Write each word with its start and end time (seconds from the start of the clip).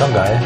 Schon 0.00 0.14
geil. 0.14 0.40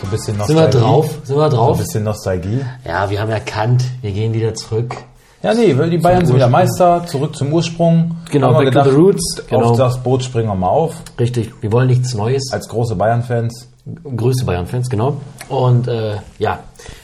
So 0.00 0.06
ein 0.06 0.10
bisschen 0.10 0.24
Sind 0.26 0.38
Nostalgie. 0.38 0.72
wir 0.74 0.80
drauf? 0.80 1.10
Sind 1.24 1.36
wir 1.36 1.36
So 1.36 1.42
ein 1.42 1.50
drauf? 1.50 1.76
bisschen 1.76 2.04
Nostalgie. 2.04 2.64
Ja, 2.86 3.10
wir 3.10 3.20
haben 3.20 3.30
erkannt, 3.30 3.84
wir 4.00 4.10
gehen 4.10 4.32
wieder 4.32 4.54
zurück. 4.54 4.96
Ja, 5.42 5.52
nee, 5.52 5.74
die 5.90 5.98
Bayern 5.98 6.24
sind 6.24 6.34
wieder 6.34 6.48
Meister, 6.48 7.04
zurück 7.04 7.36
zum 7.36 7.52
Ursprung. 7.52 8.16
Genau, 8.30 8.54
Haben 8.54 8.64
back 8.64 8.72
to 8.72 8.90
the 8.90 8.96
roots, 8.96 9.42
genau. 9.46 9.72
Auf 9.72 9.76
das 9.76 10.02
Boot 10.02 10.22
springen 10.24 10.48
wir 10.48 10.54
mal 10.54 10.68
auf, 10.68 10.94
Richtig, 11.20 11.52
wir 11.60 11.70
wollen 11.72 11.88
nichts 11.88 12.14
Neues. 12.14 12.50
als 12.54 12.66
große 12.66 12.96
Bayern-Fans. 12.96 13.68
Grüße 13.86 14.46
Bayern-Fans, 14.46 14.88
genau. 14.88 15.20
Und 15.50 15.88
äh, 15.88 16.16
ja, 16.38 16.60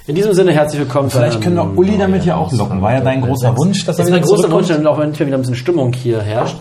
in 0.06 0.14
diesem 0.14 0.32
Sinne 0.32 0.52
herzlich 0.52 0.80
willkommen. 0.80 1.10
Vielleicht 1.10 1.42
können 1.42 1.56
wir 1.56 1.76
Uli 1.76 1.98
damit 1.98 2.24
ja 2.24 2.36
auch 2.36 2.50
locken. 2.52 2.80
War 2.80 2.94
ja 2.94 3.00
dein 3.02 3.20
großer 3.20 3.54
Wunsch, 3.54 3.84
dass 3.84 3.98
Das 3.98 3.98
er 3.98 4.04
ist 4.06 4.10
mein 4.12 4.26
wieder 4.26 4.34
großer? 4.34 4.50
Wunsch, 4.50 4.86
auch 4.86 4.98
endlich 4.98 5.26
wieder 5.26 5.36
ein 5.36 5.42
bisschen 5.42 5.56
Stimmung 5.56 5.92
hier 5.92 6.22
herrscht. 6.22 6.56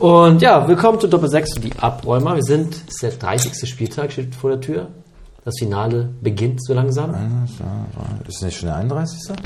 Und 0.00 0.42
ja, 0.42 0.66
willkommen 0.66 0.98
zu 0.98 1.06
Doppel 1.06 1.28
6, 1.28 1.54
die 1.60 1.72
Abräumer. 1.78 2.34
Wir 2.34 2.42
sind, 2.42 2.74
es 2.74 2.94
ist 2.94 3.02
der 3.04 3.10
30. 3.12 3.68
Spieltag, 3.68 4.10
steht 4.10 4.34
vor 4.34 4.50
der 4.50 4.60
Tür. 4.60 4.88
Das 5.44 5.54
Finale 5.56 6.08
beginnt 6.20 6.64
so 6.64 6.74
langsam. 6.74 7.14
Ist 8.26 8.38
das 8.38 8.42
nicht 8.42 8.58
schon 8.58 8.66
der 8.66 8.76
31.? 8.78 9.36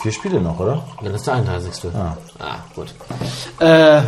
Vier 0.00 0.12
Spiele 0.12 0.40
noch, 0.40 0.58
oder? 0.58 0.82
Ja, 1.02 1.10
das 1.10 1.16
ist 1.16 1.26
der 1.26 1.34
31. 1.34 1.94
Ah. 1.94 2.16
Ah, 2.38 2.56
gut. 2.74 2.94
Äh, 3.60 4.00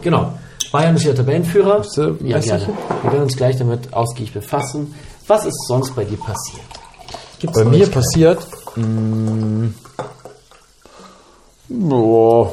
genau. 0.00 0.32
Bayern 0.72 0.96
ist 0.96 1.04
ja 1.04 1.12
Tabellenführer. 1.12 1.84
Ja, 2.24 2.38
gerne. 2.40 2.66
Wir 3.02 3.12
werden 3.12 3.22
uns 3.24 3.36
gleich 3.36 3.56
damit 3.58 3.92
ausgiebig 3.92 4.32
befassen. 4.32 4.94
Was 5.26 5.44
ist 5.44 5.66
sonst 5.68 5.94
bei 5.94 6.04
dir 6.04 6.16
passiert? 6.16 6.64
Gibt's 7.38 7.58
Bei 7.58 7.64
mir 7.64 7.86
passiert. 7.88 8.38
Mh, 8.76 9.68
boah, 11.68 12.52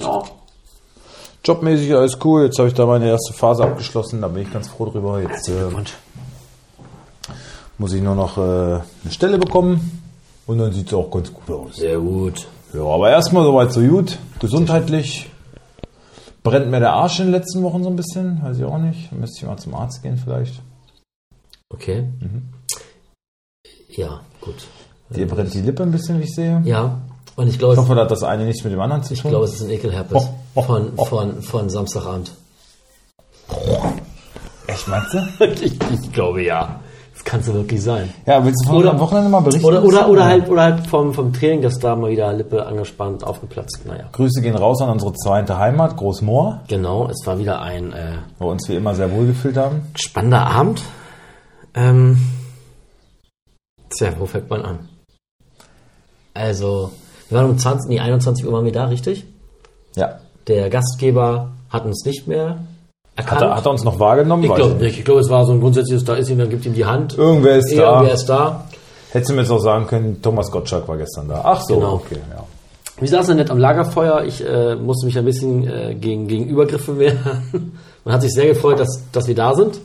Ja. 0.00 0.22
jobmäßig 1.44 1.94
alles 1.94 2.18
cool. 2.24 2.44
Jetzt 2.44 2.58
habe 2.58 2.68
ich 2.68 2.74
da 2.74 2.86
meine 2.86 3.08
erste 3.08 3.32
Phase 3.32 3.62
abgeschlossen. 3.64 4.20
Da 4.20 4.28
bin 4.28 4.42
ich 4.42 4.52
ganz 4.52 4.68
froh 4.68 4.86
drüber. 4.86 5.20
Jetzt 5.20 5.48
äh, 5.48 5.52
muss 7.78 7.92
ich 7.92 8.02
nur 8.02 8.14
noch 8.14 8.36
äh, 8.38 8.40
eine 8.40 9.10
Stelle 9.10 9.38
bekommen. 9.38 10.02
Und 10.46 10.58
dann 10.58 10.72
sieht 10.72 10.88
es 10.88 10.94
auch 10.94 11.10
ganz 11.10 11.32
gut 11.32 11.48
aus. 11.54 11.76
Sehr 11.76 11.98
gut. 11.98 12.46
Ja, 12.74 12.82
aber 12.84 13.10
erstmal 13.10 13.44
soweit 13.44 13.72
so 13.72 13.80
gut. 13.80 14.18
Gesundheitlich 14.40 15.30
brennt 16.42 16.68
mir 16.70 16.80
der 16.80 16.92
Arsch 16.92 17.18
in 17.20 17.26
den 17.26 17.32
letzten 17.32 17.62
Wochen 17.62 17.82
so 17.82 17.90
ein 17.90 17.96
bisschen. 17.96 18.42
Weiß 18.42 18.58
ich 18.58 18.64
auch 18.64 18.78
nicht. 18.78 19.12
Müsste 19.12 19.38
ich 19.40 19.46
mal 19.46 19.56
zum 19.58 19.74
Arzt 19.74 20.02
gehen 20.02 20.16
vielleicht. 20.16 20.60
Okay. 21.70 22.08
Mhm. 22.20 22.48
Ja, 23.88 24.20
gut. 24.40 24.66
Dir 25.10 25.26
brennt 25.28 25.52
die 25.54 25.60
Lippe 25.60 25.82
ein 25.82 25.92
bisschen, 25.92 26.18
wie 26.18 26.24
ich 26.24 26.34
sehe. 26.34 26.62
Ja, 26.64 27.00
und 27.36 27.48
ich 27.48 27.58
glaube, 27.58 27.74
Ich 27.74 27.80
hoffe, 27.80 27.94
da 27.94 28.02
hat 28.02 28.10
das 28.10 28.22
eine 28.22 28.44
nichts 28.44 28.64
mit 28.64 28.72
dem 28.72 28.80
anderen 28.80 29.02
zu 29.02 29.12
ich 29.14 29.20
tun. 29.20 29.30
glaube, 29.30 29.44
es 29.44 29.54
ist 29.54 29.62
ein 29.62 29.70
Ekelherpes 29.70 30.22
Oh, 30.22 30.28
oh, 30.54 30.62
von, 30.62 30.92
oh. 30.96 31.04
von, 31.04 31.42
von 31.42 31.68
Samstagabend. 31.70 32.32
Echt, 34.66 34.88
meinst 34.88 35.14
du? 35.14 35.18
Ich, 35.62 35.72
ich 35.90 36.12
glaube 36.12 36.42
ja. 36.42 36.80
Das 37.22 37.30
kann 37.30 37.40
es 37.40 37.52
wirklich 37.52 37.82
sein. 37.82 38.12
Ja, 38.26 38.44
willst 38.44 38.64
du 38.64 38.70
von 38.70 38.78
Oder- 38.78 38.90
am 38.90 38.98
Wochenende 38.98 39.28
mal 39.30 39.40
berichten? 39.40 39.64
Oder, 39.64 39.84
oder, 39.84 40.08
oder 40.08 40.24
halt, 40.24 40.48
oder 40.48 40.62
halt 40.62 40.86
vom, 40.88 41.14
vom 41.14 41.32
Training, 41.32 41.62
dass 41.62 41.78
da 41.78 41.94
mal 41.94 42.10
wieder 42.10 42.32
Lippe 42.32 42.66
angespannt, 42.66 43.22
aufgeplatzt. 43.24 43.80
Naja. 43.86 44.08
Grüße 44.12 44.42
gehen 44.42 44.56
raus 44.56 44.80
an 44.82 44.90
unsere 44.90 45.12
zweite 45.14 45.56
Heimat, 45.56 45.96
Großmoor, 45.96 46.62
Genau, 46.68 47.08
es 47.08 47.24
war 47.26 47.38
wieder 47.38 47.62
ein 47.62 47.92
äh, 47.92 48.16
wo 48.38 48.50
uns 48.50 48.68
wie 48.68 48.74
immer 48.74 48.94
sehr 48.94 49.10
wohl 49.12 49.26
gefühlt 49.26 49.56
haben. 49.56 49.82
spannender 49.94 50.46
Abend. 50.46 50.82
Ähm, 51.74 52.18
tja, 53.90 54.12
wo 54.18 54.26
fängt 54.26 54.50
man 54.50 54.62
an? 54.62 54.88
Also, 56.34 56.90
wir 57.28 57.38
waren 57.38 57.50
um 57.50 57.58
20, 57.58 57.88
nee, 57.88 58.00
21 58.00 58.44
Uhr 58.46 58.52
waren 58.52 58.64
wir 58.64 58.72
da, 58.72 58.86
richtig? 58.86 59.24
Ja. 59.94 60.18
Der 60.48 60.70
Gastgeber 60.70 61.52
hat 61.70 61.84
uns 61.84 62.04
nicht 62.04 62.26
mehr 62.26 62.58
erkannt. 63.16 63.40
Hat 63.42 63.48
er, 63.50 63.56
hat 63.56 63.66
er 63.66 63.70
uns 63.72 63.84
noch 63.84 63.98
wahrgenommen? 63.98 64.44
ich 64.44 64.54
glaube 64.54 64.74
nicht. 64.74 64.98
Ich 64.98 65.04
glaube, 65.04 65.20
es 65.20 65.28
war 65.30 65.44
so 65.44 65.52
ein 65.52 65.60
grundsätzliches, 65.60 66.04
da 66.04 66.14
ist 66.14 66.28
ihm, 66.30 66.38
dann 66.38 66.50
gibt 66.50 66.64
ihm 66.66 66.74
die 66.74 66.84
Hand. 66.84 67.16
Irgendwer 67.16 67.56
ist 67.56 67.76
da. 67.76 67.92
Irgendwer 67.94 68.14
ist 68.14 68.26
da. 68.28 68.64
Hättest 69.12 69.30
du 69.30 69.34
mir 69.34 69.42
jetzt 69.42 69.50
auch 69.50 69.58
sagen 69.60 69.86
können, 69.86 70.22
Thomas 70.22 70.50
Gottschalk 70.50 70.88
war 70.88 70.96
gestern 70.96 71.28
da. 71.28 71.42
Ach 71.44 71.60
so, 71.60 71.74
Genau. 71.74 71.94
okay, 71.94 72.16
ja. 72.30 72.42
Wir 72.98 73.08
saßen 73.08 73.36
nett 73.36 73.50
am 73.50 73.58
Lagerfeuer. 73.58 74.22
Ich 74.24 74.42
äh, 74.46 74.76
musste 74.76 75.06
mich 75.06 75.18
ein 75.18 75.24
bisschen 75.24 75.66
äh, 75.66 75.94
gegen, 75.94 76.28
gegen 76.28 76.46
Übergriffe 76.46 76.98
wehren. 76.98 77.18
Man 78.04 78.14
hat 78.14 78.22
sich 78.22 78.32
sehr 78.32 78.46
gefreut, 78.46 78.78
dass, 78.80 79.02
dass 79.12 79.26
wir 79.26 79.34
da 79.34 79.54
sind. 79.54 79.80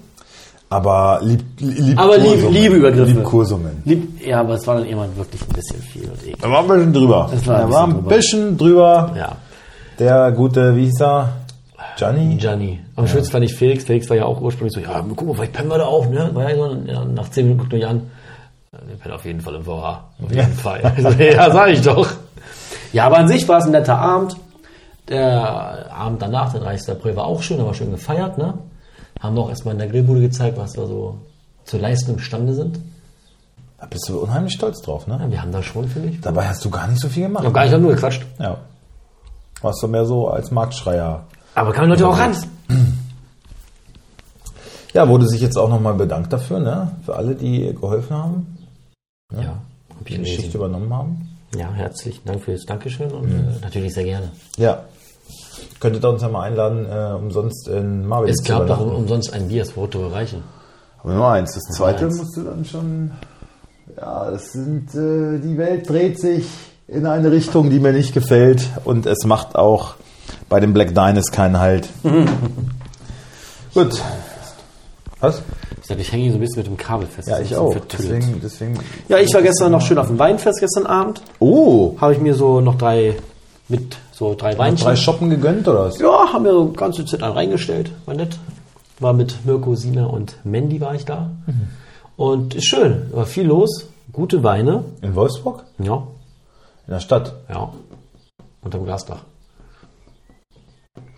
Aber 0.70 1.20
lieb, 1.24 1.42
lieb 1.60 1.98
Aber 2.00 2.18
lieb- 2.18 2.50
liebe 2.52 2.76
Übergriffe. 2.76 3.12
Liebkursummen. 3.12 3.82
Lieb, 3.86 4.26
ja, 4.26 4.42
aber 4.42 4.56
es 4.56 4.68
war 4.68 4.76
dann 4.76 4.86
irgendwann 4.86 5.16
wirklich 5.16 5.42
ein 5.42 5.54
bisschen 5.54 5.82
viel 5.82 6.04
und 6.10 6.22
eklig. 6.22 6.36
Da 6.42 6.50
war 6.52 6.60
ein 6.60 6.68
bisschen 6.68 6.94
drüber. 6.94 7.30
Es 7.34 7.48
war 7.48 7.56
ein 7.56 7.62
da 7.70 7.74
war 7.74 7.84
ein 7.88 7.94
bisschen 8.04 8.08
bisschen 8.10 8.58
drüber. 8.58 9.12
Ja. 9.18 9.36
Der 9.98 10.32
gute, 10.34 10.76
wie 10.76 10.86
hieß 10.86 11.02
er? 11.02 11.30
Gianni? 11.98 12.36
Gianni. 12.38 12.80
Am 12.98 13.08
schönsten 13.08 13.32
fand 13.32 13.46
ich 13.46 13.54
Felix. 13.56 13.84
Felix 13.84 14.10
war 14.10 14.18
ja 14.18 14.26
auch 14.26 14.42
ursprünglich 14.42 14.74
so, 14.74 14.80
ja, 14.80 15.06
guck 15.16 15.28
mal, 15.28 15.36
vielleicht 15.36 15.54
pennen 15.54 15.70
wir 15.70 15.78
da 15.78 15.86
auch, 15.86 16.10
ne? 16.10 16.32
War 16.34 16.50
ja, 16.50 16.56
so, 16.56 16.76
ja, 16.86 17.06
nach 17.06 17.30
zehn 17.30 17.46
Minuten 17.46 17.60
guckt 17.60 17.74
mich 17.74 17.86
an. 17.86 18.10
Ja, 18.74 18.80
Wir 18.88 18.96
pennen 18.96 19.14
auf 19.14 19.24
jeden 19.24 19.40
Fall 19.40 19.54
im 19.54 19.64
VH. 19.64 20.04
Auf 20.24 20.32
jeden 20.32 20.54
Fall. 20.54 20.82
Also, 20.84 21.10
ja, 21.24 21.52
sag 21.52 21.70
ich 21.70 21.82
doch. 21.82 22.10
Ja, 22.94 23.06
aber 23.06 23.20
an 23.20 23.28
sich 23.28 23.48
war 23.48 23.60
es 23.60 23.66
ein 23.66 23.72
netter 23.72 24.00
Abend. 24.00 24.36
Der 25.10 25.94
Abend 25.94 26.24
danach, 26.24 26.52
der 26.52 26.62
30. 26.62 26.90
April, 26.96 27.16
war 27.16 27.26
auch 27.26 27.44
schön, 27.44 27.60
aber 27.60 27.76
schön 27.76 27.92
gefeiert, 27.92 28.40
ne? 28.40 28.56
Haben 29.20 29.36
wir 29.36 29.44
auch 29.44 29.50
erstmal 29.50 29.74
in 29.76 29.80
der 29.80 29.90
Grillbude 29.90 30.22
gezeigt, 30.22 30.58
was 30.58 30.76
wir 30.76 30.88
so 30.88 31.20
zu 31.66 31.78
leisten 31.78 32.14
imstande 32.16 32.54
sind. 32.56 32.80
Da 33.80 33.86
bist 33.86 34.10
du 34.10 34.20
unheimlich 34.20 34.54
stolz 34.54 34.82
drauf, 34.82 35.06
ne? 35.06 35.20
Ja, 35.22 35.32
wir 35.32 35.42
haben 35.44 35.52
da 35.52 35.62
schon, 35.62 35.88
finde 35.88 36.10
ich. 36.10 36.22
Dabei 36.22 36.48
hast 36.48 36.66
du 36.66 36.72
gar 36.72 36.88
nicht 36.88 37.00
so 37.00 37.10
viel 37.10 37.24
gemacht. 37.24 37.44
Ich 37.44 37.46
habe 37.46 37.54
gar 37.54 37.64
nicht 37.64 37.74
hab 37.74 37.82
nur 37.82 37.94
gequatscht. 37.94 38.26
Ja. 38.40 38.58
Warst 39.62 39.84
du 39.84 39.88
mehr 39.88 40.06
so 40.06 40.30
als 40.30 40.50
Marktschreier. 40.50 41.26
Aber 41.54 41.72
kamen 41.74 41.90
Leute 41.90 42.08
auch 42.08 42.18
ran. 42.18 42.36
Ja, 44.94 45.08
wurde 45.10 45.28
sich 45.28 45.42
jetzt 45.42 45.58
auch 45.58 45.70
nochmal 45.70 45.94
bedankt 45.94 46.34
dafür, 46.34 46.60
ne? 46.60 46.92
Für 47.06 47.16
alle, 47.16 47.36
die 47.36 47.74
geholfen 47.80 48.16
haben, 48.16 48.58
Ja, 49.34 49.60
hab 49.90 50.02
ich 50.10 50.16
die 50.16 50.22
Geschichte 50.22 50.58
übernommen 50.58 50.92
haben. 50.94 51.30
Ja, 51.56 51.72
herzlichen 51.72 52.26
Dank 52.26 52.42
für 52.44 52.54
das 52.54 52.66
Dankeschön 52.66 53.12
und 53.12 53.30
äh, 53.32 53.60
natürlich 53.62 53.94
sehr 53.94 54.04
gerne. 54.04 54.32
Ja. 54.58 54.84
Könntet 55.80 56.04
ihr 56.04 56.10
uns 56.10 56.22
ja 56.22 56.30
mal 56.30 56.42
einladen, 56.44 56.86
äh, 56.86 57.16
umsonst 57.16 57.68
in 57.68 58.06
Marvel 58.08 58.30
Es 58.30 58.44
gab 58.44 58.68
doch 58.68 58.80
um- 58.80 58.96
umsonst 58.96 59.34
ein 59.34 59.48
Bier, 59.48 59.64
das 59.64 59.72
Foto 59.72 60.08
reichen. 60.08 60.44
Aber 61.04 61.14
nur 61.14 61.28
eins. 61.30 61.54
Das 61.54 61.64
zweite 61.78 62.06
eins. 62.06 62.18
musst 62.18 62.36
du 62.38 62.44
dann 62.44 62.66
schon. 62.66 63.12
Ja, 63.96 64.32
das 64.32 64.52
sind. 64.54 64.94
Äh, 64.96 65.40
die 65.40 65.58
Welt 65.58 65.90
dreht 65.90 66.20
sich 66.20 66.48
in 66.88 67.06
eine 67.06 67.32
Richtung, 67.32 67.70
die 67.70 67.80
mir 67.80 67.94
nicht 67.94 68.14
gefällt. 68.14 68.68
Und 68.84 69.06
es 69.06 69.24
macht 69.26 69.56
auch 69.56 69.96
bei 70.50 70.60
dem 70.60 70.74
Black 70.74 70.90
Dynast 70.96 71.32
keinen 71.32 71.60
Halt. 71.60 71.90
Gut. 73.74 74.02
Was? 75.20 75.42
Ich 75.82 75.88
sag, 75.88 76.00
ich 76.00 76.12
hänge 76.12 76.24
hier 76.24 76.32
so 76.34 76.38
ein 76.38 76.42
bisschen 76.42 76.58
mit 76.58 76.68
dem 76.68 76.78
Kabel 76.78 77.08
fest. 77.08 77.28
Ja, 77.28 77.40
ich 77.40 77.52
ist 77.52 77.58
auch. 77.58 77.76
Deswegen, 77.92 78.40
deswegen. 78.42 78.80
Ja, 79.08 79.18
ich 79.20 79.34
war 79.34 79.42
gestern 79.42 79.72
noch 79.72 79.82
schön 79.82 79.98
auf 79.98 80.08
dem 80.08 80.20
Weinfest 80.20 80.60
gestern 80.60 80.86
Abend. 80.86 81.22
Oh! 81.40 81.96
Habe 82.00 82.14
ich 82.14 82.20
mir 82.20 82.34
so 82.36 82.62
noch 82.62 82.76
drei 82.76 83.16
mit 83.68 83.98
so 84.12 84.36
drei 84.36 84.58
Weinchen. 84.58 84.86
Drei 84.86 84.96
Shoppen 84.96 85.30
gegönnt 85.30 85.68
oder 85.68 85.86
was? 85.86 86.00
Ja, 86.00 86.32
haben 86.34 86.44
wir 86.46 86.52
so 86.52 86.72
ganze 86.72 87.06
Zeit 87.06 87.24
an 87.24 87.32
reingestellt. 87.34 87.92
War 88.06 88.16
nett. 88.16 88.38
War 89.00 89.14
mit 89.14 89.46
Mirko, 89.46 89.76
Sina 89.76 90.06
und 90.06 90.36
Mandy 90.44 90.82
war 90.82 90.96
ich 90.96 91.06
da. 91.06 91.30
Mhm. 91.46 91.68
Und 92.16 92.56
ist 92.56 92.66
schön. 92.66 93.08
War 93.12 93.26
viel 93.26 93.46
los. 93.48 93.86
Gute 94.12 94.44
Weine. 94.44 94.84
In 95.02 95.16
Wolfsburg? 95.16 95.64
Ja, 95.80 96.04
In 96.88 96.94
der 96.94 97.00
Stadt. 97.00 97.34
ja. 97.50 97.70
Unterm 98.62 98.86
Glasdach. 98.86 99.22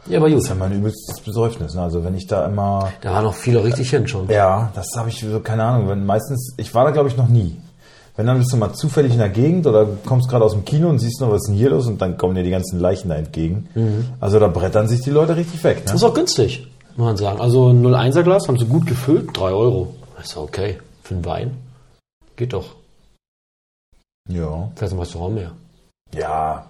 Ja, 0.10 0.20
war 0.22 0.28
gut. 0.28 0.38
Das 0.38 0.44
ist 0.44 0.50
ja 0.50 0.56
mein 0.56 0.74
übelstes 0.74 1.22
Besäufnis. 1.22 1.76
Ne? 1.76 1.82
Also 1.82 2.04
wenn 2.04 2.16
ich 2.16 2.28
da 2.28 2.46
immer. 2.46 2.92
Da 3.02 3.14
war 3.14 3.22
noch 3.22 3.36
viel 3.36 3.58
richtig 3.58 3.90
hin 3.90 4.08
schon. 4.08 4.28
Ja, 4.30 4.72
das 4.76 4.88
habe 4.98 5.10
ich 5.10 5.20
so, 5.20 5.40
keine 5.40 5.64
Ahnung. 5.64 5.88
Wenn 5.88 6.06
meistens, 6.06 6.54
ich 6.58 6.74
war 6.74 6.84
da 6.84 6.92
glaube 6.92 7.10
ich 7.10 7.18
noch 7.18 7.28
nie. 7.28 7.56
Wenn 8.16 8.26
dann 8.26 8.38
bist 8.38 8.52
du 8.52 8.58
mal 8.58 8.74
zufällig 8.74 9.14
in 9.14 9.20
der 9.20 9.30
Gegend 9.30 9.66
oder 9.66 9.88
kommst 10.06 10.28
gerade 10.28 10.44
aus 10.44 10.52
dem 10.52 10.66
Kino 10.66 10.90
und 10.90 11.00
siehst 11.00 11.22
noch, 11.22 11.30
was 11.30 11.44
ist 11.44 11.48
denn 11.48 11.56
hier 11.56 11.70
los 11.70 11.88
und 11.88 12.02
dann 12.02 12.18
kommen 12.18 12.36
dir 12.36 12.44
die 12.44 12.50
ganzen 12.50 12.78
Leichen 12.78 13.08
da 13.08 13.16
entgegen. 13.16 13.70
Also 14.20 14.40
da 14.40 14.50
brettern 14.50 14.90
sich 14.90 15.00
die 15.00 15.10
Leute 15.10 15.38
richtig 15.38 15.64
weg. 15.64 15.78
Ne? 15.78 15.84
Das 15.86 15.96
ist 15.96 16.04
auch 16.04 16.14
günstig, 16.14 16.68
muss 16.98 17.06
man 17.06 17.16
sagen. 17.16 17.40
Also 17.40 17.70
ein 17.70 17.82
0,1er 17.82 18.24
Glas 18.24 18.50
haben 18.50 18.58
sie 18.58 18.66
gut 18.66 18.86
gefüllt, 18.88 19.30
3 19.38 19.52
Euro. 19.52 19.96
Ist 20.22 20.36
ja 20.36 20.42
okay. 20.42 20.80
Für 21.02 21.16
einen 21.16 21.24
Wein. 21.24 21.58
Geht 22.36 22.52
doch. 22.52 22.76
Ja. 24.28 24.70
Vielleicht 24.76 24.94
im 24.94 25.00
Restaurant 25.00 25.36
mehr. 25.36 25.52
Ja. 26.14 26.66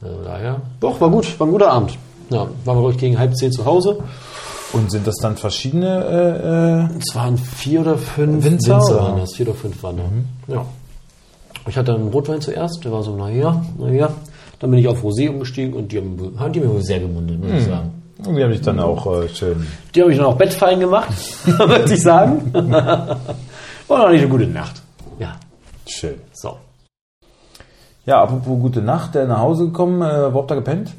Also 0.00 0.22
daher. 0.24 0.62
Doch, 0.80 1.00
war 1.02 1.10
gut. 1.10 1.38
War 1.38 1.46
ein 1.46 1.52
guter 1.52 1.70
Abend. 1.70 1.98
Ja, 2.30 2.38
waren 2.64 2.76
wir, 2.76 2.80
glaube 2.80 2.92
ich, 2.92 2.98
gegen 2.98 3.18
halb 3.18 3.36
zehn 3.36 3.52
zu 3.52 3.64
Hause. 3.64 3.98
Und 4.72 4.90
sind 4.90 5.06
das 5.06 5.16
dann 5.22 5.36
verschiedene? 5.36 6.88
Äh, 6.90 6.94
äh, 6.94 6.98
Es 6.98 7.14
waren 7.14 7.36
vier 7.38 7.82
oder 7.82 7.96
fünf 7.96 8.44
Winzer, 8.44 8.78
oder? 8.82 8.98
waren 9.02 9.18
das. 9.20 9.34
Vier 9.34 9.48
oder 9.48 9.56
fünf 9.56 9.82
waren 9.82 9.96
da. 10.46 10.54
Ja. 10.54 10.66
Ich 11.68 11.76
hatte 11.76 11.94
einen 11.94 12.08
Rotwein 12.08 12.40
zuerst, 12.40 12.84
der 12.84 12.92
war 12.92 13.02
so, 13.02 13.14
naja, 13.16 13.64
naja. 13.78 14.10
Dann 14.58 14.70
bin 14.70 14.80
ich 14.80 14.88
auf 14.88 15.02
Rosé 15.02 15.28
umgestiegen 15.30 15.74
und 15.74 15.92
die 15.92 15.98
haben, 15.98 16.34
haben 16.38 16.52
die 16.52 16.60
mir 16.60 16.70
wohl 16.70 16.82
sehr 16.82 17.00
gemundet, 17.00 17.40
muss 17.40 17.52
ich 17.52 17.64
sagen. 17.64 18.02
die 18.18 18.42
haben 18.42 18.50
dich 18.50 18.60
dann 18.62 18.80
auch 18.80 19.06
äh, 19.22 19.28
schön. 19.28 19.66
Die 19.94 20.00
habe 20.02 20.10
ich 20.12 20.18
dann 20.18 20.26
auch 20.26 20.36
bettfein 20.36 20.80
gemacht, 20.80 21.08
würde 21.44 21.92
ich 21.94 22.02
sagen. 22.02 22.50
War 22.54 23.98
noch 23.98 24.10
nicht 24.10 24.20
eine 24.22 24.28
gute 24.28 24.46
Nacht. 24.46 24.82
Ja, 25.18 25.36
Schön. 25.86 26.14
so. 26.32 26.56
Ja, 28.06 28.22
apropos 28.22 28.58
gute 28.60 28.82
Nacht, 28.82 29.14
äh, 29.16 29.26
nach 29.26 29.38
Hause 29.38 29.66
gekommen, 29.66 30.02
äh, 30.02 30.32
wo 30.32 30.38
habt 30.40 30.50
ihr 30.50 30.56
gepennt? 30.56 30.90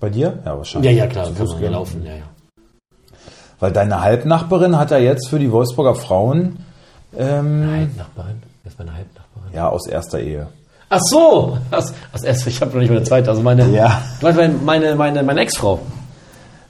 Bei 0.00 0.10
dir? 0.10 0.38
Ja, 0.44 0.52
Ja, 0.52 0.56
wahrscheinlich. 0.58 0.96
ja, 0.96 1.06
klar, 1.06 1.26
Zu 1.26 1.34
kann 1.34 1.46
man 1.48 1.62
ja 1.62 1.70
laufen, 1.70 2.02
ja, 2.04 2.12
ja. 2.12 2.22
Weil 3.60 3.72
deine 3.72 4.00
Halbnachbarin 4.02 4.78
hat 4.78 4.90
ja 4.90 4.98
jetzt 4.98 5.28
für 5.28 5.38
die 5.38 5.50
Wolfsburger 5.50 5.94
Frauen, 5.94 6.58
ähm, 7.16 7.68
Halbnachbarin? 7.70 8.42
Wer 8.62 8.70
ist 8.72 8.78
meine 8.78 8.94
Halbnachbarin? 8.94 9.52
ja, 9.54 9.68
aus 9.68 9.86
erster 9.86 10.20
Ehe. 10.20 10.48
Ach 10.90 11.00
so! 11.00 11.56
Aus, 11.70 11.92
aus 12.12 12.22
erst, 12.22 12.46
ich 12.46 12.60
habe 12.60 12.72
noch 12.72 12.80
nicht 12.80 12.90
meine 12.90 13.02
zweite. 13.04 13.30
Also 13.30 13.42
meine, 13.42 13.66
Ja. 13.70 14.00
meine, 14.20 14.48
meine, 14.64 14.94
meine, 14.96 15.22
meine 15.22 15.40
Ex-Frau. 15.40 15.78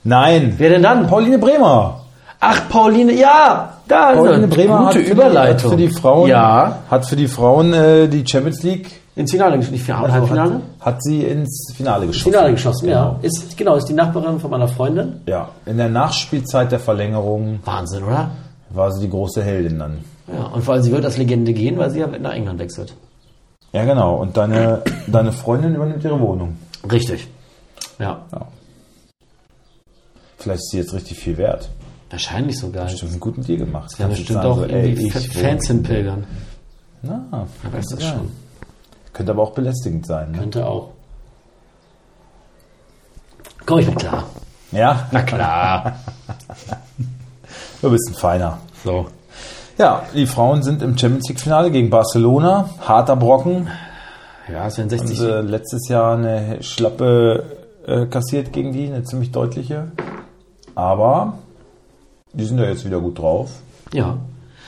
Nein. 0.03 0.53
Wer 0.57 0.69
denn 0.69 0.83
dann? 0.83 1.07
Pauline 1.07 1.37
Bremer. 1.39 2.01
Ach, 2.39 2.69
Pauline, 2.69 3.13
ja! 3.13 3.73
Da 3.87 4.13
Pauline 4.13 4.47
Bremer 4.47 4.77
gute 4.77 4.87
hat 4.87 4.93
für, 5.05 5.11
Überleitung. 5.11 5.57
Die, 5.77 5.85
hat 5.85 5.91
für 5.91 5.95
die 5.95 5.99
Frauen, 6.01 6.29
Ja. 6.29 6.77
hat 6.89 7.05
für 7.05 7.15
die 7.15 7.27
Frauen 7.27 7.73
äh, 7.73 8.07
die 8.07 8.25
Champions 8.25 8.63
League 8.63 8.89
Ins 9.15 9.31
Finale 9.31 9.57
geschossen. 9.57 9.73
Nicht 9.73 9.89
also 9.89 10.11
Halbfinale? 10.11 10.53
Hat, 10.55 10.61
hat 10.85 11.03
sie 11.03 11.23
ins 11.23 11.73
Finale 11.75 12.07
geschossen. 12.07 12.31
Finale 12.31 12.51
geschossen, 12.51 12.89
ja. 12.89 13.05
Genau. 13.05 13.19
Ist, 13.21 13.57
genau, 13.57 13.75
ist 13.75 13.85
die 13.85 13.93
Nachbarin 13.93 14.39
von 14.39 14.51
meiner 14.51 14.67
Freundin. 14.67 15.21
Ja, 15.25 15.49
in 15.65 15.77
der 15.77 15.89
Nachspielzeit 15.89 16.71
der 16.71 16.79
Verlängerung 16.79 17.59
Wahnsinn, 17.63 18.03
oder? 18.03 18.31
war 18.71 18.91
sie 18.91 19.01
die 19.01 19.09
große 19.09 19.41
Heldin 19.41 19.79
dann. 19.79 19.99
Ja, 20.27 20.47
und 20.47 20.63
vor 20.63 20.73
allem 20.73 20.83
sie 20.83 20.91
wird 20.91 21.05
als 21.05 21.17
Legende 21.17 21.53
gehen, 21.53 21.77
weil 21.77 21.91
sie 21.91 21.99
ja 21.99 22.07
nach 22.07 22.33
England 22.33 22.59
wechselt. 22.59 22.93
Ja, 23.71 23.85
genau. 23.85 24.15
Und 24.15 24.35
deine, 24.35 24.81
deine 25.07 25.31
Freundin 25.31 25.75
übernimmt 25.75 26.03
ihre 26.03 26.19
Wohnung. 26.19 26.57
Richtig. 26.91 27.27
Ja, 27.99 28.21
Vielleicht 30.37 30.59
ist 30.59 30.71
sie 30.71 30.77
jetzt 30.77 30.93
richtig 30.93 31.17
viel 31.17 31.37
wert. 31.37 31.69
wahrscheinlich 32.09 32.59
sogar. 32.59 32.85
Bestimmt 32.85 33.19
gut 33.19 33.37
mit 33.37 33.47
dir 33.47 33.57
gemacht. 33.57 33.95
Ja, 33.97 34.07
bestimmt 34.07 34.29
sagen, 34.29 34.47
auch 34.47 34.57
so, 34.57 34.65
irgendwie 34.65 35.09
Fans 35.09 35.67
hinpilgern. 35.67 36.23
Na, 37.01 37.25
weiß 37.31 37.87
könnte 37.87 37.95
das 37.95 38.03
schon. 38.03 38.29
Könnte 39.15 39.31
aber 39.31 39.43
auch 39.43 39.53
belästigend 39.53 40.05
sein. 40.05 40.33
Ne? 40.33 40.39
Könnte 40.39 40.67
auch. 40.67 40.89
Komm 43.65 43.79
ich 43.79 43.87
mit 43.87 43.97
klar. 43.97 44.25
Ja, 44.73 45.07
Na 45.11 45.21
klar. 45.21 45.95
du 47.81 47.89
bist 47.89 48.09
ein 48.09 48.15
Feiner. 48.15 48.57
So. 48.83 49.07
Ja, 49.77 50.03
die 50.13 50.27
Frauen 50.27 50.63
sind 50.63 50.81
im 50.81 50.97
Champions 50.97 51.29
League 51.29 51.39
Finale 51.39 51.71
gegen 51.71 51.89
Barcelona. 51.89 52.69
Harter 52.81 53.15
Brocken. 53.15 53.69
Ja, 54.51 54.67
es 54.67 54.77
wären 54.77 54.89
60. 54.89 55.17
Haben 55.17 55.45
sie 55.45 55.49
letztes 55.49 55.87
Jahr 55.87 56.17
eine 56.17 56.61
Schlappe 56.61 57.43
äh, 57.87 58.07
kassiert 58.07 58.51
gegen 58.51 58.73
die, 58.73 58.87
eine 58.87 59.05
ziemlich 59.05 59.31
deutliche. 59.31 59.91
Aber 60.75 61.39
die 62.33 62.43
sind 62.43 62.59
ja 62.59 62.65
jetzt 62.65 62.85
wieder 62.85 62.99
gut 62.99 63.17
drauf. 63.17 63.49
Ja. 63.93 64.17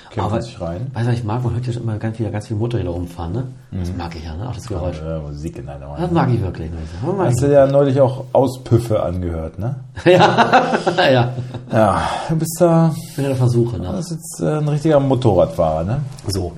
Kämpfen 0.09 0.31
Aber 0.31 0.41
sich 0.41 0.59
rein. 0.59 0.91
Weißt 0.93 1.07
du, 1.07 1.11
ich 1.13 1.23
mag? 1.23 1.43
Man 1.43 1.53
hört 1.53 1.65
ja 1.65 1.73
immer 1.73 1.97
ganz 1.97 2.17
viele, 2.17 2.31
ganz 2.31 2.47
viele 2.47 2.59
Motorräder 2.59 2.89
rumfahren, 2.89 3.33
ne? 3.33 3.43
Das 3.71 3.91
mag 3.97 4.15
ich 4.15 4.23
ja, 4.23 4.35
ne? 4.35 4.47
Auch 4.47 4.55
das 4.55 4.67
Geräusch. 4.67 5.01
Äh, 5.01 5.19
Musik 5.19 5.57
in 5.57 5.65
deiner 5.65 5.95
Das 5.97 6.11
mag 6.11 6.29
ich 6.33 6.41
wirklich. 6.41 6.71
Ne? 6.71 6.77
Das 7.01 7.15
mag 7.15 7.27
Hast 7.27 7.41
du 7.41 7.51
ja 7.51 7.67
neulich 7.67 7.99
auch 7.99 8.25
Auspüffe 8.33 9.01
angehört, 9.01 9.59
ne? 9.59 9.75
ich. 10.05 10.11
ja. 11.13 11.33
Ja, 11.71 12.01
du 12.29 12.35
bist 12.35 12.57
da, 12.59 12.93
Ich 12.95 13.15
bin 13.15 13.23
ja 13.25 13.29
der 13.29 13.37
Versuche, 13.37 13.77
ne? 13.77 13.91
das 13.91 14.11
ist 14.11 14.11
jetzt 14.11 14.41
äh, 14.41 14.57
ein 14.57 14.67
richtiger 14.67 14.99
Motorradfahrer, 14.99 15.83
ne? 15.83 16.01
So. 16.27 16.53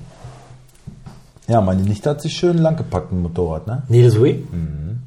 Ja, 1.48 1.60
meine 1.60 1.82
Nichte 1.82 2.10
hat 2.10 2.22
sich 2.22 2.32
schön 2.34 2.58
langgepackt, 2.58 3.10
ein 3.12 3.22
Motorrad, 3.22 3.66
ne? 3.66 3.82
Nee, 3.88 4.04
das 4.04 4.16
Ui? 4.16 4.44
Mhm. 4.50 4.98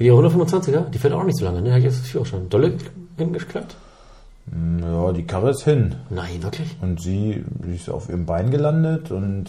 Die 0.00 0.10
125er, 0.10 0.90
die 0.90 0.98
fährt 0.98 1.12
auch 1.12 1.22
nicht 1.22 1.38
so 1.38 1.44
lange, 1.44 1.62
ne? 1.62 1.72
Hat 1.72 1.82
jetzt 1.82 2.16
auch 2.16 2.26
schon. 2.26 2.48
Dolle 2.48 2.72
hingeklappt? 3.16 3.76
Ja, 4.82 5.12
die 5.12 5.24
Karre 5.24 5.50
ist 5.50 5.62
hin. 5.64 5.94
Nein, 6.10 6.42
wirklich? 6.42 6.76
Und 6.82 7.00
sie, 7.00 7.44
sie 7.64 7.74
ist 7.74 7.88
auf 7.88 8.08
ihrem 8.08 8.26
Bein 8.26 8.50
gelandet 8.50 9.10
und 9.10 9.46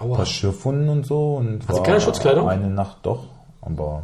ein 0.00 0.10
paar 0.10 0.26
Schürfwunden 0.26 0.88
und 0.88 1.06
so. 1.06 1.36
Und 1.36 1.66
Hat 1.66 1.76
sie 1.76 1.82
keine 1.82 2.00
Schutzkleidung? 2.00 2.48
Eine 2.48 2.68
Nacht 2.68 2.98
doch. 3.04 3.24
Aber 3.62 4.02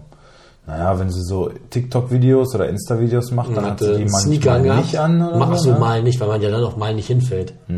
naja, 0.67 0.99
wenn 0.99 1.11
sie 1.11 1.23
so 1.23 1.51
TikTok-Videos 1.71 2.55
oder 2.55 2.69
Insta-Videos 2.69 3.33
macht, 3.33 3.55
dann 3.57 3.67
hat 3.67 3.81
sie 3.81 3.87
die 3.93 4.05
manchmal 4.05 4.21
Sneaker 4.23 4.53
angehabt? 4.53 4.81
nicht 4.83 4.99
an. 4.99 5.23
Oder 5.23 5.37
Machst 5.37 5.65
so, 5.65 5.73
ne? 5.73 5.79
mal 5.79 6.03
nicht, 6.03 6.21
weil 6.21 6.29
man 6.29 6.41
ja 6.41 6.51
dann 6.51 6.65
auch 6.65 6.77
mal 6.77 6.95
nicht 6.95 7.09
hinfällt. 7.09 7.53
Aber, 7.69 7.77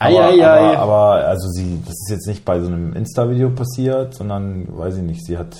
Ei, 0.00 0.16
ei, 0.16 0.44
ei. 0.46 0.76
aber, 0.76 0.78
aber 0.78 1.26
also 1.28 1.48
sie, 1.48 1.80
das 1.84 1.94
ist 1.94 2.10
jetzt 2.10 2.26
nicht 2.28 2.44
bei 2.44 2.60
so 2.60 2.66
einem 2.66 2.94
Insta-Video 2.94 3.50
passiert, 3.50 4.14
sondern 4.14 4.66
weiß 4.76 4.96
ich 4.96 5.02
nicht, 5.02 5.24
sie 5.24 5.36
hat 5.38 5.56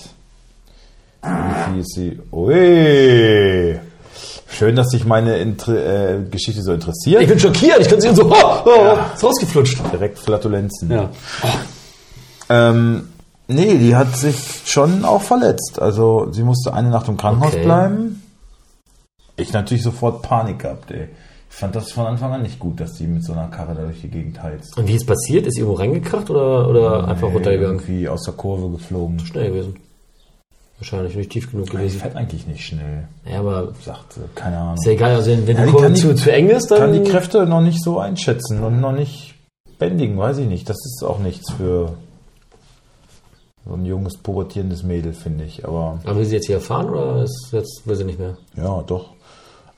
irgendwie 1.23 1.81
ist 1.81 1.94
sie. 1.94 2.20
Ui! 2.32 3.79
Schön, 4.50 4.76
dass 4.76 4.88
sich 4.90 5.04
meine 5.04 5.36
Inter 5.38 5.74
äh, 5.74 6.22
Geschichte 6.30 6.62
so 6.62 6.72
interessiert. 6.72 7.22
Ich 7.22 7.28
bin 7.28 7.38
schockiert, 7.38 7.80
ich 7.80 7.88
kann 7.88 8.00
sehen 8.00 8.14
so, 8.16 8.24
oh, 8.24 8.62
oh, 8.64 8.96
ist 9.14 9.22
rausgeflutscht. 9.22 9.78
Direkt 9.92 10.18
Flatulenzen. 10.18 10.90
Ja. 10.90 11.10
Ähm, 12.48 13.08
nee, 13.46 13.76
die 13.78 13.94
hat 13.94 14.16
sich 14.16 14.62
schon 14.64 15.04
auch 15.04 15.22
verletzt. 15.22 15.80
Also 15.80 16.28
sie 16.32 16.42
musste 16.42 16.72
eine 16.72 16.90
Nacht 16.90 17.08
im 17.08 17.16
Krankenhaus 17.16 17.52
Okay. 17.52 17.64
bleiben. 17.64 18.22
Ich 19.36 19.52
natürlich 19.52 19.82
sofort 19.84 20.22
Panik 20.22 20.60
gehabt, 20.60 20.90
ey. 20.90 21.08
Ich 21.50 21.56
fand 21.56 21.74
das 21.74 21.92
von 21.92 22.06
Anfang 22.06 22.32
an 22.32 22.42
nicht 22.42 22.58
gut, 22.58 22.78
dass 22.80 22.94
die 22.94 23.06
mit 23.06 23.24
so 23.24 23.32
einer 23.32 23.48
Karre 23.48 23.74
da 23.74 23.82
durch 23.82 24.00
die 24.00 24.08
Gegend 24.08 24.42
heizt. 24.42 24.76
Und 24.76 24.86
wie 24.86 24.94
ist 24.94 25.06
passiert? 25.06 25.46
Ist 25.46 25.54
sie 25.54 25.60
irgendwo 25.60 25.78
reingekracht 25.80 26.28
oder, 26.30 26.68
oder 26.68 27.08
einfach 27.08 27.32
runtergegangen? 27.32 27.78
Irgendwie 27.78 28.08
aus 28.08 28.22
der 28.24 28.34
Kurve 28.34 28.70
geflogen. 28.70 29.18
Schnell 29.20 29.48
gewesen. 29.50 29.76
Wahrscheinlich 30.78 31.16
nicht 31.16 31.30
tief 31.30 31.50
genug 31.50 31.66
Die 31.66 31.72
gewesen. 31.72 31.98
fährt 32.00 32.14
eigentlich 32.14 32.46
nicht 32.46 32.64
schnell, 32.64 33.08
Ja, 33.28 33.40
aber 33.40 33.72
sagt. 33.84 34.14
Keine 34.36 34.58
Ahnung. 34.58 34.75
ist 34.75 34.86
ja 34.86 34.92
egal. 34.92 35.14
Also 35.16 35.30
wenn, 35.32 35.40
Ja, 35.46 35.62
die 35.62 35.66
die 35.66 35.72
Kurve 35.72 35.92
zu, 35.94 36.08
die- 36.14 36.14
zu 36.22 36.32
eng 36.32 36.48
ist, 36.50 36.70
dann... 36.70 36.78
kann 36.78 36.92
die 36.92 37.02
Kräfte 37.10 37.46
noch 37.46 37.60
nicht 37.60 37.82
so 37.82 37.98
einschätzen 37.98 38.62
und 38.62 38.80
noch 38.80 38.92
nicht 38.92 39.34
bändigen, 39.78 40.16
weiß 40.19 40.38
ich 40.38 40.46
nicht. 40.46 40.69
Das 40.69 40.76
ist 40.76 41.02
auch 41.04 41.19
nichts 41.19 41.50
für 41.52 41.94
so 43.66 43.75
ein 43.75 43.84
junges, 43.84 44.16
pubertierendes 44.19 44.82
Mädel, 44.82 45.12
finde 45.12 45.44
ich. 45.44 45.64
Aber 45.66 45.98
Aber 46.04 46.16
will 46.16 46.25
sie 46.25 46.36
jetzt 46.36 46.46
hier 46.46 46.60
fahren 46.60 46.88
oder 46.90 47.22
ist 47.25 47.48
jetzt 47.52 47.82
will 47.86 47.96
sie 47.96 48.04
nicht 48.04 48.19
mehr? 48.19 48.36
ja, 48.56 48.82
doch. 48.82 49.10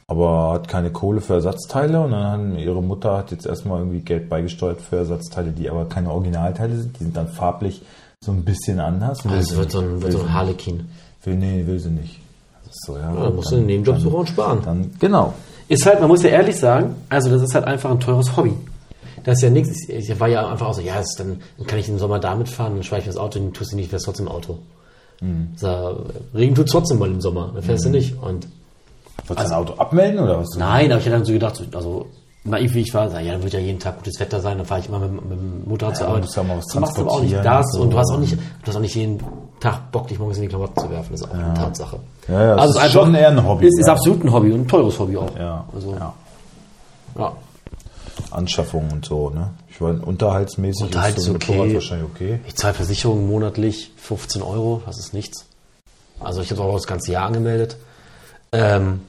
Aber 0.07 0.53
hat 0.55 0.67
keine 0.67 0.91
Kohle 0.91 1.21
für 1.21 1.35
Ersatzteile 1.35 2.01
und 2.01 2.11
dann 2.11 2.25
haben, 2.25 2.59
ihre 2.59 2.83
Mutter 2.83 3.17
hat 3.17 3.31
jetzt 3.31 3.47
erstmal 3.47 3.79
irgendwie 3.79 4.01
Geld 4.01 4.29
beigesteuert 4.29 4.81
für 4.81 4.97
Ersatzteile, 4.97 5.53
die 5.53 5.71
aber 5.71 5.85
keine 5.85 6.11
Originalteile 6.11 6.77
sind. 6.77 6.99
Die 6.99 7.05
sind 7.05 7.17
dann 7.17 7.29
farblich 7.29 7.83
so 8.23 8.33
ein 8.33 8.45
bisschen 8.45 8.79
anders. 8.81 9.25
Will 9.25 9.33
Also 9.33 9.57
wird 9.57 9.71
so 9.71 9.81
ein, 9.81 10.03
wird 10.03 10.13
so 10.13 10.19
ein 10.21 10.27
sie 10.27 10.33
Harlequin. 10.33 10.77
nicht. 10.77 10.87
Will, 11.25 11.37
nee, 11.37 11.67
will 11.67 11.79
sie 11.79 11.89
nicht. 11.91 12.21
So, 12.71 12.97
ja. 12.97 13.15
Ja, 13.15 13.25
dann 13.25 13.35
musst 13.35 13.51
du 13.51 13.57
einen 13.57 13.67
Nebenjob 13.67 13.99
suchen 13.99 14.15
und 14.15 14.29
sparen. 14.29 14.61
Dann, 14.63 14.91
genau. 14.99 15.33
Ist 15.69 15.87
halt, 15.87 16.01
man 16.01 16.09
muss 16.09 16.23
ja 16.23 16.29
ehrlich 16.29 16.57
sagen, 16.57 16.97
also 17.09 17.31
das 17.31 17.41
ist 17.43 17.55
halt 17.55 17.65
einfach 17.65 17.91
ein 17.91 17.99
teures 17.99 18.37
Hobby. 18.37 18.53
Das 19.25 19.39
ist 19.39 19.43
ja 19.43 19.49
nichts. 19.51 19.89
Ich 19.89 20.21
war 20.21 20.29
ja 20.29 20.47
einfach 20.47 20.67
auch 20.67 20.75
so, 20.75 20.83
ja, 20.83 20.97
das 20.97 21.07
ist 21.11 21.17
dann, 21.21 21.41
dann 21.57 21.67
kann 21.67 21.79
ich 21.79 21.89
im 21.89 21.99
Sommer 21.99 22.19
damit 22.19 22.51
fahren, 22.51 22.75
dann 22.75 22.83
schweife 22.83 23.03
ich 23.03 23.07
das 23.07 23.17
Auto 23.17 23.39
und 23.41 23.55
tust 23.57 23.73
du 23.73 23.77
nicht, 23.77 23.89
fährst 23.89 24.05
trotzdem 24.05 24.29
Auto. 24.29 24.59
Mhm. 25.23 25.53
So, 25.57 26.05
Regen 26.35 26.55
tut 26.55 26.69
trotzdem 26.69 26.99
mal 26.99 27.11
im 27.11 27.23
Sommer, 27.23 27.51
dann 27.55 27.63
fährst 27.63 27.87
du 27.87 27.89
nicht. 27.91 28.21
Und 28.23 28.49
Wolltest 29.27 29.49
du 29.49 29.51
dein 29.51 29.53
Auto 29.53 29.75
abmelden 29.75 30.21
oder 30.21 30.41
was? 30.41 30.49
nein, 30.59 30.91
aber 30.93 31.01
ich 31.01 31.07
hätte 31.07 31.17
dann 31.17 31.25
so 31.25 31.33
gedacht, 31.33 31.57
so, 31.57 31.65
also 31.75 32.07
naiv 32.45 32.75
wie 32.75 32.81
ich 32.81 32.95
war, 32.95 33.11
sag, 33.11 33.23
ja, 33.25 33.33
dann 33.33 33.43
wird 33.43 33.53
ja 33.53 33.59
jeden 33.61 33.79
Tag 33.79 33.99
gutes 33.99 34.19
Wetter 34.21 34.41
sein, 34.41 34.57
dann 34.59 34.67
fahre 34.67 34.81
ich 34.81 34.89
immer 34.89 34.99
mit, 34.99 35.13
mit 35.29 35.39
dem 35.39 35.69
Motorrad 35.69 35.95
Ja, 35.95 35.99
zur 36.01 36.09
Arbeit. 36.09 36.25
du 36.25 36.33
ja 36.75 36.81
machst 36.81 36.99
aber 36.99 37.11
auch 37.13 37.21
nicht 37.21 37.35
das 37.35 37.75
und 37.75 37.81
und 37.83 37.91
du 37.91 37.95
so. 37.95 37.99
hast 37.99 38.13
auch 38.13 38.19
nicht, 38.19 38.33
du 38.35 38.67
hast 38.67 38.77
auch 38.77 38.81
nicht 38.81 38.95
jeden 38.95 39.23
Tag 39.61 39.93
Bock, 39.93 40.09
dich 40.09 40.19
morgens 40.19 40.39
in 40.39 40.43
die 40.45 40.49
Klamotten 40.49 40.81
zu 40.81 40.91
werfen. 40.91 41.09
Das 41.13 41.21
ist 41.21 41.29
auch 41.29 41.35
eine 41.35 41.53
Tatsache. 41.55 41.99
Ja, 42.29 42.43
ja, 42.43 42.51
das 42.57 42.61
also 42.61 42.71
ist 42.73 42.77
es 42.77 42.83
einfach- 42.85 43.05
schon 43.05 43.15
eher 43.15 43.29
ein 43.29 43.47
Hobby, 43.47 43.67
Ist, 43.67 43.79
ist 43.81 43.87
ja. 43.87 43.93
absolut 43.93 44.25
ein 44.25 44.33
Hobby 44.33 44.53
und 44.53 44.61
ein 44.63 44.69
teures 44.69 44.99
Hobby 44.99 45.17
auch. 45.17 45.37
Ja, 45.39 45.65
Also, 45.75 45.93
ja. 45.93 46.15
ja. 47.19 47.33
Anschaffung 48.31 48.89
und 48.93 49.05
so, 49.05 49.31
ne? 49.31 49.51
Ich 49.69 49.81
meine, 49.81 50.01
unterhaltsmäßig 50.03 50.85
Unterhalt 50.87 51.17
ist 51.17 51.25
so 51.25 51.35
okay. 51.35 51.53
Motorrad 51.53 51.75
wahrscheinlich 51.75 52.09
okay. 52.15 52.41
Ich 52.47 52.55
zahle 52.57 52.75
Versicherung 52.75 53.27
monatlich 53.29 53.93
15 53.97 54.43
Euro, 54.43 54.83
das 54.87 54.99
ist 54.99 55.15
nichts. 55.15 55.47
Also 56.21 56.43
ich 56.43 56.51
habe 56.51 56.63
auch 56.63 56.75
das 56.75 56.87
ganze 56.87 57.13
Jahr 57.13 57.27
angemeldet. 57.27 57.77
Ähm, 58.53 59.01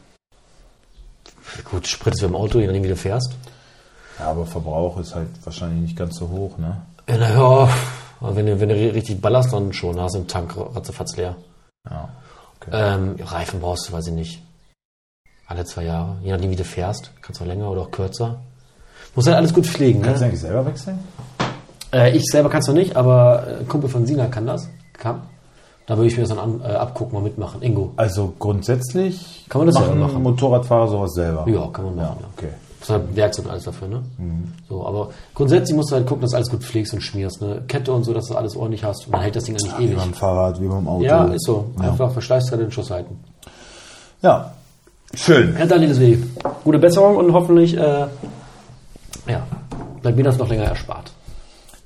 gut, 1.69 1.87
Sprit 1.87 2.13
ist 2.13 2.21
wie 2.21 2.25
im 2.25 2.35
Auto, 2.35 2.59
je 2.59 2.67
nachdem 2.67 2.83
wie 2.83 2.87
du 2.89 2.95
fährst. 2.95 3.33
Ja, 4.19 4.27
aber 4.27 4.45
Verbrauch 4.45 4.97
ist 4.99 5.15
halt 5.15 5.29
wahrscheinlich 5.43 5.81
nicht 5.81 5.97
ganz 5.97 6.17
so 6.17 6.29
hoch, 6.29 6.57
ne? 6.57 6.81
Ja, 7.09 7.17
naja, 7.17 7.69
wenn 8.21 8.45
du, 8.45 8.59
wenn 8.59 8.69
du 8.69 8.75
richtig 8.75 9.19
ballerst, 9.21 9.51
dann 9.51 9.73
schon, 9.73 9.99
hast 9.99 10.15
du 10.15 10.19
den 10.19 10.27
Tank 10.27 10.55
ratzefatz 10.57 11.15
leer. 11.17 11.35
Ja. 11.89 12.09
Okay. 12.59 12.69
Ähm, 12.73 13.15
Reifen 13.19 13.59
brauchst 13.59 13.89
du, 13.89 13.93
weiß 13.93 14.07
ich 14.07 14.13
nicht. 14.13 14.43
Alle 15.47 15.65
zwei 15.65 15.83
Jahre, 15.85 16.17
je 16.23 16.31
nachdem 16.31 16.51
wie 16.51 16.55
du 16.55 16.63
fährst. 16.63 17.11
Kannst 17.21 17.41
auch 17.41 17.45
länger 17.45 17.69
oder 17.69 17.81
auch 17.81 17.91
kürzer. 17.91 18.39
Muss 19.15 19.25
halt 19.25 19.35
alles 19.37 19.53
gut 19.53 19.65
pflegen. 19.65 20.01
Kannst 20.01 20.21
du 20.21 20.25
Ne? 20.25 20.29
eigentlich 20.29 20.41
selber 20.41 20.65
wechseln? 20.65 20.99
Äh, 21.91 22.15
ich 22.15 22.23
selber 22.25 22.49
kannst 22.49 22.67
du 22.69 22.73
nicht, 22.73 22.95
aber 22.95 23.45
ein 23.59 23.67
Kumpel 23.67 23.89
von 23.89 24.05
Sina 24.05 24.27
kann 24.27 24.45
das. 24.45 24.69
Kann. 24.93 25.23
Da 25.87 25.97
würde 25.97 26.07
ich 26.07 26.15
mir 26.15 26.23
das 26.23 26.29
dann 26.29 26.39
an, 26.39 26.61
äh, 26.61 26.73
abgucken, 26.73 27.13
mal 27.13 27.23
mitmachen. 27.23 27.61
Ingo. 27.61 27.91
Also 27.97 28.33
grundsätzlich 28.39 29.45
Kann 29.49 29.59
man 29.59 29.67
das 29.67 29.75
machen 29.75 29.87
selber 29.87 30.07
machen. 30.07 30.23
Motorradfahrer 30.23 30.87
sowas 30.87 31.13
selber. 31.13 31.45
Ja, 31.49 31.67
kann 31.73 31.85
man 31.85 31.95
machen. 31.95 32.17
Ja. 32.21 32.27
Okay. 32.37 32.49
Das 32.79 32.89
ist 32.89 32.95
halt 32.95 33.15
Werkzeug 33.15 33.45
und 33.45 33.51
alles 33.51 33.63
dafür, 33.65 33.87
ne? 33.87 34.01
So, 34.67 34.87
aber 34.87 35.09
grundsätzlich 35.35 35.75
musst 35.75 35.91
du 35.91 35.95
halt 35.95 36.07
gucken, 36.07 36.21
dass 36.21 36.31
du 36.31 36.37
alles 36.37 36.49
gut 36.49 36.63
pflegst 36.63 36.93
und 36.93 37.01
schmierst, 37.01 37.39
ne? 37.41 37.61
Kette 37.67 37.91
und 37.93 38.03
so, 38.03 38.13
dass 38.13 38.25
du 38.27 38.35
alles 38.35 38.55
ordentlich 38.55 38.83
hast. 38.83 39.05
Und 39.05 39.13
dann 39.13 39.21
hält 39.21 39.35
das 39.35 39.43
Ding 39.43 39.55
eigentlich 39.55 39.77
Wie 39.77 39.83
ewig. 39.85 39.97
beim 39.97 40.13
Fahrrad, 40.13 40.59
wie 40.59 40.67
beim 40.67 40.87
Auto. 40.87 41.03
Ja, 41.03 41.25
ist 41.25 41.45
so. 41.45 41.71
Ja. 41.79 41.89
Einfach 41.91 42.11
Verschleißteile 42.11 42.63
in 42.63 42.71
Schusshalten. 42.71 43.19
Ja. 44.23 44.51
Schön. 45.13 45.55
Ja, 45.59 45.65
Daniel, 45.65 45.89
deswegen. 45.89 46.35
Gute 46.63 46.79
Besserung 46.79 47.17
und 47.17 47.33
hoffentlich, 47.33 47.75
äh, 47.77 48.07
ja, 49.27 49.43
bleibt 50.01 50.17
mir 50.17 50.23
das 50.23 50.37
noch 50.37 50.49
länger 50.49 50.63
erspart. 50.63 51.11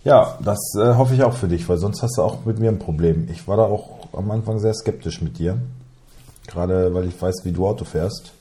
Ja, 0.06 0.38
das 0.44 0.60
äh, 0.80 0.94
hoffe 0.96 1.16
ich 1.16 1.24
auch 1.24 1.34
für 1.34 1.48
dich, 1.48 1.68
weil 1.68 1.78
sonst 1.78 2.02
hast 2.04 2.18
du 2.18 2.22
auch 2.22 2.46
mit 2.46 2.60
mir 2.60 2.70
ein 2.70 2.80
Problem. 2.80 3.28
Ich 3.32 3.48
war 3.48 3.58
da 3.58 3.64
auch 3.64 4.08
am 4.14 4.30
Anfang 4.32 4.60
sehr 4.60 4.74
skeptisch 4.74 5.22
mit 5.22 5.40
dir. 5.40 5.58
Gerade 6.48 6.94
weil 6.94 7.06
ich 7.08 7.20
weiß, 7.20 7.42
wie 7.44 7.52
du 7.52 7.68
Auto 7.68 7.86
fährst. 7.86 8.32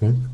Hm? 0.00 0.26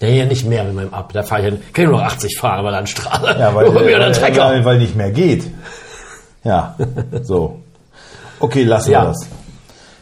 Ja, 0.00 0.08
ja, 0.08 0.24
nicht 0.26 0.44
mehr 0.46 0.64
mit 0.64 0.74
meinem 0.74 0.92
Ab. 0.92 1.12
Da 1.12 1.22
fahre 1.22 1.42
ich 1.42 1.46
hin. 1.48 1.62
Kann 1.72 1.84
ich 1.84 1.90
nur 1.90 2.00
noch 2.00 2.06
80 2.06 2.38
fahren, 2.40 2.58
aber 2.58 2.72
dann 2.72 2.88
Straße. 2.88 3.38
Ja, 3.38 3.54
weil, 3.54 3.72
weil, 3.74 4.12
Trecker. 4.12 4.44
weil, 4.46 4.64
weil 4.64 4.78
nicht 4.78 4.96
mehr 4.96 5.12
geht. 5.12 5.44
Ja, 6.42 6.74
so. 7.22 7.60
Okay, 8.40 8.64
lassen 8.64 8.90
Ja. 8.90 9.02
wir 9.02 9.08
das. 9.10 9.26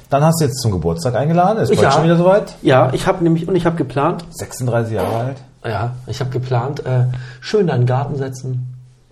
Dann 0.08 0.24
hast 0.24 0.40
du 0.40 0.46
jetzt 0.46 0.60
zum 0.62 0.72
Geburtstag 0.72 1.14
eingeladen. 1.16 1.58
Ist 1.62 1.68
Ich 1.70 1.76
bald 1.76 1.90
ja. 1.90 1.92
schon 1.92 2.04
wieder 2.04 2.16
soweit. 2.16 2.54
Ja, 2.62 2.90
ich 2.94 3.06
habe 3.06 3.22
nämlich, 3.22 3.46
und 3.46 3.54
ich 3.54 3.66
habe 3.66 3.76
geplant, 3.76 4.24
36 4.30 4.94
Jahre 4.94 5.14
alt. 5.16 5.36
Ja, 5.64 5.94
ich 6.06 6.20
habe 6.20 6.30
geplant, 6.30 6.84
äh, 6.86 7.04
schön 7.40 7.66
da 7.66 7.76
Garten 7.78 8.16
setzen. 8.16 8.66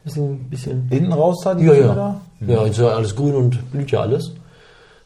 Bisschen, 0.04 0.48
bisschen. 0.48 0.88
Hinten 0.88 1.12
raus 1.12 1.40
da, 1.44 1.54
die 1.54 1.66
Ja, 1.66 1.74
ja. 1.74 1.94
da? 1.94 2.20
Ja, 2.40 2.62
ist 2.64 2.78
ja 2.78 2.88
alles 2.88 3.14
grün 3.14 3.34
und 3.34 3.70
blüht 3.70 3.90
ja 3.90 4.00
alles. 4.00 4.32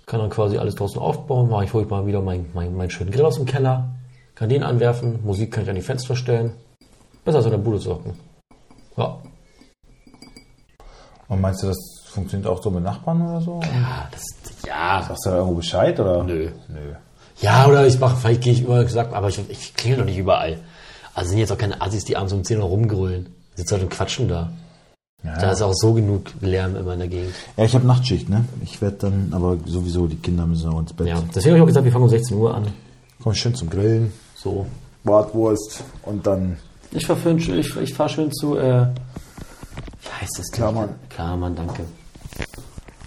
Kann 0.07 0.21
dann 0.21 0.31
quasi 0.31 0.59
alles 0.59 0.75
draußen 0.75 1.01
aufbauen. 1.01 1.49
Mach 1.51 1.63
ich 1.63 1.73
hol 1.73 1.83
ich 1.83 1.91
mal 1.91 2.07
wieder 2.07 2.21
meinen 2.21 2.51
mein, 2.55 2.77
mein 2.77 2.91
schönen 2.91 3.11
Grill 3.11 3.25
aus 3.25 3.37
dem 3.37 3.47
Keller. 3.47 3.89
Kann 4.35 4.49
den 4.49 4.63
anwerfen. 4.63 5.21
Musik 5.25 5.53
kann 5.53 5.65
ich 5.65 5.71
an 5.71 5.77
die 5.77 5.83
Fenster 5.83 6.15
stellen. 6.15 6.53
Besser 7.25 7.39
als 7.39 7.47
in 7.47 7.53
der 7.53 7.59
Bude 7.59 7.79
zu 7.79 7.91
hocken. 7.91 8.13
Ja. 8.97 9.17
Und 11.29 11.41
meinst 11.41 11.63
du, 11.63 11.69
das 11.69 11.79
funktioniert 12.07 12.49
auch 12.51 12.63
so 12.63 12.71
mit 12.71 12.83
Nachbarn 12.83 13.23
oder 13.23 13.41
so? 13.41 13.61
Ja, 13.63 14.09
das, 14.11 14.23
ja. 14.67 15.03
Sagst 15.07 15.25
du 15.25 15.31
da 15.31 15.37
irgendwo 15.37 15.57
Bescheid 15.57 15.99
oder? 15.99 16.23
Nö. 16.25 16.51
Nö. 16.69 16.95
Ja, 17.41 17.67
oder 17.67 17.87
ich 17.87 17.99
mache, 17.99 18.17
vielleicht 18.17 18.43
gehe 18.43 18.53
ich 18.53 18.65
immer 18.65 18.83
gesagt, 18.83 19.15
aber 19.15 19.29
ich, 19.29 19.41
ich 19.49 19.75
klingel 19.75 20.01
doch 20.01 20.05
nicht 20.05 20.19
überall. 20.19 20.59
Also 21.15 21.31
sind 21.31 21.39
jetzt 21.39 21.53
auch 21.53 21.59
keine 21.59 21.81
Assis, 21.81 22.05
die 22.05 22.17
abends 22.17 22.33
um 22.33 22.43
10 22.45 22.59
Uhr 22.59 22.65
rumgrölen. 22.67 23.27
Sitzen 23.55 23.73
halt 23.73 23.83
und 23.85 23.91
quatschen 23.91 24.29
da. 24.29 24.53
Ja, 25.25 25.39
Da 25.39 25.53
ist 25.53 25.63
auch 25.63 25.75
so 25.75 25.93
genug 25.95 26.25
Lärm 26.41 26.75
immer 26.75 26.95
in 26.95 26.99
der 27.01 27.09
Gegend. 27.09 27.35
ja 27.57 27.65
ich 27.65 27.75
habe 27.75 27.87
Nachtschicht, 27.87 28.29
ne? 28.29 28.45
Ich 28.63 28.81
werde 28.81 28.97
dann, 28.97 29.29
aber 29.33 29.57
sowieso, 29.67 30.07
die 30.09 30.17
Kinder 30.17 30.47
müssen 30.47 30.69
auch 30.71 30.81
ins 30.81 30.93
Bett. 30.93 31.07
Ja, 31.07 31.23
deswegen 31.35 31.51
habe 31.51 31.59
ich 31.59 31.63
auch 31.63 31.67
gesagt, 31.67 31.85
wir 31.85 31.93
fangen 31.93 32.05
um 32.05 32.11
16 32.11 32.37
Uhr 32.37 32.55
an. 32.55 32.67
Komm 33.23 33.35
schön 33.35 33.55
zum 33.55 33.71
Grillen, 33.71 34.13
So. 34.35 34.67
Bratwurst 35.05 35.83
und 36.05 36.27
dann 36.27 36.57
Ich 36.93 37.07
fahre 37.07 37.39
schön, 37.41 37.59
ich, 37.59 37.77
ich 37.77 37.95
fahr 37.95 38.09
schön 38.09 38.33
zu, 38.33 38.57
äh, 38.57 38.87
wie 38.87 40.09
heißt 40.21 40.39
das? 40.39 40.47
denn? 40.49 40.57
Klarmann. 40.57 40.89
Klarmann, 41.09 41.55
danke. 41.55 41.85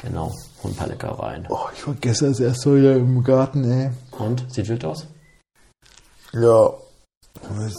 Genau. 0.01 0.31
Und 0.63 0.71
ein 0.71 0.75
paar 0.75 0.87
Leckereien. 0.87 1.45
Oh, 1.49 1.57
ich 1.75 1.85
war 1.87 1.95
gestern 1.99 2.29
das 2.29 2.39
erste 2.39 2.69
Mal 2.69 2.77
wieder 2.79 2.95
im 2.95 3.23
Garten, 3.23 3.63
ey. 3.69 3.89
Und? 4.17 4.45
Sieht 4.53 4.67
wild 4.69 4.85
aus? 4.85 5.05
Ja. 6.33 6.73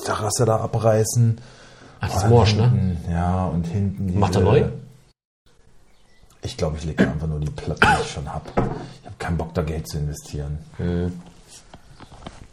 Terrasse 0.04 0.44
da 0.44 0.56
abreißen. 0.60 1.40
Ach, 2.00 2.08
das 2.08 2.24
ist 2.24 2.28
Morsch, 2.28 2.54
ne? 2.54 2.96
Ja, 3.10 3.46
und 3.46 3.66
hinten 3.66 4.18
Macht 4.18 4.34
er 4.36 4.42
neu? 4.42 4.68
Ich 6.42 6.56
glaube, 6.56 6.76
ich 6.76 6.84
lege 6.84 7.08
einfach 7.08 7.26
nur 7.26 7.40
die 7.40 7.50
Platte, 7.50 7.80
die 7.80 8.02
ich 8.02 8.10
schon 8.10 8.32
habe. 8.32 8.44
Ich 9.00 9.06
habe 9.06 9.16
keinen 9.18 9.36
Bock, 9.36 9.52
da 9.54 9.62
Geld 9.62 9.88
zu 9.88 9.98
investieren. 9.98 10.58
Mhm. 10.78 11.20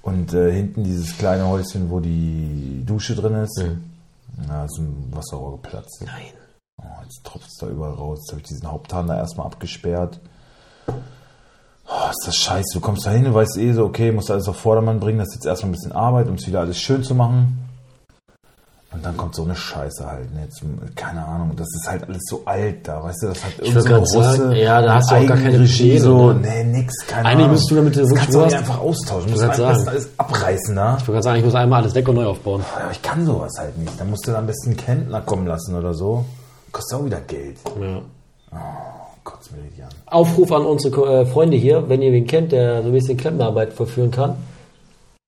Und 0.02 0.34
äh, 0.34 0.52
hinten 0.52 0.84
dieses 0.84 1.18
kleine 1.18 1.48
Häuschen, 1.48 1.90
wo 1.90 2.00
die 2.00 2.84
Dusche 2.86 3.16
drin 3.16 3.36
ist. 3.36 3.62
Mhm. 3.62 3.84
Ja, 4.48 4.66
ist 4.66 4.80
ein 4.80 5.12
Wasserrohr 5.12 5.62
geplatzt. 5.62 6.04
Nein. 6.06 6.34
Oh, 6.78 7.04
jetzt 7.04 7.24
tropft 7.24 7.48
es 7.48 7.58
da 7.58 7.68
überall 7.68 7.94
raus. 7.94 8.20
Jetzt 8.22 8.32
habe 8.32 8.42
ich 8.42 8.48
diesen 8.48 8.72
Haupthahn 8.72 9.08
da 9.08 9.18
erstmal 9.18 9.46
abgesperrt. 9.46 10.20
Oh, 11.88 12.10
ist 12.10 12.26
das 12.28 12.36
scheiße. 12.36 12.74
Du 12.74 12.80
kommst 12.80 13.06
da 13.06 13.12
hin 13.12 13.26
und 13.28 13.34
weißt 13.34 13.58
eh 13.58 13.74
so, 13.74 13.86
okay, 13.86 14.12
musst 14.12 14.32
alles 14.32 14.48
auf 14.48 14.58
Vordermann 14.58 15.00
bringen. 15.00 15.20
Das 15.20 15.30
ist 15.30 15.36
jetzt 15.36 15.46
erstmal 15.46 15.70
ein 15.70 15.74
bisschen 15.74 15.92
Arbeit, 15.92 16.28
um 16.28 16.36
es 16.36 16.48
wieder 16.48 16.62
alles 16.62 16.78
schön 16.80 17.04
zu 17.04 17.14
machen. 17.16 17.60
Und 18.92 19.04
dann 19.04 19.18
kommt 19.18 19.34
so 19.36 19.42
eine 19.44 19.56
Scheiße 19.56 20.06
halt. 20.06 20.32
Ne? 20.36 20.42
Jetzt, 20.44 20.62
keine 20.96 21.26
Ahnung, 21.26 21.54
das 21.58 21.68
ist 21.76 21.90
halt 21.90 22.04
alles 22.08 22.22
so 22.30 22.44
alt 22.46 22.88
da, 22.88 23.04
weißt 23.04 23.24
du, 23.24 23.28
das 23.30 23.44
hat 23.44 23.60
wollte 23.60 23.90
grad 23.90 24.08
sagen, 24.08 24.52
ja, 24.52 24.82
da 24.84 24.94
hast 24.94 25.10
du 25.10 25.16
auch 25.16 25.26
gar 25.26 25.38
keine 25.38 25.60
Regie, 25.60 25.98
so, 25.98 26.32
ne? 26.32 26.40
nee, 26.42 26.64
nix, 26.64 26.94
keine 27.08 27.28
Eigentlich 27.28 27.38
Ahnung. 27.40 27.52
müsstest 27.54 27.72
du 27.72 27.76
damit 27.76 27.96
das 27.96 28.02
wirklich 28.04 28.20
kannst 28.20 28.36
du 28.36 28.40
nicht 28.42 28.52
sowas- 28.52 28.60
einfach 28.62 28.80
austauschen. 28.80 29.26
Du 29.26 29.32
musst 29.32 29.44
einfach 29.44 29.58
sagen. 29.58 29.88
alles 29.88 30.10
abreißen 30.16 30.76
da. 30.76 30.92
Ich 30.98 31.00
wollte 31.00 31.12
gerade 31.12 31.24
sagen, 31.24 31.40
ich 31.40 31.46
muss 31.46 31.56
einmal 31.56 31.82
alles 31.82 31.96
weg 31.96 32.08
und 32.08 32.16
neu 32.16 32.26
aufbauen. 32.28 32.64
Aber 32.80 32.92
ich 32.92 33.02
kann 33.02 33.26
sowas 33.26 33.52
halt 33.58 33.76
nicht. 33.80 34.00
Da 34.00 34.06
musst 34.06 34.28
du 34.28 34.32
dann 34.32 34.42
am 34.42 34.46
besten 34.46 34.68
einen 34.70 34.78
Klempner 34.78 35.22
kommen 35.22 35.48
lassen 35.48 35.74
oder 35.74 35.96
so. 35.96 36.24
Kostet 36.72 37.00
auch 37.00 37.06
wieder 37.06 37.22
Geld. 37.22 37.58
Ja. 37.82 38.60
Kotzt 39.24 39.52
mir 39.52 39.64
richtig 39.64 39.84
an. 39.84 39.90
Aufruf 40.06 40.52
an 40.52 40.66
unsere 40.66 41.22
äh, 41.22 41.26
Freunde 41.26 41.58
hier, 41.58 41.88
wenn 41.88 42.02
ihr 42.02 42.12
wen 42.12 42.28
kennt, 42.28 42.52
der 42.52 42.82
so 42.82 42.90
ein 42.90 42.94
bisschen 42.94 43.18
Klempnerarbeit 43.18 43.74
verführen 43.74 44.12
kann. 44.12 44.36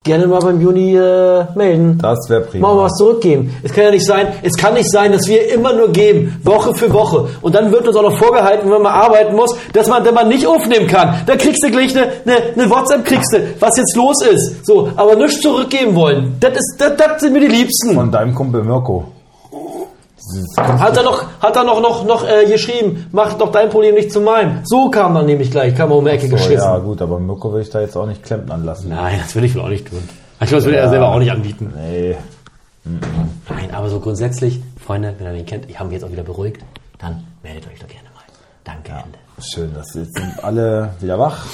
Gerne 0.04 0.28
mal 0.28 0.40
beim 0.40 0.62
Juni 0.62 0.96
äh, 0.96 1.46
melden. 1.56 1.98
Das 2.00 2.30
wäre 2.30 2.42
prima. 2.42 2.68
Mal 2.68 2.84
was 2.84 2.94
zurückgeben. 2.94 3.52
Es 3.64 3.74
kann 3.74 3.86
ja 3.86 3.92
nicht 3.92 4.06
sein, 4.06 4.28
es 4.44 4.56
kann 4.56 4.76
nicht 4.76 4.92
sein, 4.92 5.12
dass 5.12 5.28
wir 5.28 5.52
immer 5.52 5.74
nur 5.74 5.90
geben, 5.90 6.40
Woche 6.44 6.76
für 6.76 6.94
Woche. 6.94 7.28
Und 7.42 7.56
dann 7.56 7.72
wird 7.72 7.88
uns 7.88 7.96
auch 7.98 8.04
noch 8.04 8.16
vorgehalten, 8.16 8.70
wenn 8.70 8.84
man 8.84 8.94
arbeiten 8.94 9.36
muss, 9.36 9.56
dass 9.74 9.88
man, 9.88 10.06
wenn 10.06 10.14
man 10.14 10.28
nicht 10.28 10.46
aufnehmen 10.46 10.86
kann, 10.86 11.24
dann 11.26 11.40
kriegst 11.40 11.64
du 11.64 11.72
gleich 11.72 11.98
eine, 11.98 12.12
eine, 12.24 12.36
eine 12.54 12.70
WhatsApp, 12.70 13.04
kriegst 13.04 13.34
du, 13.34 13.40
was 13.60 13.76
jetzt 13.78 13.96
los 13.96 14.22
ist. 14.22 14.64
So, 14.68 14.92
aber 14.96 15.16
nichts 15.16 15.42
zurückgeben 15.42 15.96
wollen. 15.96 16.36
Das 16.40 16.52
ist, 16.52 16.76
das, 16.78 16.96
das 16.98 17.22
sind 17.22 17.34
mir 17.34 17.40
die 17.40 17.48
Liebsten. 17.48 17.96
Von 17.96 18.12
deinem 18.12 18.36
Kumpel 18.36 18.64
Mirko. 18.64 19.06
Hat 20.58 20.98
er 20.98 21.04
noch, 21.04 21.24
hat 21.40 21.56
er 21.56 21.64
noch, 21.64 21.82
noch, 21.82 22.04
noch 22.06 22.28
äh, 22.28 22.46
geschrieben, 22.46 23.08
mach 23.12 23.34
doch 23.34 23.52
dein 23.52 23.70
Problem 23.70 23.94
nicht 23.96 24.12
zu 24.12 24.22
meinem. 24.22 24.62
So 24.64 24.90
kam 24.90 25.14
dann 25.14 25.26
nämlich 25.26 25.52
gleich, 25.52 25.76
kam 25.76 25.92
er 25.92 25.98
um 25.98 26.06
die 26.06 26.12
Ecke 26.12 26.28
So, 26.28 26.32
geschissen. 26.36 26.58
ja, 26.58 26.78
gut, 26.80 27.02
aber 27.02 27.20
Mirko 27.20 27.54
will 27.54 27.62
ich 27.62 27.70
da 27.70 27.82
jetzt 27.82 27.96
auch 27.96 28.08
nicht 28.08 28.24
klempnern 28.24 28.64
lassen. 28.66 28.90
Nein, 28.90 29.20
das 29.22 29.36
will 29.36 29.44
ich 29.44 29.54
wohl 29.56 29.62
auch 29.62 29.70
nicht 29.70 29.88
tun. 29.88 30.00
Ich 30.42 30.48
glaube, 30.48 30.56
das 30.64 30.66
will 30.66 30.74
er 30.74 30.90
selber 30.90 31.10
auch 31.10 31.20
nicht 31.20 31.32
anbieten. 31.32 31.74
Nee. 31.76 32.16
Nein, 33.50 33.72
aber 33.74 33.90
so 33.90 34.00
grundsätzlich, 34.00 34.62
Freunde, 34.84 35.16
wenn 35.18 35.28
ihr 35.28 35.34
den 35.34 35.46
kennt, 35.46 35.70
ich 35.70 35.80
habe 35.80 35.90
mich 35.90 35.96
jetzt 36.00 36.04
auch 36.08 36.12
wieder 36.12 36.24
beruhigt, 36.24 36.62
dann 37.00 37.26
meldet 37.44 37.66
euch 37.72 37.80
doch 37.80 37.88
gerne 37.88 38.10
mal. 38.14 38.24
Danke, 38.64 38.92
Ende. 38.92 39.18
Schön, 39.42 39.74
dass 39.74 39.94
jetzt 39.96 40.16
sind 40.18 40.44
alle 40.44 40.92
wieder 41.00 41.18
wach. 41.20 41.46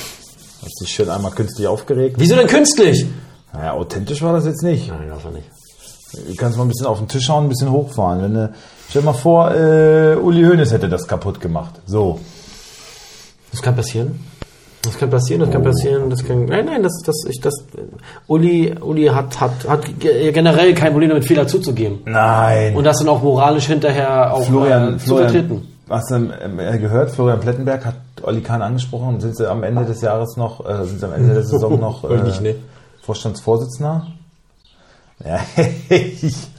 Hast 0.62 0.82
dich 0.82 0.90
schön 0.90 1.10
einmal 1.10 1.32
künstlich 1.32 1.68
aufgeregt. 1.68 2.16
Wieso 2.20 2.36
denn 2.36 2.48
künstlich? 2.48 3.06
Naja, 3.54 3.74
authentisch 3.74 4.22
war 4.22 4.34
das 4.34 4.46
jetzt 4.46 4.62
nicht. 4.64 4.88
Nein, 4.90 5.10
das 5.10 5.24
war 5.24 5.32
nicht. 5.32 5.48
Du 6.14 6.36
kannst 6.36 6.58
mal 6.58 6.64
ein 6.66 6.70
bisschen 6.70 6.86
auf 6.88 6.98
den 7.00 7.08
Tisch 7.08 7.30
hauen, 7.30 7.46
ein 7.46 7.50
bisschen 7.50 7.72
hochfahren. 7.72 8.22
Wenn 8.24 8.34
du, 8.34 8.54
stell 8.90 9.02
dir 9.02 9.06
mal 9.08 9.14
vor, 9.14 9.52
äh, 9.54 10.16
Uli 10.16 10.44
Hoeneß 10.44 10.72
hätte 10.74 10.90
das 10.90 11.08
kaputt 11.08 11.40
gemacht. 11.40 11.76
So. 11.86 12.20
Das 13.52 13.62
kann 13.62 13.76
passieren. 13.76 14.20
Das 14.84 14.98
kann 14.98 15.12
passieren, 15.12 15.42
das 15.42 15.52
kann 15.52 15.64
passieren, 15.64 16.10
das 16.10 16.24
kann. 16.26 16.46
Nein, 16.46 16.66
nein, 16.66 16.82
das, 16.82 16.94
das, 17.06 17.16
ich, 17.30 17.40
das. 17.40 17.54
Uli, 18.28 18.74
Uli 18.82 19.06
hat, 19.08 19.40
hat, 19.40 19.68
hat 19.68 20.00
ge- 20.00 20.32
generell 20.32 20.74
kein 20.74 20.92
Problem 20.92 21.10
damit, 21.10 21.24
Fehler 21.26 21.46
zuzugeben. 21.48 22.00
Nein. 22.06 22.76
Und 22.76 22.84
das 22.86 22.98
dann 22.98 23.10
auch 23.10 23.22
moralisch 23.22 23.68
hinterher 23.68 24.34
auch 24.34 24.44
Florian, 24.44 24.96
äh, 24.96 24.98
zu 24.98 25.18
vertreten. 25.18 25.68
Florian, 25.88 26.00
hast 26.00 26.10
du 26.10 26.16
ähm, 26.16 26.82
gehört? 26.82 27.12
Florian 27.12 27.40
Plettenberg 27.40 27.86
hat 27.86 27.96
Olli 28.24 28.42
Kahn 28.42 28.64
angesprochen 28.64 29.10
und 29.16 29.22
sind 29.22 29.38
sie 29.38 29.48
am 29.48 29.62
Ende 29.62 29.86
des 29.86 30.02
Jahres 30.02 30.36
noch, 30.36 30.68
äh, 30.68 30.84
sind 30.86 31.00
sie 31.00 31.06
am 31.06 31.14
Ende 31.14 31.36
der 31.36 31.44
Saison 31.46 31.80
noch 31.80 32.10
äh, 32.10 32.18
Nicht, 32.24 32.42
ne? 32.42 32.56
Vorstandsvorsitzender? 33.04 34.08
Ja, 35.26 35.40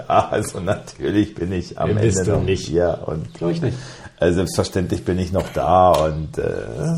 ja, 0.09 0.29
also 0.31 0.61
natürlich 0.61 1.35
bin 1.35 1.53
ich 1.53 1.79
am 1.79 1.97
Wer 1.97 2.03
Ende 2.03 2.31
noch 2.31 2.43
nicht? 2.43 2.67
hier 2.67 3.01
und 3.07 3.33
Glaube 3.35 3.53
ich 3.55 3.63
nicht. 3.63 3.77
äh, 4.21 4.33
selbstverständlich 4.33 5.05
bin 5.05 5.19
ich 5.19 5.33
noch 5.33 5.49
da 5.53 5.91
und 5.91 6.39
äh, 6.39 6.43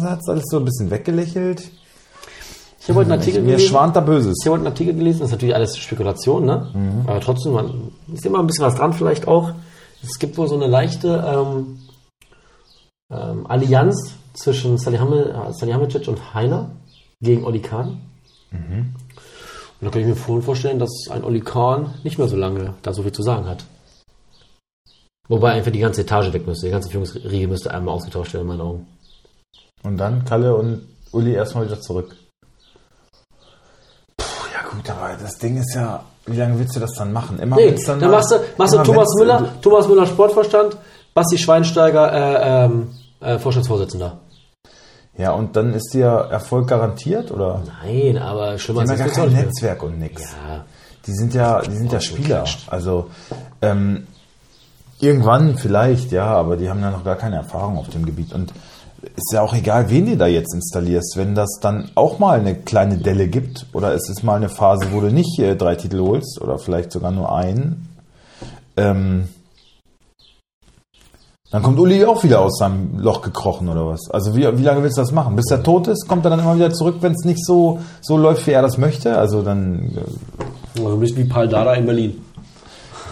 hat 0.02 0.20
alles 0.28 0.44
so 0.50 0.58
ein 0.58 0.64
bisschen 0.64 0.90
weggelächelt. 0.90 1.62
Ich 2.80 2.88
habe 2.90 3.00
heute 3.00 3.12
einen 3.12 3.20
Artikel 3.20 3.40
Mir 3.40 3.52
gelesen. 3.52 3.68
schwant 3.70 3.96
da 3.96 4.00
Böses. 4.00 4.36
Ich 4.42 4.46
habe 4.46 4.56
heute 4.58 4.66
einen 4.66 4.72
Artikel 4.74 4.94
gelesen, 4.94 5.20
das 5.20 5.28
ist 5.28 5.32
natürlich 5.32 5.54
alles 5.54 5.78
Spekulation, 5.78 6.44
ne? 6.44 7.02
Aber 7.06 7.20
trotzdem, 7.20 7.52
man 7.52 7.92
ist 8.12 8.26
immer 8.26 8.40
ein 8.40 8.46
bisschen 8.46 8.66
was 8.66 8.74
dran 8.74 8.92
vielleicht 8.92 9.26
auch. 9.26 9.52
Es 10.02 10.18
gibt 10.18 10.36
wohl 10.36 10.48
so 10.48 10.54
eine 10.56 10.66
leichte 10.66 11.24
ähm, 11.26 11.78
ähm, 13.10 13.46
Allianz 13.46 14.12
zwischen 14.34 14.76
Salihamidzic 14.76 15.32
Salihamidzic 15.52 16.08
und 16.08 16.34
Heiner 16.34 16.72
gegen 17.22 17.44
Oli 17.44 17.60
Kahn. 17.60 18.02
Und 19.80 19.86
da 19.86 19.90
kann 19.90 20.00
ich 20.02 20.06
mir 20.06 20.16
voll 20.16 20.40
vorstellen, 20.42 20.78
dass 20.78 21.08
ein 21.10 21.24
Oli 21.24 21.40
Kahn 21.40 21.94
nicht 22.04 22.18
mehr 22.18 22.28
so 22.28 22.36
lange 22.36 22.74
da 22.82 22.92
so 22.92 23.02
viel 23.02 23.12
zu 23.12 23.22
sagen 23.22 23.46
hat. 23.46 23.64
Wobei 25.28 25.52
einfach 25.52 25.72
die 25.72 25.78
ganze 25.80 26.02
Etage 26.02 26.32
weg 26.32 26.46
müsste. 26.46 26.66
Die 26.66 26.72
ganze 26.72 26.90
Führungsriege 26.90 27.48
müsste 27.48 27.70
einmal 27.72 27.94
ausgetauscht 27.94 28.34
werden, 28.34 28.42
in 28.42 28.48
meinen 28.48 28.60
Augen. 28.60 28.86
Und 29.82 29.96
dann 29.96 30.24
Kalle 30.24 30.54
und 30.54 30.86
Uli 31.12 31.32
erstmal 31.32 31.66
wieder 31.66 31.80
zurück. 31.80 32.14
Puh, 34.16 34.24
ja 34.52 34.68
gut, 34.70 34.88
aber 34.90 35.16
das 35.20 35.38
Ding 35.38 35.56
ist 35.56 35.74
ja, 35.74 36.04
wie 36.26 36.36
lange 36.36 36.58
willst 36.58 36.76
du 36.76 36.80
das 36.80 36.92
dann 36.94 37.12
machen? 37.12 37.38
Immer 37.38 37.56
Nee, 37.56 37.74
dann, 37.86 38.00
mal- 38.00 38.10
machst 38.10 38.32
du, 38.32 38.36
machst 38.56 38.74
du 38.74 38.82
Thomas 38.82 39.08
Müller, 39.18 39.60
Thomas 39.62 39.88
Müller 39.88 40.06
Sportvorstand, 40.06 40.76
Basti 41.14 41.38
Schweinsteiger 41.38 42.12
äh, 42.12 42.64
ähm, 42.66 42.90
äh, 43.20 43.38
Vorstandsvorsitzender. 43.38 44.18
Ja, 45.16 45.32
und 45.32 45.54
dann 45.56 45.74
ist 45.74 45.94
dir 45.94 46.06
Erfolg 46.06 46.68
garantiert, 46.68 47.30
oder? 47.30 47.62
Nein, 47.84 48.18
aber 48.18 48.58
schlimmer 48.58 48.84
ja 48.84 48.96
das 48.96 49.14
gar 49.14 49.26
kein. 49.26 49.32
Netzwerk 49.34 49.82
und 49.82 49.98
nix. 49.98 50.22
Ja, 50.22 50.64
Die 51.06 51.12
sind 51.12 51.34
ja, 51.34 51.60
die 51.60 51.76
sind 51.76 51.92
ja 51.92 52.00
so 52.00 52.06
Spieler. 52.06 52.44
Also 52.66 53.10
ähm, 53.62 54.06
irgendwann 54.98 55.56
vielleicht, 55.56 56.10
ja, 56.10 56.26
aber 56.26 56.56
die 56.56 56.68
haben 56.68 56.80
ja 56.80 56.90
noch 56.90 57.04
gar 57.04 57.16
keine 57.16 57.36
Erfahrung 57.36 57.78
auf 57.78 57.88
dem 57.90 58.04
Gebiet. 58.04 58.32
Und 58.32 58.52
ist 59.16 59.32
ja 59.32 59.42
auch 59.42 59.54
egal, 59.54 59.90
wen 59.90 60.06
du 60.06 60.16
da 60.16 60.26
jetzt 60.26 60.54
installierst, 60.54 61.16
wenn 61.16 61.34
das 61.34 61.58
dann 61.60 61.90
auch 61.94 62.18
mal 62.18 62.40
eine 62.40 62.54
kleine 62.54 62.96
Delle 62.96 63.28
gibt 63.28 63.66
oder 63.72 63.94
es 63.94 64.08
ist 64.08 64.22
mal 64.24 64.36
eine 64.36 64.48
Phase, 64.48 64.86
wo 64.92 65.00
du 65.00 65.12
nicht 65.12 65.38
äh, 65.38 65.56
drei 65.56 65.76
Titel 65.76 66.00
holst 66.00 66.40
oder 66.40 66.58
vielleicht 66.58 66.90
sogar 66.90 67.10
nur 67.10 67.34
einen, 67.34 67.88
ähm, 68.76 69.28
Dann 71.54 71.62
kommt 71.62 71.78
Uli 71.78 72.04
auch 72.04 72.24
wieder 72.24 72.40
aus 72.40 72.58
seinem 72.58 72.98
Loch 72.98 73.22
gekrochen 73.22 73.68
oder 73.68 73.86
was? 73.86 74.10
Also 74.10 74.34
wie, 74.34 74.58
wie 74.58 74.62
lange 74.64 74.82
willst 74.82 74.96
du 74.98 75.02
das 75.02 75.12
machen? 75.12 75.36
Bis 75.36 75.48
er 75.52 75.62
tot 75.62 75.86
ist, 75.86 76.08
kommt 76.08 76.24
er 76.26 76.30
dann 76.30 76.40
immer 76.40 76.56
wieder 76.56 76.72
zurück, 76.72 76.96
wenn 77.00 77.12
es 77.12 77.24
nicht 77.24 77.46
so, 77.46 77.78
so 78.00 78.16
läuft, 78.16 78.44
wie 78.48 78.50
er 78.50 78.62
das 78.62 78.76
möchte? 78.76 79.16
Also 79.16 79.40
dann, 79.40 79.92
äh, 79.96 80.80
Also 80.80 80.94
ein 80.94 80.98
bisschen 80.98 81.18
wie 81.18 81.24
Paul 81.24 81.46
Dada 81.46 81.74
in 81.74 81.86
Berlin. 81.86 82.20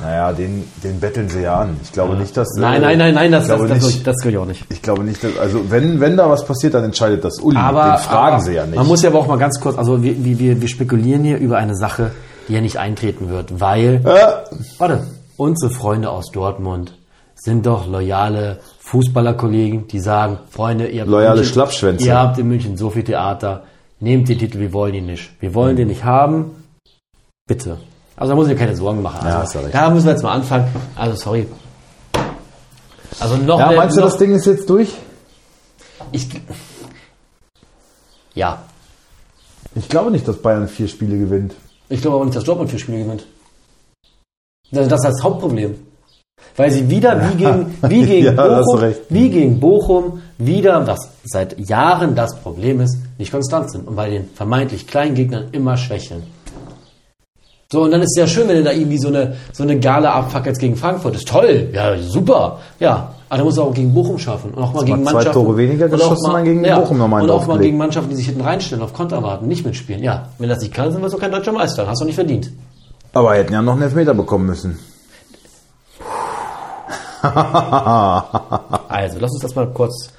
naja, 0.03 0.33
den, 0.33 0.65
den 0.83 0.99
betteln 0.99 1.29
sie 1.29 1.43
ja 1.43 1.61
an. 1.61 1.77
Ich 1.85 1.93
glaube 1.93 2.17
nicht, 2.17 2.37
dass... 2.37 2.49
Nein, 2.59 2.83
äh, 2.83 2.87
nein, 2.97 2.99
nein, 2.99 3.15
nein, 3.15 3.31
das, 3.31 3.45
ich 3.45 3.49
das, 3.49 3.57
glaube 3.59 3.69
das, 3.75 3.87
nicht, 3.87 4.07
das, 4.09 4.17
das 4.17 4.27
ich 4.27 4.37
auch 4.39 4.45
nicht. 4.47 4.65
Ich 4.71 4.83
glaube 4.83 5.05
nicht, 5.05 5.23
dass, 5.23 5.39
also 5.39 5.71
wenn, 5.71 6.01
wenn 6.01 6.17
da 6.17 6.29
was 6.29 6.45
passiert, 6.45 6.75
dann 6.75 6.83
entscheidet 6.83 7.23
das 7.25 7.39
Uli. 7.39 7.57
Aber, 7.57 7.93
den 7.93 7.99
fragen 7.99 8.35
aber 8.35 8.43
sie 8.43 8.55
ja 8.55 8.67
nicht. 8.67 8.75
Man 8.75 8.89
muss 8.89 9.03
ja 9.03 9.11
aber 9.11 9.21
auch 9.21 9.29
mal 9.29 9.39
ganz 9.39 9.61
kurz, 9.61 9.79
also 9.79 10.03
wir, 10.03 10.25
wir- 10.25 10.41
wir, 10.41 10.61
wir 10.61 10.69
spekulieren 10.69 11.23
hier 11.23 11.39
über 11.39 11.59
eine 11.59 11.77
Sache, 11.77 12.11
die 12.49 12.55
ja 12.55 12.61
nicht 12.61 12.79
eintreten 12.81 13.29
wird, 13.31 13.61
weil, 13.61 14.01
äh, 14.05 14.59
warte, 14.79 15.07
unsere 15.37 15.71
Freunde 15.71 16.11
aus 16.11 16.33
Dortmund 16.33 16.95
sind 17.45 17.67
doch 17.67 17.87
loyale 17.89 18.61
Fußballerkollegen, 18.81 19.89
die 19.89 20.01
sagen, 20.01 20.39
Freunde, 20.51 20.89
ihr 20.89 21.01
habt, 21.01 21.07
in 21.09 21.13
Loyale 21.13 21.37
München, 21.37 21.53
Schlappschwänze. 21.53 22.07
ihr 22.07 22.17
habt 22.19 22.39
in 22.39 22.47
München 22.49 22.77
so 22.77 22.91
viel 22.91 23.03
Theater, 23.05 23.65
nehmt 24.01 24.29
den 24.29 24.39
Titel, 24.39 24.61
wir 24.61 24.73
wollen 24.73 24.95
ihn 24.95 25.07
nicht. 25.07 25.31
Wir 25.41 25.53
wollen 25.55 25.75
den 25.77 25.89
nicht 25.89 26.05
haben, 26.05 26.53
bitte. 27.49 27.79
Also 28.17 28.31
da 28.33 28.37
muss 28.37 28.47
ich 28.47 28.53
mir 28.53 28.59
keine 28.59 28.77
Sorgen 28.77 29.03
machen. 29.03 29.27
Also, 29.27 29.59
Ja, 29.59 29.65
du 29.67 29.71
da 29.73 29.91
müssen 29.91 30.07
wir 30.07 30.13
jetzt 30.13 30.23
mal 30.23 30.33
anfangen. 30.35 30.69
Also 30.95 31.17
sorry. 31.17 31.47
Also 33.19 33.37
noch 33.37 33.59
ja, 33.59 33.69
mehr- 33.69 33.77
meinst 33.79 33.97
du, 33.97 34.01
noch, 34.01 34.09
das 34.09 34.19
Ding 34.19 34.33
ist 34.35 34.47
jetzt 34.47 34.69
durch? 34.71 34.91
Ich, 36.13 36.29
ja, 38.35 38.63
Ich 39.75 39.89
glaube 39.89 40.11
nicht, 40.11 40.29
dass 40.29 40.37
Bayern 40.41 40.69
vier 40.69 40.87
Spiele 40.89 41.19
gewinnt. 41.19 41.55
Ich 41.89 42.01
glaube 42.03 42.17
aber 42.17 42.25
nicht, 42.27 42.37
dass 42.37 42.45
Dortmund 42.45 42.71
vier 42.71 42.79
Spiele 42.79 42.99
gewinnt. 43.05 43.27
Also 44.75 44.89
das 44.89 45.01
ist 45.05 45.15
das 45.17 45.23
Hauptproblem. 45.23 45.75
Weil 46.57 46.71
sie 46.71 46.91
wieder 46.91 47.21
wie 47.31 47.37
gegen, 47.37 47.75
wie 47.89 48.07
gegen, 48.07 48.27
Ja, 48.27 48.33
du 48.33 48.65
Bochum, 48.65 48.93
wie 49.09 49.31
gegen 49.31 49.61
Bochum 49.61 50.23
wieder, 50.39 50.87
was 50.87 51.09
seit 51.25 51.59
Jahren 51.69 52.15
das 52.15 52.39
Problem 52.41 52.81
ist, 52.81 52.99
nicht 53.19 53.33
konstant 53.33 53.71
sind 53.71 53.89
und 53.89 53.97
bei 53.97 54.11
den 54.11 54.29
vermeintlich 54.35 54.87
kleinen 54.87 55.15
Gegnern 55.15 55.47
immer 55.53 55.77
schwächeln. 55.77 56.23
So, 57.73 57.85
und 57.85 57.91
dann 57.91 58.03
ist 58.03 58.11
es 58.15 58.21
ja 58.21 58.27
schön, 58.27 58.47
wenn 58.49 58.57
du 58.57 58.65
da 58.65 58.73
irgendwie 58.73 58.99
so 58.99 59.09
eine, 59.09 59.35
so 59.55 59.63
eine 59.63 59.81
Gale 59.81 60.11
abfackelst 60.11 60.61
gegen 60.61 60.77
Frankfurt. 60.77 61.15
Ist 61.17 61.27
toll, 61.27 61.71
ja, 61.73 61.97
super. 61.97 62.59
Ja, 62.79 63.15
aber 63.31 63.39
da 63.39 63.45
muss 63.45 63.57
er 63.57 63.65
auch 63.65 63.73
gegen 63.73 63.95
Bochum 63.95 64.19
schaffen. 64.19 64.51
Und 64.51 64.63
auch 64.63 64.75
mal 64.75 64.85
gegen 64.85 65.03
zwei 65.05 65.13
Mannschaften. 65.13 65.33
Tore 65.33 65.57
weniger 65.57 65.89
geschossen, 65.89 66.33
dann 66.35 66.45
gegen 66.45 66.63
Bochum 66.63 66.99
nochmal 66.99 67.23
Und 67.23 67.31
auch 67.31 67.47
mal 67.47 67.59
gegen 67.59 67.79
Mannschaften, 67.79 68.11
die 68.11 68.17
sich 68.17 68.27
hinten 68.27 68.43
reinstellen, 68.43 68.85
auf 68.85 68.93
Konter 68.93 69.23
warten, 69.23 69.49
nicht 69.49 69.65
mitspielen. 69.65 70.03
Ja, 70.03 70.29
wenn 70.39 70.51
das 70.51 70.61
nicht 70.61 70.75
kann, 70.75 70.93
sind 70.93 71.01
wir 71.01 71.09
so 71.09 71.17
kein 71.17 71.33
deutscher 71.33 71.53
Meister. 71.53 71.87
Hast 71.87 72.03
du 72.03 72.05
nicht 72.05 72.17
verdient. 72.17 72.53
Aber 73.15 73.35
hätten 73.35 73.55
ja 73.55 73.63
noch 73.63 73.73
einen 73.73 73.83
Elfmeter 73.83 74.13
bekommen 74.13 74.45
müssen. 74.45 74.79
Also, 78.89 79.19
lass 79.21 79.33
uns 79.33 79.41
das 79.43 79.55
mal 79.55 79.69
kurz 79.73 80.11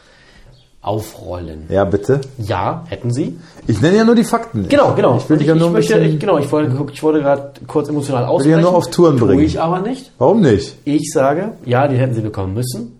aufrollen. 0.81 1.65
Ja, 1.69 1.85
bitte. 1.85 2.21
Ja, 2.37 2.83
hätten 2.89 3.11
sie. 3.13 3.39
Ich 3.67 3.81
nenne 3.81 3.97
ja 3.97 4.03
nur 4.03 4.15
die 4.15 4.23
Fakten. 4.25 4.67
Genau, 4.67 4.93
genau. 4.93 5.17
Ich 5.17 5.29
will 5.29 5.37
dich 5.37 5.47
ja 5.47 5.55
nur 5.55 5.67
ein 5.67 5.73
möchte, 5.73 5.97
ich, 5.99 6.19
genau, 6.19 6.37
ich 6.37 6.51
wollte, 6.51 6.75
ich 6.91 7.01
wollte 7.01 7.21
gerade 7.21 7.51
kurz 7.67 7.87
emotional 7.87 8.25
ausbrechen. 8.25 8.57
ja 8.59 8.61
nur 8.61 8.75
auf 8.75 8.89
Touren 8.89 9.17
Tue 9.17 9.27
bringen. 9.27 9.43
ich 9.43 9.61
aber 9.61 9.79
nicht. 9.79 10.11
Warum 10.17 10.41
nicht? 10.41 10.75
Ich 10.83 11.11
sage, 11.13 11.53
ja, 11.65 11.87
die 11.87 11.95
hätten 11.97 12.13
sie 12.13 12.21
bekommen 12.21 12.53
müssen. 12.53 12.99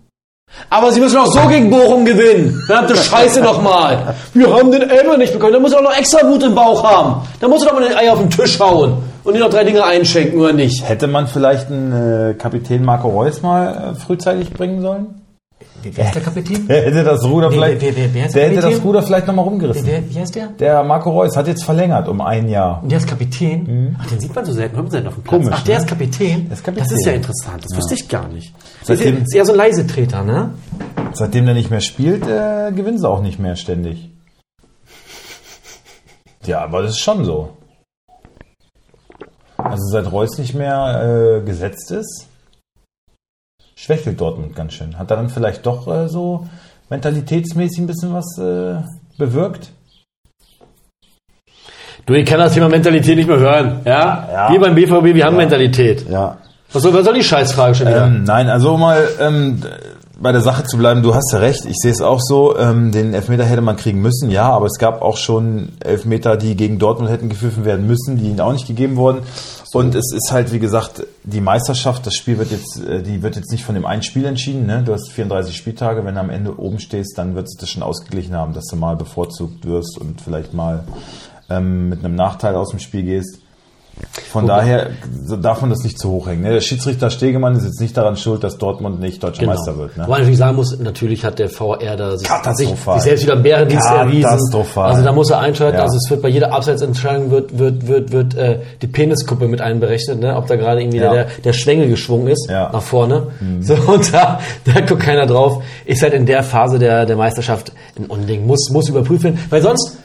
Aber 0.70 0.92
sie 0.92 1.00
müssen 1.00 1.18
auch 1.18 1.26
so 1.26 1.46
gegen 1.48 1.68
Bochum 1.68 2.04
gewinnen. 2.04 2.62
Verdammte 2.66 2.96
Scheiße 2.96 3.40
nochmal. 3.42 4.14
Wir 4.32 4.54
haben 4.54 4.70
den 4.70 4.88
Elber 4.88 5.16
nicht 5.18 5.32
bekommen. 5.32 5.52
Da 5.52 5.58
muss 5.58 5.72
er 5.72 5.80
auch 5.80 5.84
noch 5.84 5.96
extra 5.98 6.26
Wut 6.26 6.42
im 6.44 6.54
Bauch 6.54 6.82
haben. 6.84 7.26
Da 7.40 7.48
muss 7.48 7.62
er 7.64 7.70
doch 7.70 7.80
mal 7.80 7.88
den 7.88 7.96
Eier 7.96 8.12
auf 8.12 8.20
den 8.20 8.30
Tisch 8.30 8.58
hauen. 8.60 8.98
Und 9.24 9.34
ihm 9.34 9.40
noch 9.40 9.50
drei 9.50 9.64
Dinge 9.64 9.82
einschenken, 9.84 10.38
oder 10.38 10.52
nicht? 10.52 10.86
Hätte 10.88 11.06
man 11.06 11.26
vielleicht 11.26 11.70
einen 11.70 11.92
äh, 12.30 12.34
Kapitän 12.34 12.84
Marco 12.84 13.08
Reus 13.08 13.40
mal 13.42 13.92
äh, 13.92 13.94
frühzeitig 13.98 14.50
bringen 14.52 14.80
sollen? 14.82 15.22
Wer 15.82 16.06
ist 16.06 16.14
der 16.14 16.22
Kapitän? 16.22 16.66
Der 16.66 16.82
hätte 16.86 17.04
das 17.04 17.24
Ruder 17.24 17.46
Wer- 17.50 17.52
vielleicht, 17.52 17.80
wer- 17.82 17.96
wer- 17.96 18.14
wer 18.14 18.26
ist 18.26 18.34
der 18.34 18.42
der 18.42 18.50
hätte 18.50 18.60
Kapitän? 18.60 18.78
das 18.78 18.84
Ruder 18.86 19.02
vielleicht 19.02 19.26
nochmal 19.26 19.44
rumgerissen. 19.44 19.86
wie 20.08 20.18
heißt 20.18 20.34
der? 20.34 20.48
Der 20.58 20.82
Marco 20.82 21.10
Reus 21.10 21.36
hat 21.36 21.46
jetzt 21.46 21.64
verlängert 21.64 22.08
um 22.08 22.20
ein 22.20 22.48
Jahr. 22.48 22.82
Und 22.82 22.90
der 22.90 22.98
ist 22.98 23.06
Kapitän? 23.08 23.96
Ach, 24.00 24.06
den 24.06 24.20
sieht 24.20 24.34
man 24.34 24.44
so 24.44 24.52
selten, 24.52 24.76
hört 24.76 24.84
man 24.84 24.90
selten 24.92 25.08
auf 25.08 25.14
dem 25.14 25.22
Platz. 25.22 25.40
Komisch, 25.40 25.54
Ach, 25.58 25.64
der 25.64 25.74
ne? 25.76 25.80
ist 25.82 25.88
Kapitän? 25.88 26.44
Der 26.48 26.52
ist 26.56 26.64
Kapitän. 26.64 26.84
Das 26.88 26.92
ist 26.92 27.06
ja 27.06 27.12
interessant, 27.12 27.64
das 27.64 27.76
wusste 27.76 27.94
ich 27.94 28.08
gar 28.08 28.28
nicht. 28.28 28.54
Seitdem- 28.82 29.16
ist, 29.18 29.22
ist 29.24 29.34
eher 29.34 29.44
so 29.46 29.52
ein 29.52 29.58
Leisetreter, 29.58 30.22
ne? 30.22 30.50
Seitdem 31.12 31.44
der 31.46 31.54
nicht 31.54 31.70
mehr 31.70 31.80
spielt, 31.80 32.26
äh, 32.26 32.72
gewinnen 32.74 32.98
sie 32.98 33.08
auch 33.08 33.20
nicht 33.22 33.38
mehr 33.38 33.56
ständig. 33.56 34.10
Ja, 36.46 36.60
aber 36.62 36.82
das 36.82 36.92
ist 36.92 37.00
schon 37.00 37.24
so. 37.24 37.50
Also 39.74 39.88
seit 39.88 40.12
Reus 40.12 40.38
nicht 40.38 40.54
mehr 40.54 41.40
äh, 41.42 41.44
gesetzt 41.44 41.90
ist, 41.90 42.28
schwächelt 43.74 44.20
Dortmund 44.20 44.54
ganz 44.54 44.74
schön. 44.74 44.96
Hat 44.96 45.10
er 45.10 45.16
dann 45.16 45.28
vielleicht 45.28 45.66
doch 45.66 45.88
äh, 45.88 46.08
so 46.08 46.46
mentalitätsmäßig 46.90 47.80
ein 47.80 47.88
bisschen 47.88 48.14
was 48.14 48.38
äh, 48.38 48.84
bewirkt? 49.18 49.72
Du, 52.06 52.14
ich 52.14 52.24
kann 52.24 52.38
das 52.38 52.54
Thema 52.54 52.68
Mentalität 52.68 53.16
nicht 53.16 53.26
mehr 53.26 53.40
hören, 53.40 53.80
ja? 53.84 54.28
Ja. 54.32 54.52
Wir 54.52 54.60
beim 54.60 54.76
BVB, 54.76 55.12
wir 55.12 55.24
haben 55.24 55.36
Mentalität. 55.36 56.08
Ja. 56.08 56.38
Was 56.72 56.84
soll, 56.84 56.94
was 56.94 57.04
soll 57.04 57.14
die 57.14 57.24
Scheißfrage 57.24 57.74
schon 57.74 57.88
wieder? 57.88 58.06
Ähm, 58.06 58.22
nein, 58.22 58.48
also 58.48 58.76
mal 58.76 59.08
ähm, 59.18 59.60
bei 60.20 60.30
der 60.30 60.40
Sache 60.40 60.64
zu 60.64 60.78
bleiben, 60.78 61.02
du 61.02 61.14
hast 61.14 61.32
ja 61.32 61.40
recht, 61.40 61.64
ich 61.64 61.76
sehe 61.76 61.90
es 61.90 62.00
auch 62.00 62.20
so, 62.20 62.56
ähm, 62.56 62.92
den 62.92 63.14
Elfmeter 63.14 63.44
hätte 63.44 63.60
man 63.60 63.76
kriegen 63.76 64.00
müssen, 64.00 64.30
ja, 64.30 64.48
aber 64.48 64.66
es 64.66 64.78
gab 64.78 65.02
auch 65.02 65.16
schon 65.16 65.70
Elfmeter, 65.80 66.36
die 66.36 66.56
gegen 66.56 66.78
Dortmund 66.78 67.10
hätten 67.10 67.28
gepfiffen 67.28 67.64
werden 67.64 67.86
müssen, 67.86 68.18
die 68.18 68.26
ihnen 68.26 68.40
auch 68.40 68.52
nicht 68.52 68.66
gegeben 68.66 68.96
wurden. 68.96 69.22
Und 69.74 69.96
es 69.96 70.12
ist 70.12 70.30
halt, 70.30 70.52
wie 70.52 70.60
gesagt, 70.60 71.04
die 71.24 71.40
Meisterschaft, 71.40 72.06
das 72.06 72.14
Spiel 72.14 72.38
wird 72.38 72.52
jetzt, 72.52 72.80
äh, 72.80 73.02
die 73.02 73.22
wird 73.22 73.34
jetzt 73.34 73.50
nicht 73.50 73.64
von 73.64 73.74
dem 73.74 73.84
einen 73.84 74.04
Spiel 74.04 74.24
entschieden, 74.24 74.66
ne? 74.66 74.84
Du 74.84 74.92
hast 74.92 75.10
34 75.10 75.56
Spieltage, 75.56 76.04
wenn 76.04 76.14
du 76.14 76.20
am 76.20 76.30
Ende 76.30 76.58
oben 76.60 76.78
stehst, 76.78 77.18
dann 77.18 77.34
wird 77.34 77.48
es 77.48 77.56
das 77.58 77.70
schon 77.70 77.82
ausgeglichen 77.82 78.36
haben, 78.36 78.52
dass 78.52 78.66
du 78.66 78.76
mal 78.76 78.94
bevorzugt 78.94 79.66
wirst 79.66 79.98
und 79.98 80.20
vielleicht 80.20 80.54
mal 80.54 80.84
ähm, 81.50 81.88
mit 81.88 82.04
einem 82.04 82.14
Nachteil 82.14 82.54
aus 82.54 82.70
dem 82.70 82.78
Spiel 82.78 83.02
gehst. 83.02 83.40
Von 84.30 84.46
daher 84.46 84.90
so 85.24 85.36
darf 85.36 85.60
man 85.60 85.70
das 85.70 85.82
nicht 85.84 85.98
zu 85.98 86.10
hoch 86.10 86.26
hängen. 86.26 86.42
Ne? 86.42 86.52
Der 86.52 86.60
Schiedsrichter 86.60 87.10
Stegemann 87.10 87.56
ist 87.56 87.64
jetzt 87.64 87.80
nicht 87.80 87.96
daran 87.96 88.16
schuld, 88.16 88.42
dass 88.44 88.58
Dortmund 88.58 89.00
nicht 89.00 89.22
deutscher 89.22 89.46
Meister 89.46 89.78
wird. 89.78 89.96
Ne? 89.96 90.04
Wobei 90.06 90.18
natürlich 90.18 90.38
sagen 90.38 90.56
muss, 90.56 90.78
natürlich 90.78 91.24
hat 91.24 91.38
der 91.38 91.48
VR 91.48 91.96
da 91.96 92.16
sich, 92.16 92.28
sich, 92.54 92.74
selbst 92.98 93.24
wieder 93.24 93.36
Bärendienst 93.36 93.88
erwiesen. 93.88 94.28
Also 94.74 95.02
da 95.04 95.12
muss 95.12 95.30
er 95.30 95.38
einschalten. 95.40 95.78
Ja. 95.78 95.84
Also 95.84 95.96
es 95.96 96.10
wird 96.10 96.22
bei 96.22 96.28
jeder 96.28 96.52
Abseitsentscheidung 96.52 97.30
wird, 97.30 97.58
wird, 97.58 97.86
wird, 97.86 98.12
wird 98.12 98.34
äh, 98.34 98.58
die 98.82 98.86
Peniskuppe 98.86 99.48
mit 99.48 99.60
einberechnet, 99.60 100.20
ne? 100.20 100.36
ob 100.36 100.46
da 100.46 100.56
gerade 100.56 100.80
irgendwie 100.80 100.98
Ja. 100.98 101.12
der, 101.12 101.26
der 101.44 101.52
Schwengel 101.52 101.88
geschwungen 101.88 102.28
ist 102.28 102.48
Ja. 102.50 102.70
nach 102.72 102.82
vorne. 102.82 103.28
So, 103.60 103.74
und 103.86 104.12
da, 104.12 104.40
da 104.64 104.80
guckt 104.80 105.02
keiner 105.02 105.26
drauf. 105.26 105.62
Ist 105.84 106.02
halt 106.02 106.14
in 106.14 106.26
der 106.26 106.42
Phase 106.42 106.78
der, 106.78 107.06
der 107.06 107.16
Meisterschaft 107.16 107.72
ein 107.98 108.06
Unding. 108.06 108.46
Muss, 108.46 108.70
muss 108.70 108.88
überprüft 108.88 109.24
werden. 109.24 109.38
Weil 109.50 109.62
sonst 109.62 109.98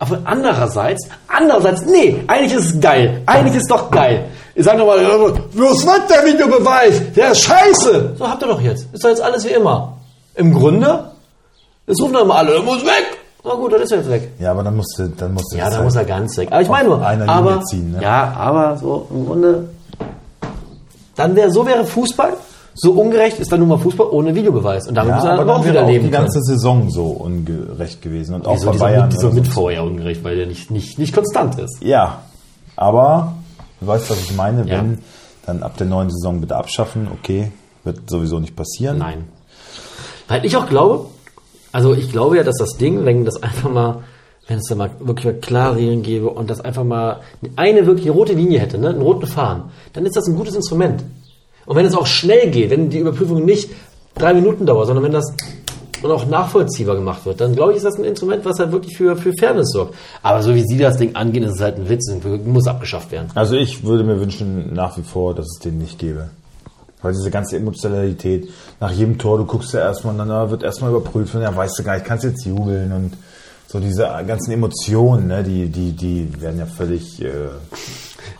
aber 0.00 0.18
andererseits, 0.24 1.06
andererseits, 1.28 1.82
nee, 1.82 2.24
eigentlich 2.26 2.54
ist 2.54 2.74
es 2.74 2.80
geil. 2.80 3.22
Eigentlich 3.26 3.54
ist 3.56 3.62
es 3.62 3.68
doch 3.68 3.90
geil. 3.90 4.24
Ich 4.54 4.64
sag 4.64 4.76
nochmal, 4.78 4.98
was 5.06 5.86
wird 5.86 6.10
der 6.10 6.24
Videobeweis? 6.26 7.12
Der 7.14 7.30
ist 7.30 7.42
scheiße. 7.42 8.14
So 8.18 8.28
habt 8.28 8.42
ihr 8.42 8.48
doch 8.48 8.60
jetzt. 8.60 8.86
Ist 8.92 9.04
doch 9.04 9.10
jetzt 9.10 9.22
alles 9.22 9.44
wie 9.44 9.50
immer. 9.50 9.92
Im 10.34 10.52
Grunde, 10.52 11.10
es 11.86 12.00
rufen 12.00 12.14
doch 12.14 12.22
immer 12.22 12.34
alle, 12.36 12.54
er 12.56 12.62
muss 12.62 12.84
weg. 12.84 13.18
Na 13.44 13.54
gut, 13.54 13.72
dann 13.72 13.80
ist 13.82 13.92
er 13.92 13.98
jetzt 13.98 14.10
weg. 14.10 14.30
Ja, 14.38 14.50
aber 14.50 14.62
dann 14.62 14.76
musst 14.76 14.98
du, 14.98 15.08
dann 15.08 15.32
musst 15.34 15.52
du 15.52 15.56
Ja, 15.58 15.64
das 15.64 15.72
da 15.72 15.76
halt- 15.76 15.84
muss 15.86 15.96
er 15.96 16.04
ganz 16.04 16.36
weg. 16.36 16.48
Aber 16.50 16.62
ich 16.62 16.68
meine 16.68 16.88
nur, 16.88 17.06
einer 17.06 17.28
aber, 17.28 17.62
ziehen, 17.62 17.92
ne? 17.92 18.02
ja, 18.02 18.34
aber 18.38 18.76
so 18.78 19.06
im 19.10 19.26
Grunde, 19.26 19.68
dann 21.16 21.36
wäre, 21.36 21.50
so 21.50 21.64
wäre 21.66 21.84
Fußball, 21.84 22.32
so 22.80 22.92
ungerecht 22.92 23.38
ist 23.38 23.52
dann 23.52 23.60
nun 23.60 23.68
mal 23.68 23.78
Fußball 23.78 24.06
ohne 24.10 24.34
Videobeweis. 24.34 24.88
Und 24.88 24.94
damit 24.94 25.10
Ja, 25.10 25.16
muss 25.16 25.24
er 25.24 25.36
dann 25.36 25.50
auch 25.50 25.64
wieder 25.66 25.84
leben 25.86 26.04
die 26.06 26.10
können. 26.10 26.24
ganze 26.24 26.40
Saison 26.42 26.88
so 26.90 27.06
ungerecht 27.06 28.00
gewesen 28.00 28.34
und 28.36 28.46
auch 28.46 28.54
Wieso 28.54 28.66
bei 28.66 28.72
dieser, 28.72 28.84
Bayern. 28.86 29.10
dieser 29.10 29.30
mit 29.32 29.48
vorher 29.48 29.84
ungerecht, 29.84 30.24
weil 30.24 30.36
der 30.36 30.46
nicht, 30.46 30.70
nicht, 30.70 30.98
nicht 30.98 31.12
konstant 31.14 31.58
ist. 31.58 31.82
Ja, 31.82 32.22
aber 32.76 33.34
du 33.80 33.86
weißt, 33.86 34.08
was 34.10 34.20
ich 34.22 34.34
meine. 34.34 34.66
Ja. 34.66 34.78
Wenn 34.78 34.98
dann 35.46 35.62
ab 35.62 35.76
der 35.76 35.86
neuen 35.86 36.10
Saison 36.10 36.40
bitte 36.40 36.56
abschaffen, 36.56 37.08
okay, 37.12 37.52
wird 37.84 38.08
sowieso 38.08 38.38
nicht 38.40 38.56
passieren. 38.56 38.98
Nein. 38.98 39.24
Weil 40.28 40.44
ich 40.46 40.56
auch 40.56 40.68
glaube, 40.68 41.06
also 41.72 41.92
ich 41.94 42.10
glaube 42.10 42.36
ja, 42.36 42.44
dass 42.44 42.56
das 42.58 42.76
Ding, 42.78 43.04
wenn 43.04 43.24
das 43.24 43.42
einfach 43.42 43.70
mal, 43.70 43.98
wenn 44.48 44.58
es 44.58 44.66
da 44.68 44.74
mal 44.74 44.90
wirklich 45.00 45.26
mal 45.26 45.34
klare 45.34 45.76
Regeln 45.76 46.02
gäbe 46.02 46.30
und 46.30 46.48
das 46.50 46.60
einfach 46.60 46.84
mal 46.84 47.20
eine 47.56 47.86
wirklich 47.86 48.10
rote 48.10 48.32
Linie 48.32 48.58
hätte, 48.60 48.78
ne, 48.78 48.90
einen 48.90 49.02
roten 49.02 49.26
Faden, 49.26 49.64
dann 49.92 50.06
ist 50.06 50.16
das 50.16 50.26
ein 50.28 50.36
gutes 50.36 50.54
Instrument. 50.54 51.02
Und 51.66 51.76
wenn 51.76 51.86
es 51.86 51.94
auch 51.94 52.06
schnell 52.06 52.50
geht, 52.50 52.70
wenn 52.70 52.90
die 52.90 52.98
Überprüfung 52.98 53.44
nicht 53.44 53.70
drei 54.14 54.34
Minuten 54.34 54.66
dauert, 54.66 54.86
sondern 54.86 55.04
wenn 55.04 55.12
das 55.12 55.34
und 56.02 56.10
auch 56.10 56.26
nachvollziehbar 56.26 56.96
gemacht 56.96 57.26
wird, 57.26 57.40
dann 57.40 57.54
glaube 57.54 57.72
ich, 57.72 57.78
ist 57.78 57.84
das 57.84 57.96
ein 57.96 58.04
Instrument, 58.04 58.44
was 58.44 58.58
halt 58.58 58.72
wirklich 58.72 58.96
für, 58.96 59.16
für 59.16 59.32
Fairness 59.34 59.70
sorgt. 59.72 59.94
Aber 60.22 60.42
so 60.42 60.54
wie 60.54 60.62
Sie 60.62 60.78
das 60.78 60.96
Ding 60.96 61.14
angehen, 61.14 61.44
ist 61.44 61.56
es 61.56 61.60
halt 61.60 61.76
ein 61.76 61.88
Witz 61.88 62.10
und 62.10 62.46
muss 62.46 62.66
abgeschafft 62.66 63.12
werden. 63.12 63.28
Also 63.34 63.56
ich 63.56 63.84
würde 63.84 64.04
mir 64.04 64.18
wünschen 64.18 64.72
nach 64.72 64.96
wie 64.96 65.02
vor, 65.02 65.34
dass 65.34 65.46
es 65.46 65.58
den 65.58 65.78
nicht 65.78 65.98
gäbe. 65.98 66.30
Weil 67.02 67.12
diese 67.12 67.30
ganze 67.30 67.56
Emotionalität, 67.56 68.48
nach 68.78 68.92
jedem 68.92 69.18
Tor, 69.18 69.38
du 69.38 69.46
guckst 69.46 69.72
ja 69.72 69.80
erstmal, 69.80 70.12
und 70.12 70.18
dann 70.18 70.30
ah, 70.30 70.50
wird 70.50 70.62
erstmal 70.62 70.90
überprüft 70.90 71.34
und 71.34 71.42
ja, 71.42 71.54
weißt 71.54 71.78
du 71.78 71.82
gar 71.82 71.94
nicht, 71.94 72.04
kannst 72.04 72.24
jetzt 72.24 72.44
jubeln 72.44 72.92
und 72.92 73.12
so 73.66 73.78
diese 73.78 74.02
ganzen 74.26 74.52
Emotionen, 74.52 75.28
ne, 75.28 75.42
die, 75.42 75.68
die, 75.68 75.92
die 75.92 76.28
werden 76.40 76.58
ja 76.58 76.66
völlig. 76.66 77.22
Äh, 77.22 77.48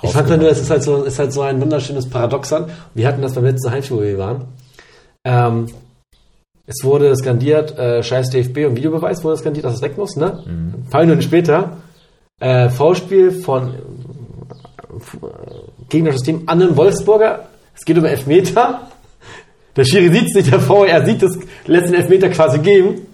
Ich 0.02 0.12
fand 0.12 0.28
nur, 0.28 0.50
es 0.50 0.60
ist 0.60 0.70
halt 0.70 0.82
so, 0.82 1.02
ist 1.04 1.18
halt 1.18 1.32
so 1.32 1.42
ein 1.42 1.60
wunderschönes 1.60 2.08
Paradoxon. 2.08 2.66
Wir 2.94 3.06
hatten 3.06 3.22
das 3.22 3.34
beim 3.34 3.44
letzten 3.44 3.70
Heimspiel, 3.70 3.96
wo 3.96 4.02
wir 4.02 4.18
waren. 4.18 4.44
Ähm, 5.24 5.66
es 6.66 6.84
wurde 6.84 7.14
skandiert, 7.16 7.76
äh, 7.78 8.02
scheiß 8.02 8.30
DFB 8.30 8.66
und 8.66 8.76
Videobeweis 8.76 9.24
wurde 9.24 9.36
skandiert, 9.36 9.64
dass 9.64 9.74
es 9.74 9.82
weg 9.82 9.98
muss, 9.98 10.16
ne? 10.16 10.42
Mhm. 10.46 10.74
Ein 10.84 10.86
paar 10.90 11.00
Minuten 11.00 11.22
später, 11.22 11.78
äh, 12.38 12.68
Foulspiel 12.68 13.32
von 13.32 13.74
äh, 13.74 13.78
gegnerisches 15.88 16.22
Team 16.22 16.42
an 16.46 16.62
einem 16.62 16.76
Wolfsburger. 16.76 17.48
Es 17.74 17.84
geht 17.84 17.98
um 17.98 18.04
Elfmeter. 18.04 18.88
Der 19.76 19.84
Schiri 19.84 20.12
sieht 20.12 20.28
es 20.28 20.34
nicht, 20.34 20.52
der 20.52 20.60
VR 20.60 21.04
sieht 21.04 21.22
es, 21.22 21.38
lässt 21.66 21.88
den 21.88 21.94
Elfmeter 21.94 22.28
quasi 22.28 22.58
geben. 22.58 23.06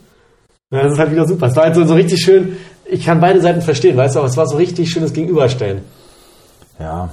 Ja, 0.71 0.83
das 0.83 0.93
ist 0.93 0.99
halt 0.99 1.13
wieder 1.13 1.27
super. 1.27 1.47
Es 1.47 1.57
war 1.57 1.65
halt 1.65 1.75
so, 1.75 1.85
so 1.85 1.95
richtig 1.95 2.21
schön, 2.21 2.57
ich 2.85 3.05
kann 3.05 3.21
beide 3.21 3.41
Seiten 3.41 3.63
verstehen, 3.63 3.97
weißt 3.97 4.15
du, 4.15 4.21
aber 4.21 4.29
es 4.29 4.37
war 4.37 4.47
so 4.47 4.57
richtig 4.57 4.91
schönes 4.91 5.13
Gegenüberstellen. 5.13 5.83
Ja. 6.79 7.11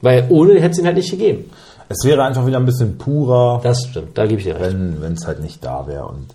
Weil 0.00 0.26
ohne 0.28 0.54
hätte 0.60 0.72
es 0.72 0.78
ihn 0.78 0.86
halt 0.86 0.96
nicht 0.96 1.10
gegeben. 1.10 1.50
Es 1.88 2.04
wäre 2.04 2.22
einfach 2.24 2.46
wieder 2.46 2.58
ein 2.58 2.66
bisschen 2.66 2.98
purer, 2.98 3.60
Das 3.62 3.86
stimmt, 3.88 4.18
da 4.18 4.26
gebe 4.26 4.38
ich 4.40 4.44
dir 4.46 4.58
recht. 4.58 4.76
wenn 4.76 5.12
es 5.12 5.26
halt 5.26 5.40
nicht 5.40 5.64
da 5.64 5.86
wäre. 5.86 6.06
Und 6.06 6.26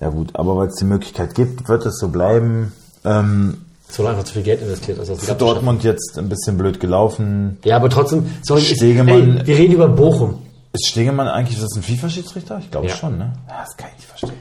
ja 0.00 0.10
gut, 0.10 0.30
aber 0.34 0.56
weil 0.56 0.68
es 0.68 0.74
die 0.76 0.84
Möglichkeit 0.84 1.34
gibt, 1.34 1.68
wird 1.68 1.86
es 1.86 1.98
so 1.98 2.08
bleiben. 2.08 2.72
Ähm, 3.04 3.64
Es 3.88 3.98
wurde 3.98 4.10
einfach 4.10 4.24
zu 4.24 4.34
viel 4.34 4.42
Geld 4.42 4.60
investiert. 4.62 4.98
Also 4.98 5.16
für 5.16 5.34
Dortmund 5.34 5.82
jetzt 5.84 6.18
ein 6.18 6.28
bisschen 6.28 6.58
blöd 6.58 6.78
gelaufen. 6.80 7.58
Ja, 7.64 7.76
aber 7.76 7.88
trotzdem, 7.88 8.26
sorry, 8.42 8.60
Stegemann- 8.60 9.38
ey, 9.38 9.46
wir 9.46 9.56
reden 9.56 9.72
über 9.74 9.88
Bochum. 9.88 10.38
Ist 10.74 10.88
Stegemann 10.88 11.26
eigentlich, 11.28 11.56
ist 11.56 11.64
das 11.64 11.74
ein 11.76 11.82
FIFA-Schiedsrichter? 11.82 12.58
Ich 12.58 12.70
glaube 12.70 12.88
Ja. 12.88 12.94
schon, 12.94 13.16
ne? 13.16 13.32
Ja, 13.48 13.62
das 13.64 13.74
kann 13.76 13.88
ich 13.92 13.96
nicht 13.96 14.08
verstehen. 14.08 14.34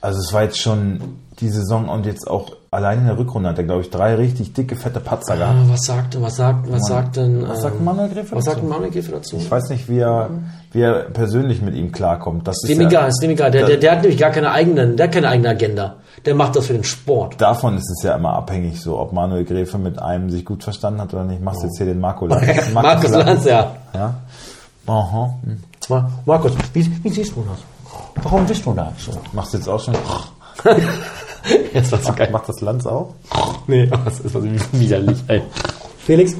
Also 0.00 0.18
es 0.20 0.32
war 0.32 0.42
jetzt 0.44 0.58
schon 0.58 1.18
die 1.40 1.50
Saison 1.50 1.88
und 1.88 2.06
jetzt 2.06 2.26
auch 2.28 2.56
allein 2.74 2.98
in 3.00 3.06
der 3.06 3.16
Rückrunde 3.18 3.48
hat 3.48 3.58
er, 3.58 3.64
glaube 3.64 3.82
ich, 3.82 3.90
drei 3.90 4.14
richtig 4.14 4.52
dicke, 4.52 4.76
fette 4.76 5.00
Patzer 5.00 5.36
gehabt. 5.36 5.56
Ah, 5.58 5.64
was 5.68 5.80
sagt, 5.86 6.20
was 6.20 6.36
sagt, 6.36 6.70
was 6.70 6.86
sagt 6.86 7.16
denn, 7.16 7.48
Was 7.48 7.62
sagt 7.62 7.80
Manuel 7.80 8.08
Gräfe 8.08 8.36
was 8.36 8.44
dazu? 8.44 8.56
sagt 8.58 8.68
Manuel 8.68 8.90
Gräfe 8.90 9.12
dazu? 9.12 9.36
Ich 9.36 9.50
weiß 9.50 9.70
nicht, 9.70 9.88
wie 9.88 9.98
er, 9.98 10.30
wie 10.72 10.80
er 10.82 11.04
persönlich 11.04 11.62
mit 11.62 11.74
ihm 11.74 11.92
klarkommt. 11.92 12.46
Das 12.46 12.56
ist 12.62 12.68
Dem 12.68 12.80
egal, 12.80 13.08
ist 13.08 13.22
dem 13.22 13.30
egal. 13.30 13.50
Der, 13.50 13.66
der, 13.66 13.76
der 13.78 13.92
hat 13.92 14.02
nämlich 14.02 14.18
gar 14.18 14.30
keine 14.30 14.50
eigenen, 14.50 14.96
der 14.96 15.06
hat 15.06 15.14
keine 15.14 15.28
eigene 15.28 15.48
Agenda. 15.48 15.96
Der 16.26 16.34
macht 16.34 16.56
das 16.56 16.66
für 16.66 16.72
den 16.74 16.84
Sport. 16.84 17.40
Davon 17.40 17.76
ist 17.76 17.90
es 17.90 18.02
ja 18.02 18.14
immer 18.14 18.34
abhängig, 18.34 18.80
so 18.80 18.98
ob 18.98 19.12
Manuel 19.12 19.44
Gräfe 19.44 19.78
mit 19.78 20.00
einem 20.00 20.30
sich 20.30 20.44
gut 20.44 20.62
verstanden 20.64 21.00
hat 21.00 21.12
oder 21.14 21.24
nicht. 21.24 21.42
Machst 21.42 21.62
jetzt 21.62 21.76
hier 21.78 21.86
den 21.86 22.00
Marco 22.00 22.26
Lanz. 22.26 22.44
Markus 22.74 23.10
Lanz, 23.10 23.44
ja. 23.44 23.74
Ja. 23.94 24.14
Aha. 24.86 25.34
Hm. 25.44 25.62
Zwar, 25.80 26.10
Markus, 26.26 26.52
wie, 26.72 27.04
wie 27.04 27.08
siehst 27.10 27.34
du 27.36 27.44
das? 27.48 27.58
Warum 28.24 28.46
bist 28.46 28.64
du 28.64 28.72
da 28.72 28.92
so? 28.98 29.12
Machst 29.32 29.52
du 29.52 29.58
jetzt 29.58 29.68
auch 29.68 29.80
schon? 29.80 29.94
Jetzt 31.74 31.92
war's 31.92 32.04
so 32.04 32.12
geil. 32.12 32.28
Macht 32.32 32.48
das 32.48 32.60
Lanz 32.60 32.86
auch? 32.86 33.14
Nee, 33.66 33.86
das 34.04 34.20
ist 34.20 34.34
was 34.34 34.44
widerlich, 34.72 35.18
ey. 35.26 35.40
Felix? 36.04 36.34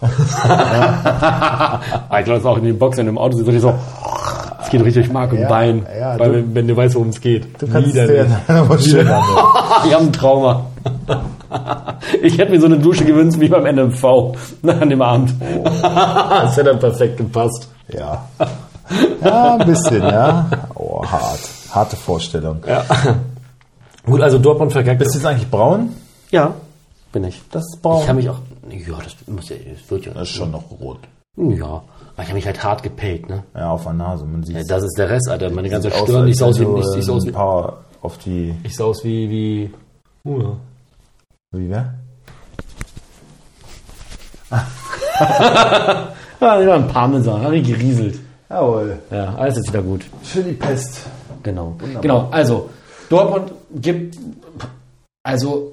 ah, 0.48 1.80
ich 2.18 2.24
glaube, 2.24 2.38
das 2.38 2.44
war 2.44 2.52
auch 2.52 2.58
in 2.58 2.64
den 2.64 2.78
Boxen 2.78 3.08
im 3.08 3.18
Auto, 3.18 3.36
so 3.38 3.44
richtig 3.44 3.62
so. 3.62 3.74
Es 4.62 4.70
geht 4.70 4.84
richtig 4.84 5.10
Mark 5.12 5.32
und 5.32 5.40
Ja, 5.40 5.48
Bein, 5.48 5.84
ja, 5.98 6.18
weil, 6.18 6.32
du- 6.42 6.54
wenn, 6.54 6.68
du 6.68 6.76
weißt, 6.76 6.94
worum 6.94 7.08
es 7.08 7.20
geht. 7.20 7.60
Du 7.60 7.66
kannst 7.66 7.88
es 7.88 7.94
Widerlich. 7.94 8.26
dir 8.84 9.00
ich 9.86 9.94
habe 9.94 10.04
ein 10.04 10.12
Trauma. 10.12 10.66
Ich 12.22 12.38
hätte 12.38 12.52
mir 12.52 12.60
so 12.60 12.66
eine 12.66 12.78
Dusche 12.78 13.04
gewünscht 13.04 13.38
wie 13.40 13.48
beim 13.48 13.64
NMV 13.64 14.04
an 14.04 14.88
dem 14.90 15.02
Abend. 15.02 15.34
das 15.72 16.56
hätte 16.56 16.70
dann 16.70 16.78
perfekt 16.78 17.16
gepasst. 17.16 17.68
Ja. 17.88 18.24
Ja, 19.24 19.56
ein 19.56 19.66
bisschen, 19.66 20.02
ja. 20.02 20.46
Oh, 20.74 21.02
hart. 21.04 21.40
Harte 21.72 21.96
Vorstellung. 21.96 22.58
Ja. 22.66 22.84
Gut, 24.06 24.20
also 24.22 24.38
Dortmund 24.38 24.72
verkackt. 24.72 25.00
Bist 25.00 25.14
du 25.14 25.18
jetzt 25.18 25.26
eigentlich 25.26 25.50
braun? 25.50 25.90
Ja, 26.30 26.54
bin 27.12 27.24
ich. 27.24 27.42
Das 27.50 27.64
ist 27.64 27.82
braun. 27.82 28.02
Ich 28.02 28.08
habe 28.08 28.16
mich 28.18 28.30
auch. 28.30 28.38
Ja, 28.70 28.98
das, 29.02 29.16
muss 29.26 29.48
ja, 29.48 29.56
das 29.56 29.90
wird 29.90 30.06
ja. 30.06 30.14
das 30.14 30.28
ist 30.28 30.36
schon 30.36 30.52
noch 30.52 30.70
rot. 30.70 31.00
Ja, 31.36 31.66
aber 31.66 31.82
ich 32.22 32.28
habe 32.28 32.34
mich 32.34 32.46
halt 32.46 32.62
hart 32.64 32.82
gepellt, 32.82 33.28
ne? 33.28 33.42
Ja, 33.54 33.72
auf 33.72 33.82
der 33.82 33.92
Nase. 33.92 34.24
Man 34.24 34.42
sieht 34.44 34.56
Ja, 34.56 34.62
das 34.66 34.84
ist 34.84 34.96
der 34.96 35.10
Rest, 35.10 35.28
Alter. 35.28 35.50
Meine 35.50 35.68
ganze 35.68 35.92
aus, 35.92 36.00
Stirn, 36.00 36.28
ich 36.28 36.36
sah 36.36 36.46
aus 36.46 36.58
wie, 36.58 36.64
ich, 36.64 36.96
ich 36.98 37.04
sah 37.04 37.12
aus 37.12 37.24
ein 37.24 37.28
wie, 37.28 37.32
paar 37.32 37.84
auf 38.00 38.16
die. 38.18 38.54
ich 38.62 38.74
sah 38.74 38.84
aus 38.84 39.04
wie, 39.04 39.28
wie, 39.28 39.70
uh, 40.24 40.40
ja. 40.40 40.56
Wie 41.52 41.70
wer? 41.70 41.94
Ja, 46.38 46.58
das 46.58 46.66
war 46.66 46.74
ein 46.74 46.88
Parmesan, 46.88 47.42
habe 47.42 47.56
ich 47.56 47.66
gerieselt. 47.66 48.20
Jawohl. 48.50 48.98
Ja, 49.10 49.34
alles 49.36 49.56
ist 49.56 49.68
wieder 49.68 49.82
gut. 49.82 50.04
Für 50.22 50.42
die 50.42 50.52
Pest. 50.52 51.00
Genau. 51.42 51.76
Genau, 52.02 52.28
also, 52.30 52.68
Dortmund 53.08 53.52
gibt, 53.74 54.16
also, 55.22 55.72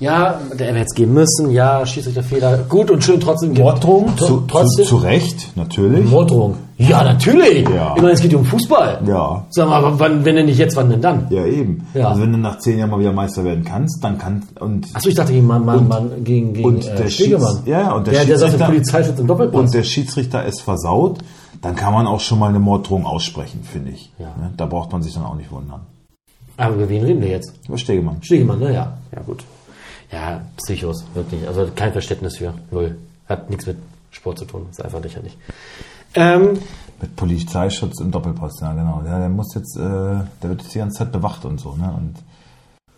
ja, 0.00 0.40
der 0.58 0.68
hätte 0.68 0.78
jetzt 0.78 0.94
gehen 0.96 1.12
müssen, 1.14 1.50
ja, 1.50 1.84
Schiedsrichterfehler, 1.86 2.58
gut 2.68 2.90
und 2.90 3.04
schön, 3.04 3.20
trotzdem. 3.20 3.54
Morddrohung? 3.54 4.16
Zu, 4.16 4.26
zu, 4.26 4.44
trotzdem. 4.48 4.84
zu 4.86 4.96
Recht, 4.96 5.56
natürlich. 5.56 6.10
Morddrohung. 6.10 6.56
Ja, 6.76 7.04
natürlich. 7.04 7.68
Ja. 7.68 7.92
Ich 7.94 8.02
meine, 8.02 8.14
es 8.14 8.20
geht 8.20 8.34
um 8.34 8.44
Fußball. 8.44 9.00
Ja. 9.06 9.46
Sag 9.50 9.68
mal, 9.68 9.76
aber 9.76 10.00
wann, 10.00 10.24
wenn 10.24 10.34
denn 10.34 10.46
nicht 10.46 10.58
jetzt, 10.58 10.74
wann 10.76 10.90
denn 10.90 11.00
dann? 11.00 11.28
Ja, 11.30 11.44
eben. 11.46 11.86
Ja. 11.94 12.08
Also 12.08 12.22
wenn 12.22 12.32
du 12.32 12.38
nach 12.38 12.58
zehn 12.58 12.78
Jahren 12.80 12.90
mal 12.90 12.98
wieder 12.98 13.12
Meister 13.12 13.44
werden 13.44 13.62
kannst, 13.64 14.02
dann 14.02 14.18
kannst 14.18 14.60
und 14.60 14.88
Achso, 14.92 15.08
ich 15.08 15.14
dachte 15.14 15.32
gegen 15.32 15.46
Mann, 15.46 15.64
Mann, 15.64 15.86
Mann, 15.86 16.24
gegen, 16.24 16.52
gegen 16.52 16.66
und 16.66 16.84
äh, 16.88 16.96
der 16.96 17.08
Stegemann. 17.08 17.58
Schieds- 17.58 17.66
ja, 17.68 17.92
und 17.92 18.06
der 18.08 18.14
der, 18.14 18.24
der 18.24 18.36
Schiedsrichter- 18.38 18.66
Polizeischutz 18.66 19.18
im 19.20 19.26
Doppelpass. 19.28 19.60
und 19.60 19.74
der 19.74 19.82
Schiedsrichter 19.84 20.44
es 20.46 20.60
versaut, 20.60 21.18
dann 21.62 21.76
kann 21.76 21.92
man 21.94 22.08
auch 22.08 22.18
schon 22.20 22.40
mal 22.40 22.48
eine 22.48 22.58
Morddrohung 22.58 23.06
aussprechen, 23.06 23.60
finde 23.62 23.92
ich. 23.92 24.12
Ja. 24.18 24.26
Ne? 24.36 24.50
Da 24.56 24.66
braucht 24.66 24.90
man 24.90 25.02
sich 25.04 25.14
dann 25.14 25.24
auch 25.24 25.36
nicht 25.36 25.52
wundern. 25.52 25.82
Aber 26.56 26.74
über 26.76 26.88
wen 26.88 27.04
reden 27.04 27.20
wir 27.20 27.28
jetzt? 27.28 27.52
Über 27.68 27.78
Stegemann. 27.78 28.22
Stegemann, 28.22 28.58
ne? 28.60 28.72
Ja. 28.72 28.98
Ja, 29.14 29.22
gut. 29.22 29.44
Ja, 30.10 30.42
Psychos, 30.56 31.04
wirklich. 31.14 31.46
Also 31.48 31.68
kein 31.74 31.92
Verständnis 31.92 32.36
für. 32.38 32.54
Null. 32.70 32.96
Hat 33.28 33.50
nichts 33.50 33.66
mit 33.66 33.78
Sport 34.10 34.38
zu 34.38 34.44
tun. 34.44 34.66
Ist 34.70 34.82
einfach 34.84 35.02
lächerlich. 35.02 35.36
Ähm, 36.14 36.58
Mit 37.00 37.16
Polizeischutz 37.16 38.00
im 38.00 38.10
Doppelpost, 38.12 38.60
ja 38.60 38.72
genau. 38.72 39.02
Ja, 39.04 39.18
der 39.18 39.28
muss 39.28 39.52
jetzt, 39.54 39.76
äh, 39.76 39.80
der 39.80 40.26
wird 40.42 40.62
jetzt 40.62 40.74
die 40.74 40.78
ganze 40.78 40.98
Zeit 40.98 41.10
bewacht 41.12 41.44
und 41.44 41.58
so, 41.58 41.74
ne? 41.74 41.92
Und 41.96 42.14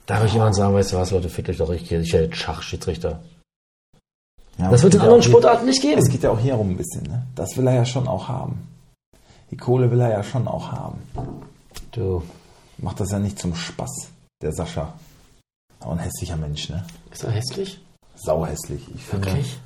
darf 0.05 0.25
ich 0.25 0.35
jemand 0.35 0.55
sagen, 0.55 0.75
weißt 0.75 0.93
du 0.93 0.97
was, 0.99 1.11
Leute, 1.13 1.31
fickt 1.31 1.49
euch 1.49 1.57
doch, 1.57 1.71
ich, 1.73 1.91
ich 1.91 2.13
jetzt 2.13 2.37
Schachschiedsrichter. 2.37 3.21
ja, 4.59 4.71
Das 4.71 4.83
wird 4.83 4.95
in 4.97 5.01
anderen 5.01 5.23
Sportarten 5.23 5.65
nicht 5.65 5.81
geben. 5.81 5.99
Es 6.03 6.11
geht 6.11 6.23
ja 6.25 6.31
auch 6.31 6.39
hier 6.39 6.55
rum 6.55 6.71
ein 6.71 6.77
bisschen, 6.77 7.05
ne? 7.05 7.23
Das 7.35 7.57
will 7.57 7.67
er 7.67 7.75
ja 7.75 7.85
schon 7.87 8.07
auch 8.07 8.29
haben. 8.29 8.69
Die 9.51 9.57
Kohle 9.57 9.91
will 9.91 10.01
er 10.01 10.11
ja 10.11 10.23
schon 10.23 10.47
auch 10.47 10.73
haben. 10.73 10.99
Du, 11.93 12.23
Macht 12.79 13.01
das 13.01 13.11
ja 13.11 13.19
nicht 13.19 13.39
zum 13.39 13.55
Spaß, 13.55 14.09
der 14.43 14.53
Sascha. 14.53 14.93
Auch 15.81 15.93
ein 15.93 15.99
hässlicher 15.99 16.37
Mensch, 16.37 16.69
ne? 16.69 16.85
ist 17.13 17.25
er 17.25 17.31
hässlich? 17.31 17.81
Sauhässlich. 18.17 18.83
Ich 18.95 19.03
finde, 19.05 19.27
Wirklich? 19.27 19.57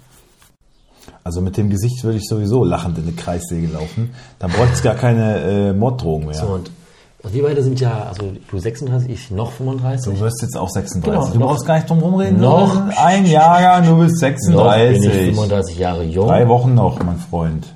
also 1.25 1.41
mit 1.41 1.57
dem 1.57 1.71
Gesicht 1.71 2.03
würde 2.05 2.19
ich 2.19 2.27
sowieso 2.29 2.65
lachend 2.65 2.99
in 2.99 3.05
eine 3.05 3.13
Kreissäge 3.13 3.69
laufen. 3.69 4.15
Dann 4.39 4.51
bräuchte 4.51 4.75
es 4.75 4.83
gar 4.83 4.95
keine 4.95 5.39
äh, 5.41 5.73
Morddrohung 5.73 6.27
mehr. 6.27 6.35
So, 6.35 6.47
und 6.47 6.71
also 7.23 7.35
wir 7.35 7.43
beide 7.43 7.63
sind 7.63 7.79
ja, 7.81 8.05
also 8.05 8.33
du 8.51 8.59
36, 8.59 9.11
ich 9.11 9.31
noch 9.31 9.53
35. 9.53 10.13
Du 10.15 10.21
wirst 10.21 10.43
jetzt 10.43 10.57
auch 10.57 10.69
36. 10.71 11.03
Genau, 11.13 11.33
du 11.33 11.39
noch- 11.39 11.47
brauchst 11.49 11.67
gar 11.67 11.75
nicht 11.77 11.89
drum 11.91 11.99
rumreden. 12.01 12.41
noch- 12.41 12.89
ein 12.97 13.27
Jahrgang, 13.27 13.87
du 13.87 13.99
bist 13.99 14.23
Noch 14.23 14.75
bin 14.75 14.95
ich 14.95 15.03
36. 15.03 15.35
35 15.37 15.79
Jahre 15.79 16.05
jung. 16.05 16.27
Drei 16.29 16.49
Wochen 16.49 16.75
noch, 16.75 17.03
mein 17.03 17.19
Freund. 17.19 17.67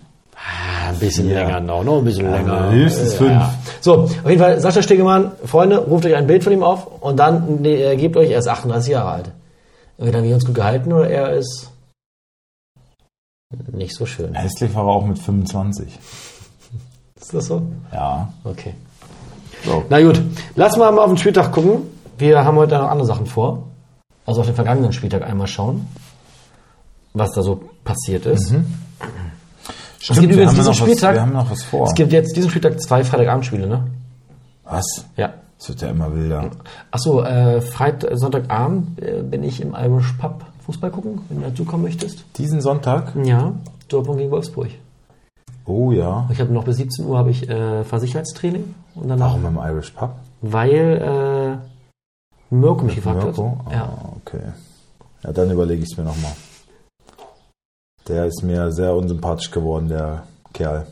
Ah, 0.46 0.90
ein 0.90 0.98
bisschen 0.98 1.30
Ja. 1.30 1.40
länger 1.40 1.60
noch, 1.60 1.82
noch 1.84 1.98
ein 1.98 2.04
bisschen 2.04 2.30
länger. 2.30 2.70
höchstens 2.70 3.14
fünf. 3.14 3.42
So, 3.80 3.94
auf 4.02 4.28
jeden 4.28 4.38
Fall, 4.38 4.60
Sascha 4.60 4.82
Stegemann, 4.82 5.32
Freunde, 5.46 5.78
ruft 5.78 6.04
euch 6.04 6.14
ein 6.14 6.26
Bild 6.26 6.44
von 6.44 6.52
ihm 6.52 6.62
auf 6.62 6.86
und 7.02 7.16
dann 7.16 7.62
ne, 7.62 7.96
gebt 7.96 8.16
euch, 8.16 8.30
er 8.30 8.38
ist 8.40 8.48
38 8.48 8.92
Jahre 8.92 9.10
alt. 9.10 9.30
Entweder 9.96 10.18
haben 10.18 10.26
wir 10.28 10.34
uns 10.34 10.44
gut 10.44 10.54
gehalten 10.54 10.92
oder 10.92 11.08
er 11.08 11.32
ist 11.32 11.70
nicht 13.72 13.94
so 13.96 14.04
schön. 14.04 14.34
Hässlich 14.34 14.74
war 14.74 14.84
er 14.84 14.88
auch 14.90 15.06
mit 15.06 15.18
25. 15.18 15.98
Ist 17.20 17.32
das 17.32 17.46
so? 17.46 17.62
Ja. 17.92 18.32
Okay. 18.44 18.74
So. 19.64 19.84
Na 19.88 20.02
gut, 20.02 20.20
lass 20.56 20.76
mal 20.76 20.90
mal 20.92 21.02
auf 21.02 21.08
den 21.10 21.16
Spieltag 21.16 21.52
gucken. 21.52 21.82
Wir 22.18 22.44
haben 22.44 22.56
heute 22.58 22.76
noch 22.76 22.90
andere 22.90 23.06
Sachen 23.06 23.26
vor. 23.26 23.68
Also 24.26 24.40
auf 24.40 24.46
den 24.46 24.54
vergangenen 24.56 24.92
Spieltag 24.92 25.22
einmal 25.22 25.46
schauen, 25.46 25.86
was 27.12 27.32
da 27.32 27.42
so 27.42 27.60
passiert 27.84 28.26
ist. 28.26 28.54
Stimmt, 30.04 30.20
gibt 30.20 30.30
wir, 30.30 30.42
übrigens 30.42 30.54
diesen 30.54 30.64
noch 30.64 30.70
was, 30.70 30.76
Spieltag- 30.78 31.14
wir 31.14 31.22
haben 31.22 31.32
noch 31.32 31.50
was 31.50 31.62
vor. 31.62 31.86
Es 31.86 31.94
gibt 31.94 32.12
jetzt 32.12 32.36
diesen 32.36 32.50
Spieltag 32.50 32.80
zwei 32.80 33.02
Freitagabendspiele, 33.04 33.66
ne? 33.66 33.84
Was? 34.64 35.04
Ja. 35.16 35.32
Das 35.58 35.68
wird 35.68 35.80
ja 35.82 35.88
immer 35.88 36.14
wilder. 36.14 36.50
Achso, 36.90 37.22
äh, 37.22 37.60
Freit 37.60 38.06
Sonntagabend 38.12 39.00
äh, 39.02 39.22
bin 39.22 39.42
ich 39.44 39.60
im 39.60 39.74
Irish 39.74 40.12
Pub 40.14 40.44
Fußball 40.66 40.90
gucken, 40.90 41.20
wenn 41.28 41.40
du 41.40 41.48
dazukommen 41.48 41.84
möchtest. 41.84 42.24
Diesen 42.36 42.60
Sonntag? 42.60 43.12
Ja, 43.22 43.52
Dortmund 43.88 44.18
gegen 44.18 44.30
Wolfsburg. 44.30 44.68
Oh 45.66 45.92
ja. 45.92 46.28
Ich 46.30 46.40
habe 46.40 46.52
noch 46.52 46.64
bis 46.64 46.76
17 46.76 47.06
Uhr 47.06 47.16
habe 47.18 47.30
ich 47.30 47.48
äh, 47.48 47.84
Versicherheitstraining 47.84 48.74
und 48.96 49.08
danach, 49.08 49.28
Warum 49.42 49.46
im 49.46 49.58
Irish 49.58 49.90
Pub? 49.92 50.10
weil 50.42 51.58
äh, 52.50 52.54
Mirko 52.54 52.84
mich 52.84 52.96
gefragt 52.96 53.24
Mirko? 53.24 53.58
hat. 53.66 53.72
Ja. 53.72 53.82
Ah, 53.84 54.12
okay. 54.24 54.40
Ja, 55.22 55.32
dann 55.32 55.50
überlege 55.50 55.82
ich 55.82 55.90
es 55.90 55.96
mir 55.96 56.04
nochmal. 56.04 56.32
Der 58.08 58.26
ist 58.26 58.42
mir 58.42 58.70
sehr 58.72 58.94
unsympathisch 58.94 59.50
geworden, 59.50 59.88
der 59.88 60.24
Kerl. 60.52 60.86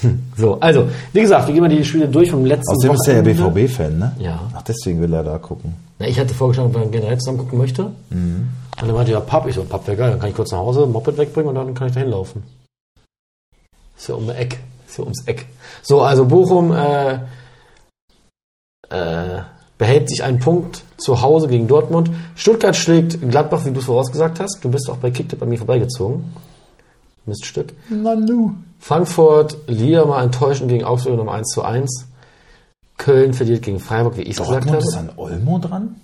So, 0.36 0.58
also, 0.58 0.88
wie 1.12 1.20
gesagt, 1.20 1.46
wir 1.46 1.54
gehen 1.54 1.62
mal 1.62 1.68
die 1.68 1.84
Spiele 1.84 2.08
durch 2.08 2.30
vom 2.30 2.46
letzten 2.46 2.74
Außerdem 2.74 2.94
ist 2.94 3.08
er 3.08 3.14
ja 3.16 3.20
Wochenende. 3.20 3.60
BVB-Fan, 3.60 3.98
ne? 3.98 4.12
Ja. 4.18 4.40
Ach, 4.54 4.62
deswegen 4.62 5.00
will 5.02 5.12
er 5.12 5.22
da 5.22 5.36
gucken. 5.38 5.74
Na, 5.98 6.06
ich 6.06 6.18
hatte 6.18 6.34
vorgeschlagen, 6.34 6.70
ob 6.70 6.80
man 6.80 6.90
generell 6.90 7.18
zusammen 7.18 7.38
gucken 7.38 7.58
möchte. 7.58 7.92
Mhm. 8.08 8.48
Und 8.80 8.88
dann 8.88 8.96
meinte 8.96 9.12
er, 9.12 9.20
Pub. 9.20 9.46
Ich 9.46 9.54
so, 9.54 9.64
Pub 9.64 9.86
wäre 9.86 9.96
geil. 9.96 10.10
Dann 10.10 10.18
kann 10.18 10.30
ich 10.30 10.34
kurz 10.34 10.50
nach 10.50 10.58
Hause, 10.58 10.86
Moped 10.86 11.18
wegbringen 11.18 11.50
und 11.50 11.54
dann 11.54 11.74
kann 11.74 11.88
ich 11.88 11.94
da 11.94 12.00
hinlaufen. 12.00 12.42
Ist 13.96 14.08
ja 14.08 14.14
um 14.14 14.26
die 14.26 14.32
Eck. 14.32 14.58
So 14.88 15.02
ums 15.02 15.26
Eck. 15.26 15.46
So, 15.82 16.02
also 16.02 16.24
Bochum 16.24 16.72
äh, 16.72 17.14
äh, 18.90 19.42
behält 19.82 20.08
sich 20.08 20.22
einen 20.22 20.38
Punkt 20.38 20.84
zu 20.96 21.22
Hause 21.22 21.48
gegen 21.48 21.66
Dortmund. 21.66 22.08
Stuttgart 22.36 22.76
schlägt 22.76 23.20
Gladbach, 23.28 23.64
wie 23.64 23.72
du 23.72 23.80
es 23.80 23.86
vorausgesagt 23.86 24.38
hast. 24.38 24.60
Du 24.62 24.70
bist 24.70 24.88
auch 24.88 24.98
bei 24.98 25.10
Kicktipp 25.10 25.40
bei 25.40 25.46
mir 25.46 25.58
vorbeigezogen. 25.58 26.32
Miststück. 27.26 27.72
Nanu. 27.90 28.52
Frankfurt, 28.78 29.56
Liga 29.66 30.04
mal 30.04 30.22
enttäuschend 30.22 30.68
gegen 30.68 30.84
Augsburg 30.84 31.18
um 31.18 31.28
1 31.28 31.48
zu 31.48 31.62
1. 31.64 32.06
Köln 32.96 33.34
verliert 33.34 33.62
gegen 33.62 33.80
Freiburg, 33.80 34.16
wie 34.18 34.22
ich 34.22 34.30
es 34.30 34.36
gesagt 34.36 34.66
Dortmund 34.66 34.76
habe. 34.76 34.84
ist 34.84 34.96
an 34.96 35.10
Olmo 35.16 35.58
dran? 35.58 35.96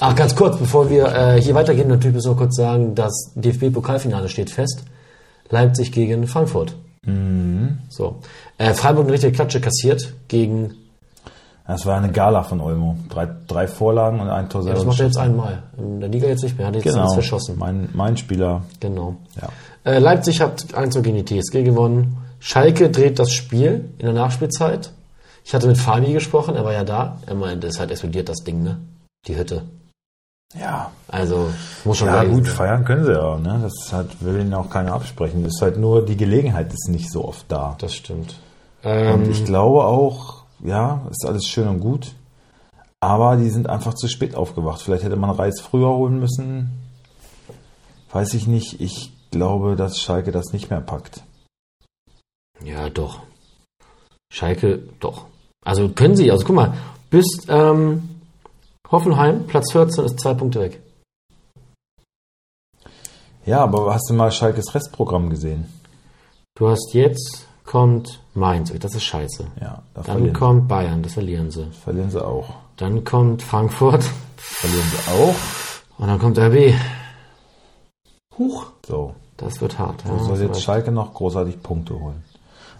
Ach, 0.00 0.16
ganz 0.16 0.34
kurz, 0.34 0.58
bevor 0.58 0.90
wir 0.90 1.14
äh, 1.14 1.40
hier 1.40 1.54
weitergehen, 1.54 1.86
natürlich 1.86 2.16
müssen 2.16 2.32
wir 2.32 2.36
kurz 2.36 2.56
sagen, 2.56 2.96
das 2.96 3.30
DFB-Pokalfinale 3.36 4.28
steht 4.28 4.50
fest. 4.50 4.82
Leipzig 5.48 5.92
gegen 5.92 6.26
Frankfurt. 6.26 6.74
So. 7.88 8.20
Äh, 8.58 8.74
Freiburg 8.74 9.04
eine 9.04 9.12
richtige 9.12 9.32
Klatsche 9.32 9.60
kassiert 9.60 10.14
gegen, 10.28 10.74
Das 11.66 11.86
war 11.86 11.96
eine 11.96 12.12
Gala 12.12 12.42
von 12.42 12.60
Olmo. 12.60 12.96
Drei, 13.08 13.26
drei 13.46 13.66
Vorlagen 13.66 14.20
und 14.20 14.28
ein 14.28 14.48
Tor 14.50 14.60
ja, 14.60 14.64
selber. 14.66 14.78
das 14.80 14.86
macht 14.86 15.00
er 15.00 15.06
jetzt 15.06 15.16
einmal. 15.16 15.62
In 15.78 16.00
der 16.00 16.10
Liga 16.10 16.26
jetzt 16.28 16.42
nicht 16.42 16.58
mehr, 16.58 16.66
hat 16.66 16.74
jetzt 16.74 16.84
genau. 16.84 17.00
alles 17.02 17.14
verschossen. 17.14 17.56
Mein, 17.58 17.88
mein 17.94 18.16
Spieler. 18.18 18.62
Genau. 18.80 19.16
Ja. 19.40 19.48
Äh, 19.90 19.98
Leipzig 19.98 20.40
hat 20.42 20.74
1 20.74 20.94
gegen 21.02 21.24
die 21.24 21.40
TSG 21.40 21.62
gewonnen. 21.64 22.18
Schalke 22.38 22.90
dreht 22.90 23.18
das 23.18 23.32
Spiel 23.32 23.90
in 23.98 24.04
der 24.04 24.14
Nachspielzeit. 24.14 24.92
Ich 25.44 25.54
hatte 25.54 25.66
mit 25.66 25.78
Fabi 25.78 26.12
gesprochen, 26.12 26.54
er 26.54 26.64
war 26.64 26.72
ja 26.72 26.84
da. 26.84 27.18
Er 27.26 27.34
meinte, 27.34 27.66
es 27.66 27.80
hat 27.80 27.90
explodiert 27.90 28.28
das 28.28 28.44
Ding, 28.44 28.62
ne? 28.62 28.78
Die 29.26 29.36
Hütte. 29.36 29.62
Ja. 30.58 30.90
Also, 31.08 31.48
muss 31.84 31.98
schon 31.98 32.08
Ja, 32.08 32.24
gut, 32.24 32.44
sein. 32.46 32.54
feiern 32.54 32.84
können 32.84 33.04
sie 33.04 33.12
ja. 33.12 33.36
Ne? 33.38 33.60
Das 33.62 33.92
halt, 33.92 34.22
will 34.22 34.40
ihnen 34.40 34.54
auch 34.54 34.68
keiner 34.70 34.92
absprechen. 34.92 35.42
Das 35.42 35.54
ist 35.54 35.62
halt 35.62 35.78
nur, 35.78 36.04
die 36.04 36.16
Gelegenheit 36.16 36.72
ist 36.72 36.88
nicht 36.88 37.10
so 37.10 37.24
oft 37.26 37.46
da. 37.50 37.74
Das 37.78 37.94
stimmt. 37.94 38.36
Und 38.82 38.90
Ähm, 38.90 39.30
ich 39.30 39.44
glaube 39.44 39.84
auch, 39.84 40.43
ja, 40.64 41.06
ist 41.10 41.24
alles 41.24 41.46
schön 41.46 41.68
und 41.68 41.80
gut. 41.80 42.14
Aber 43.00 43.36
die 43.36 43.50
sind 43.50 43.68
einfach 43.68 43.94
zu 43.94 44.08
spät 44.08 44.34
aufgewacht. 44.34 44.80
Vielleicht 44.80 45.04
hätte 45.04 45.16
man 45.16 45.30
Reis 45.30 45.60
früher 45.60 45.90
holen 45.90 46.18
müssen. 46.18 46.70
Weiß 48.10 48.32
ich 48.34 48.46
nicht. 48.46 48.80
Ich 48.80 49.12
glaube, 49.30 49.76
dass 49.76 50.00
Schalke 50.00 50.32
das 50.32 50.52
nicht 50.52 50.70
mehr 50.70 50.80
packt. 50.80 51.22
ja, 52.62 52.88
doch. 52.88 53.20
Schalke, 54.32 54.78
doch. 55.00 55.26
Also 55.64 55.90
können 55.90 56.16
sie, 56.16 56.30
also 56.30 56.44
guck 56.44 56.56
mal, 56.56 56.74
bis 57.10 57.26
ähm, 57.48 58.08
Hoffenheim, 58.90 59.46
Platz 59.46 59.72
14, 59.72 60.04
ist 60.04 60.20
zwei 60.20 60.34
Punkte 60.34 60.60
weg. 60.60 60.80
Ja, 63.46 63.62
aber 63.62 63.92
hast 63.92 64.08
du 64.08 64.14
mal 64.14 64.32
Schalkes 64.32 64.74
Restprogramm 64.74 65.28
gesehen? 65.30 65.66
Du 66.56 66.68
hast 66.68 66.94
jetzt, 66.94 67.46
kommt 67.64 68.20
Mainz, 68.34 68.72
das 68.78 68.94
ist 68.94 69.04
scheiße. 69.04 69.44
Ja, 69.60 69.82
da 69.94 70.02
Dann 70.02 70.32
kommt 70.32 70.68
Bayern, 70.68 71.02
das 71.02 71.14
verlieren 71.14 71.50
sie. 71.50 71.66
verlieren 71.84 72.10
sie 72.10 72.24
auch. 72.24 72.46
Dann 72.76 73.04
kommt 73.04 73.42
Frankfurt 73.42 74.04
Verlieren 74.36 74.86
sie 74.90 75.12
auch. 75.12 75.34
und 75.98 76.08
dann 76.08 76.18
kommt 76.18 76.38
RB. 76.38 76.74
Huch, 78.38 78.66
So. 78.86 79.14
das 79.36 79.60
wird 79.60 79.78
hart. 79.78 80.02
Ja, 80.04 80.10
Wo 80.18 80.24
soll 80.24 80.40
jetzt 80.40 80.62
Schalke 80.62 80.90
noch 80.90 81.14
großartig 81.14 81.62
Punkte 81.62 81.98
holen? 81.98 82.22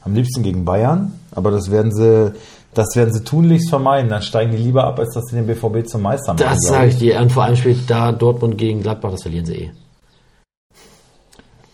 Am 0.02 0.14
liebsten 0.14 0.42
gegen 0.42 0.64
Bayern, 0.64 1.12
aber 1.30 1.50
das 1.50 1.70
werden 1.70 1.92
sie, 1.94 2.32
das 2.74 2.88
werden 2.94 3.14
sie 3.14 3.24
tunlichst 3.24 3.70
vermeiden. 3.70 4.10
Dann 4.10 4.20
steigen 4.20 4.50
die 4.52 4.58
lieber 4.58 4.84
ab, 4.84 4.98
als 4.98 5.14
dass 5.14 5.24
sie 5.30 5.36
den 5.36 5.46
BVB 5.46 5.86
zum 5.88 6.02
Meister 6.02 6.34
machen. 6.34 6.42
das 6.44 6.58
sage 6.60 6.88
ich 6.88 6.98
dir. 6.98 7.18
Und 7.20 7.32
vor 7.32 7.44
allem 7.44 7.56
spielt 7.56 7.88
da 7.88 8.12
Dortmund 8.12 8.58
gegen 8.58 8.82
Gladbach, 8.82 9.12
das 9.12 9.22
verlieren 9.22 9.46
sie 9.46 9.54
eh. 9.56 9.70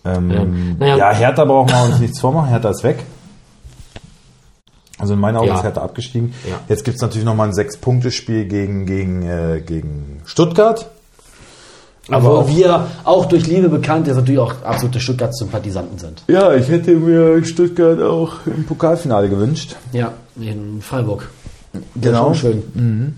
Ähm, 0.04 0.30
Ähm, 0.30 0.76
naja. 0.78 0.96
ja, 0.96 1.10
Hertha 1.12 1.44
brauchen 1.44 1.68
wir 1.70 1.82
uns 1.84 1.98
nichts 2.00 2.20
vormachen. 2.20 2.48
Hertha 2.48 2.70
ist 2.70 2.82
weg. 2.84 2.98
Also 4.98 5.14
in 5.14 5.20
meinen 5.20 5.36
Augen 5.36 5.48
Ja. 5.48 5.56
ist 5.56 5.62
Hertha 5.62 5.80
abgestiegen. 5.82 6.34
Ja. 6.48 6.56
Jetzt 6.68 6.84
gibt 6.84 6.96
es 6.96 7.02
natürlich 7.02 7.24
nochmal 7.24 7.48
ein 7.48 7.54
Sechs-Punkte-Spiel 7.54 8.44
gegen, 8.46 8.86
gegen, 8.86 9.22
äh, 9.22 9.60
gegen 9.64 10.20
Stuttgart. 10.26 10.90
Aber 12.08 12.16
Aber 12.16 12.28
wo 12.28 12.40
auch- 12.40 12.48
wir 12.48 12.86
auch 13.04 13.26
durch 13.26 13.46
Liebe 13.46 13.68
bekannt, 13.68 14.06
jetzt 14.08 14.16
natürlich 14.16 14.40
auch 14.40 14.54
absolute 14.64 15.00
Stuttgart-Sympathisanten 15.00 15.98
sind. 15.98 16.22
Ja, 16.28 16.52
ich 16.54 16.68
hätte 16.68 16.92
mir 16.96 17.42
Stuttgart 17.44 18.00
auch 18.02 18.32
im 18.46 18.64
Pokalfinale 18.66 19.28
gewünscht. 19.28 19.76
Ja, 19.92 20.12
in 20.36 20.80
Freiburg. 20.82 21.30
Genau. 21.94 22.34
Schön. 22.34 23.14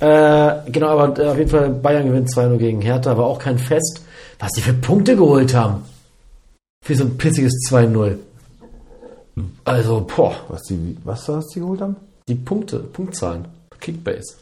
Äh, 0.00 0.52
genau, 0.70 0.88
aber 0.98 1.30
auf 1.30 1.38
jeden 1.38 1.50
Fall 1.50 1.70
Bayern 1.70 2.06
gewinnt 2.06 2.28
2-0 2.30 2.58
gegen 2.58 2.80
Hertha, 2.80 3.16
war 3.16 3.26
auch 3.26 3.38
kein 3.38 3.58
Fest. 3.58 4.00
Was 4.40 4.50
die 4.52 4.60
für 4.60 4.72
Punkte 4.72 5.14
geholt 5.14 5.54
haben. 5.54 5.82
Für 6.82 6.94
so 6.94 7.04
ein 7.04 7.16
pitziges 7.16 7.52
2-0. 7.70 8.16
Also, 9.64 10.06
boah, 10.14 10.34
Was, 10.48 10.62
die, 10.64 10.96
was 11.04 11.26
war 11.28 11.36
das, 11.36 11.46
die 11.48 11.60
geholt 11.60 11.80
haben? 11.80 11.96
die 12.28 12.34
Punkte, 12.36 12.78
Punktzahlen. 12.78 13.46
Kickbase. 13.80 14.34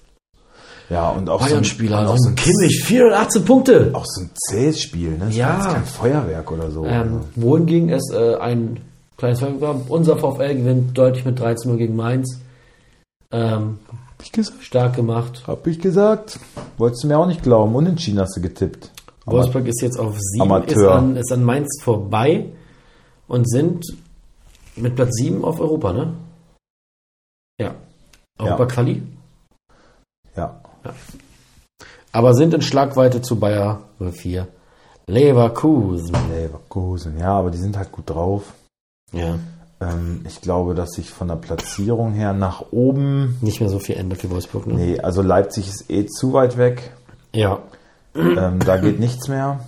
Ja, 0.91 1.11
und 1.11 1.31
auch 1.31 1.41
Bayern-Spieler, 1.41 2.05
so, 2.05 2.09
auch 2.11 2.15
ein- 2.15 2.19
so 2.21 2.29
ein 2.31 2.35
Kimmich, 2.35 2.83
418 2.85 3.45
Punkte. 3.45 3.91
auch 3.95 4.05
so 4.07 4.23
ein 4.23 4.31
zähes 4.35 4.83
Spiel, 4.83 5.13
ne? 5.13 5.27
Das 5.27 5.37
Ja. 5.37 5.59
ist 5.61 5.69
kein 5.73 5.85
Feuerwerk 5.85 6.51
oder 6.51 6.71
so. 6.71 6.85
Ähm, 6.85 7.21
wohingegen 7.37 7.89
es 7.91 8.11
äh, 8.13 8.35
ein 8.37 8.81
kleines 9.17 9.39
Feuerwerk. 9.41 9.77
Unser 9.89 10.17
VfL 10.19 10.57
gewinnt 10.57 10.99
deutlich 10.99 11.25
mit 11.25 11.39
13-0 11.41 11.77
gegen 11.79 11.95
Mainz. 11.97 12.39
Ähm, 13.31 13.79
Hab 13.89 14.23
ich 14.25 14.33
gesagt? 14.33 14.63
stark 14.63 14.97
gemacht. 14.97 15.45
Hab 15.47 15.67
ich 15.69 15.79
gesagt. 15.79 16.39
Wolltest 16.77 17.05
du 17.05 17.09
mir 17.09 17.19
auch 17.19 17.27
nicht 17.27 17.43
glauben. 17.43 17.75
Unentschieden 17.77 18.19
hast 18.21 18.37
du 18.37 18.41
getippt. 18.43 18.91
Wolfsburg 19.31 19.67
ist 19.67 19.81
jetzt 19.83 19.99
auf 19.99 20.17
7, 20.19 20.19
ist 20.19 20.41
Amateur. 20.41 20.95
an, 20.95 21.17
ist 21.17 21.33
an 21.33 21.45
Mainz 21.45 21.81
vorbei 21.83 22.47
und 23.29 23.49
sind 23.49 23.85
mit 24.77 24.95
Platz 24.97 25.17
7 25.17 25.45
auf 25.45 25.61
Europa, 25.61 25.93
ne? 25.93 26.15
Ja. 27.61 27.75
Europa 28.39 28.67
Quali. 28.67 29.03
ja. 30.37 30.61
Aber 32.13 32.35
sind 32.35 32.55
in 32.55 32.63
Schlagweite 32.63 33.23
zu 33.23 33.39
Bayer 33.39 33.83
04. 34.01 34.49
Leverkusen. 35.07 36.17
Leverkusen, 36.33 37.19
ja, 37.19 37.33
aber 37.33 37.51
die 37.51 37.59
sind 37.59 37.77
halt 37.77 37.93
gut 37.93 38.09
drauf. 38.11 38.53
Ja. 39.13 39.39
Ähm, 39.81 40.25
ich 40.27 40.41
glaube, 40.41 40.75
dass 40.75 40.91
sich 40.91 41.11
von 41.11 41.29
der 41.29 41.37
Platzierung 41.37 42.13
her 42.13 42.33
nach 42.33 42.73
oben. 42.73 43.39
Nicht 43.41 43.61
mehr 43.61 43.71
so 43.71 43.79
viel 43.79 43.97
ändert 43.97 44.21
für 44.21 44.31
Wolfsburg, 44.31 44.67
ne? 44.67 44.75
Nee, 44.75 45.01
also 45.01 45.23
Leipzig 45.23 45.69
ist 45.69 45.91
eh 45.91 46.07
zu 46.07 46.33
weit 46.33 46.57
weg. 46.57 46.93
Ja. 47.33 47.61
Ähm, 48.15 48.59
da 48.61 48.77
geht 48.77 48.99
nichts 48.99 49.29
mehr. 49.29 49.61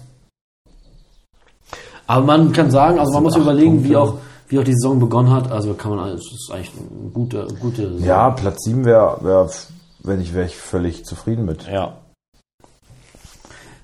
Aber 2.07 2.27
man 2.27 2.53
kann 2.53 2.71
sagen, 2.71 2.99
also 2.99 3.13
man 3.13 3.23
muss 3.23 3.37
überlegen, 3.37 3.85
wie 3.85 3.93
Punkte. 3.93 4.01
auch, 4.01 4.19
wie 4.49 4.59
auch 4.59 4.65
die 4.65 4.75
Saison 4.75 4.99
begonnen 4.99 5.31
hat. 5.31 5.51
Also 5.51 5.75
kann 5.75 5.95
man, 5.95 6.11
es 6.11 6.27
ist 6.33 6.51
eigentlich 6.53 6.73
eine 6.77 7.11
gute, 7.11 7.47
gute 7.61 7.89
Saison. 7.93 8.07
Ja, 8.07 8.31
Platz 8.31 8.65
7 8.65 8.85
wäre, 8.85 9.19
wär, 9.23 9.49
wenn 10.03 10.21
ich, 10.21 10.35
wäre 10.35 10.47
ich 10.47 10.57
völlig 10.57 11.05
zufrieden 11.05 11.45
mit. 11.45 11.67
ja. 11.69 11.97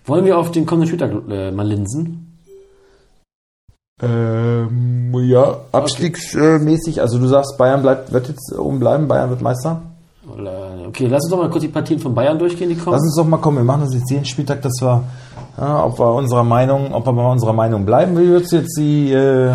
Wollen 0.09 0.25
wir 0.25 0.39
auf 0.39 0.51
den 0.51 0.65
kommenden 0.65 0.89
Spieltag 0.89 1.13
äh, 1.29 1.51
mal 1.51 1.67
linsen? 1.67 2.39
Ähm, 4.01 5.13
ja, 5.13 5.61
abstiegsmäßig. 5.71 7.03
Also 7.03 7.19
du 7.19 7.27
sagst, 7.27 7.59
Bayern 7.59 7.83
bleibt, 7.83 8.11
wird 8.11 8.29
jetzt 8.29 8.55
oben 8.57 8.81
bleiben, 8.81 9.07
Bayern 9.07 9.29
wird 9.29 9.43
Meister. 9.43 9.83
Okay, 10.31 11.07
lass 11.07 11.25
uns 11.25 11.31
doch 11.31 11.39
mal 11.39 11.51
kurz 11.51 11.63
die 11.63 11.69
Partien 11.69 11.99
von 11.99 12.15
Bayern 12.15 12.39
durchgehen, 12.39 12.69
die 12.69 12.77
kommen. 12.77 12.93
Lass 12.93 13.03
uns 13.03 13.17
doch 13.17 13.25
mal 13.25 13.39
kommen, 13.39 13.59
wir 13.59 13.65
machen 13.65 13.83
das 13.83 13.95
jetzt 13.95 14.11
jeden 14.11 14.25
Spieltag, 14.25 14.63
dass 14.63 14.75
wir, 14.81 15.05
ja, 15.57 15.85
ob 15.85 15.99
wir 15.99 16.15
unserer 16.15 16.45
Meinung, 16.45 16.93
ob 16.93 17.07
wir 17.07 17.13
bei 17.13 17.31
unserer 17.31 17.53
Meinung 17.53 17.85
bleiben. 17.85 18.17
Wie 18.19 18.29
wird 18.29 18.51
jetzt 18.53 18.77
die 18.79 19.13
äh, 19.13 19.55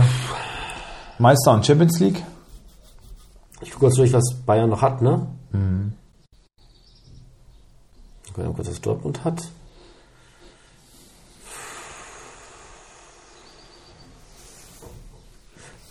Meister 1.20 1.54
und 1.54 1.66
Champions 1.66 2.00
League? 2.00 2.24
Ich 3.62 3.72
gucke 3.72 3.86
kurz 3.86 3.96
durch, 3.96 4.12
was 4.14 4.36
Bayern 4.46 4.70
noch 4.70 4.82
hat, 4.82 5.02
ne? 5.02 5.28
Mhm. 5.52 5.94
Gucken 8.34 8.50
wir 8.50 8.54
kurz, 8.54 8.70
was 8.70 8.82
Dortmund 8.82 9.24
hat. 9.24 9.42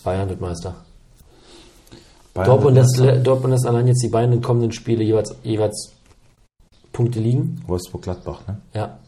Bayern 0.04 0.28
wird 0.28 0.40
Meister. 0.40 0.74
Bayern 2.34 2.48
Dortmund 2.48 2.76
lässt. 2.76 3.26
Dortmund 3.26 3.52
lässt 3.52 3.66
allein 3.66 3.86
jetzt 3.86 4.02
die 4.02 4.08
beiden 4.08 4.40
kommenden 4.40 4.72
Spiele 4.72 5.04
jeweils, 5.04 5.34
jeweils 5.42 5.92
Punkte 6.92 7.20
liegen. 7.20 7.62
Wolfsburg-Gladbach, 7.66 8.46
ne? 8.46 8.58
Ja. 8.74 8.98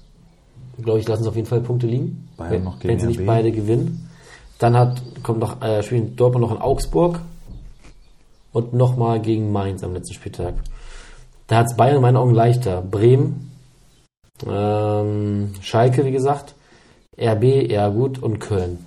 Glaube 0.83 0.99
ich, 0.99 1.09
lassen 1.09 1.23
sie 1.23 1.29
auf 1.29 1.37
jeden 1.37 1.49
Fall 1.49 1.61
Punkte 1.61 1.87
liegen. 1.87 2.29
Bayern 2.37 2.53
wenn, 2.53 2.65
noch 2.65 2.79
gegen 2.79 2.93
wenn 2.93 3.01
sie 3.01 3.07
nicht 3.07 3.21
RB. 3.21 3.27
beide 3.27 3.53
gewinnen. 3.53 4.11
Dann 4.59 4.77
hat, 4.77 5.03
kommt 5.23 5.41
noch, 5.41 5.63
äh, 5.63 5.83
spielen 5.83 6.17
Dortmund 6.17 6.45
noch 6.45 6.55
in 6.55 6.61
Augsburg 6.61 7.21
und 8.53 8.73
nochmal 8.73 9.21
gegen 9.21 9.53
Mainz 9.53 9.83
am 9.85 9.95
letzten 9.95 10.15
Spieltag. 10.15 10.55
Da 11.47 11.57
hat 11.57 11.67
es 11.67 11.77
Bayern 11.77 11.97
in 11.97 12.03
meinen 12.03 12.17
Augen 12.17 12.35
leichter. 12.35 12.83
Bremen, 12.83 13.51
ähm, 14.47 15.55
Schalke, 15.61 16.05
wie 16.05 16.13
gesagt, 16.13 16.55
RB 17.19 17.45
eher 17.45 17.91
gut 17.91 18.23
und 18.23 18.41
Köln. 18.41 18.85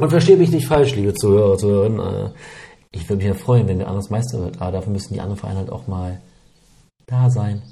Und 0.00 0.10
verstehe 0.10 0.36
mich 0.36 0.50
nicht 0.50 0.66
falsch, 0.66 0.94
liebe 0.94 1.14
Zuhörer, 1.14 1.58
Zuhörerinnen. 1.58 2.00
Äh, 2.00 2.30
ich 2.92 3.08
würde 3.08 3.18
mich 3.18 3.26
ja 3.26 3.34
freuen, 3.34 3.68
wenn 3.68 3.78
der 3.78 3.88
anders 3.88 4.10
Meister 4.10 4.40
wird, 4.40 4.60
aber 4.60 4.72
dafür 4.72 4.92
müssen 4.92 5.14
die 5.14 5.20
anderen 5.20 5.38
Vereine 5.38 5.60
halt 5.60 5.70
auch 5.70 5.86
mal 5.86 6.20
da 7.06 7.30
sein. 7.30 7.62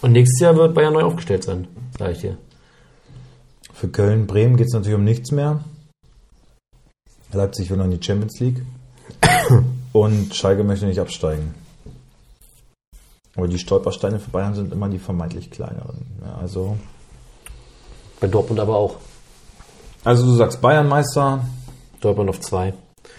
Und 0.00 0.12
nächstes 0.12 0.40
Jahr 0.40 0.56
wird 0.56 0.74
Bayern 0.74 0.94
neu 0.94 1.02
aufgestellt 1.02 1.44
sein, 1.44 1.68
sage 1.98 2.12
ich 2.12 2.18
dir. 2.18 2.38
Für 3.72 3.88
Köln, 3.88 4.26
Bremen 4.26 4.56
geht 4.56 4.68
es 4.68 4.72
natürlich 4.72 4.98
um 4.98 5.04
nichts 5.04 5.30
mehr. 5.30 5.60
Leipzig 7.32 7.70
will 7.70 7.76
noch 7.76 7.84
in 7.84 7.90
die 7.90 8.02
Champions 8.02 8.40
League. 8.40 8.62
Und 9.92 10.34
Schalke 10.34 10.64
möchte 10.64 10.86
nicht 10.86 11.00
absteigen. 11.00 11.54
Aber 13.36 13.48
die 13.48 13.58
Stolpersteine 13.58 14.18
für 14.18 14.30
Bayern 14.30 14.54
sind 14.54 14.72
immer 14.72 14.88
die 14.88 14.98
vermeintlich 14.98 15.50
kleineren. 15.50 16.06
Ja, 16.24 16.36
also, 16.36 16.78
Bei 18.18 18.28
Dortmund 18.28 18.60
aber 18.60 18.76
auch. 18.76 18.96
Also 20.06 20.24
du 20.24 20.32
sagst 20.36 20.60
Bayern 20.60 20.88
Meister, 20.88 21.44
Dortmund 22.00 22.30
auf 22.30 22.40
zwei. 22.40 22.72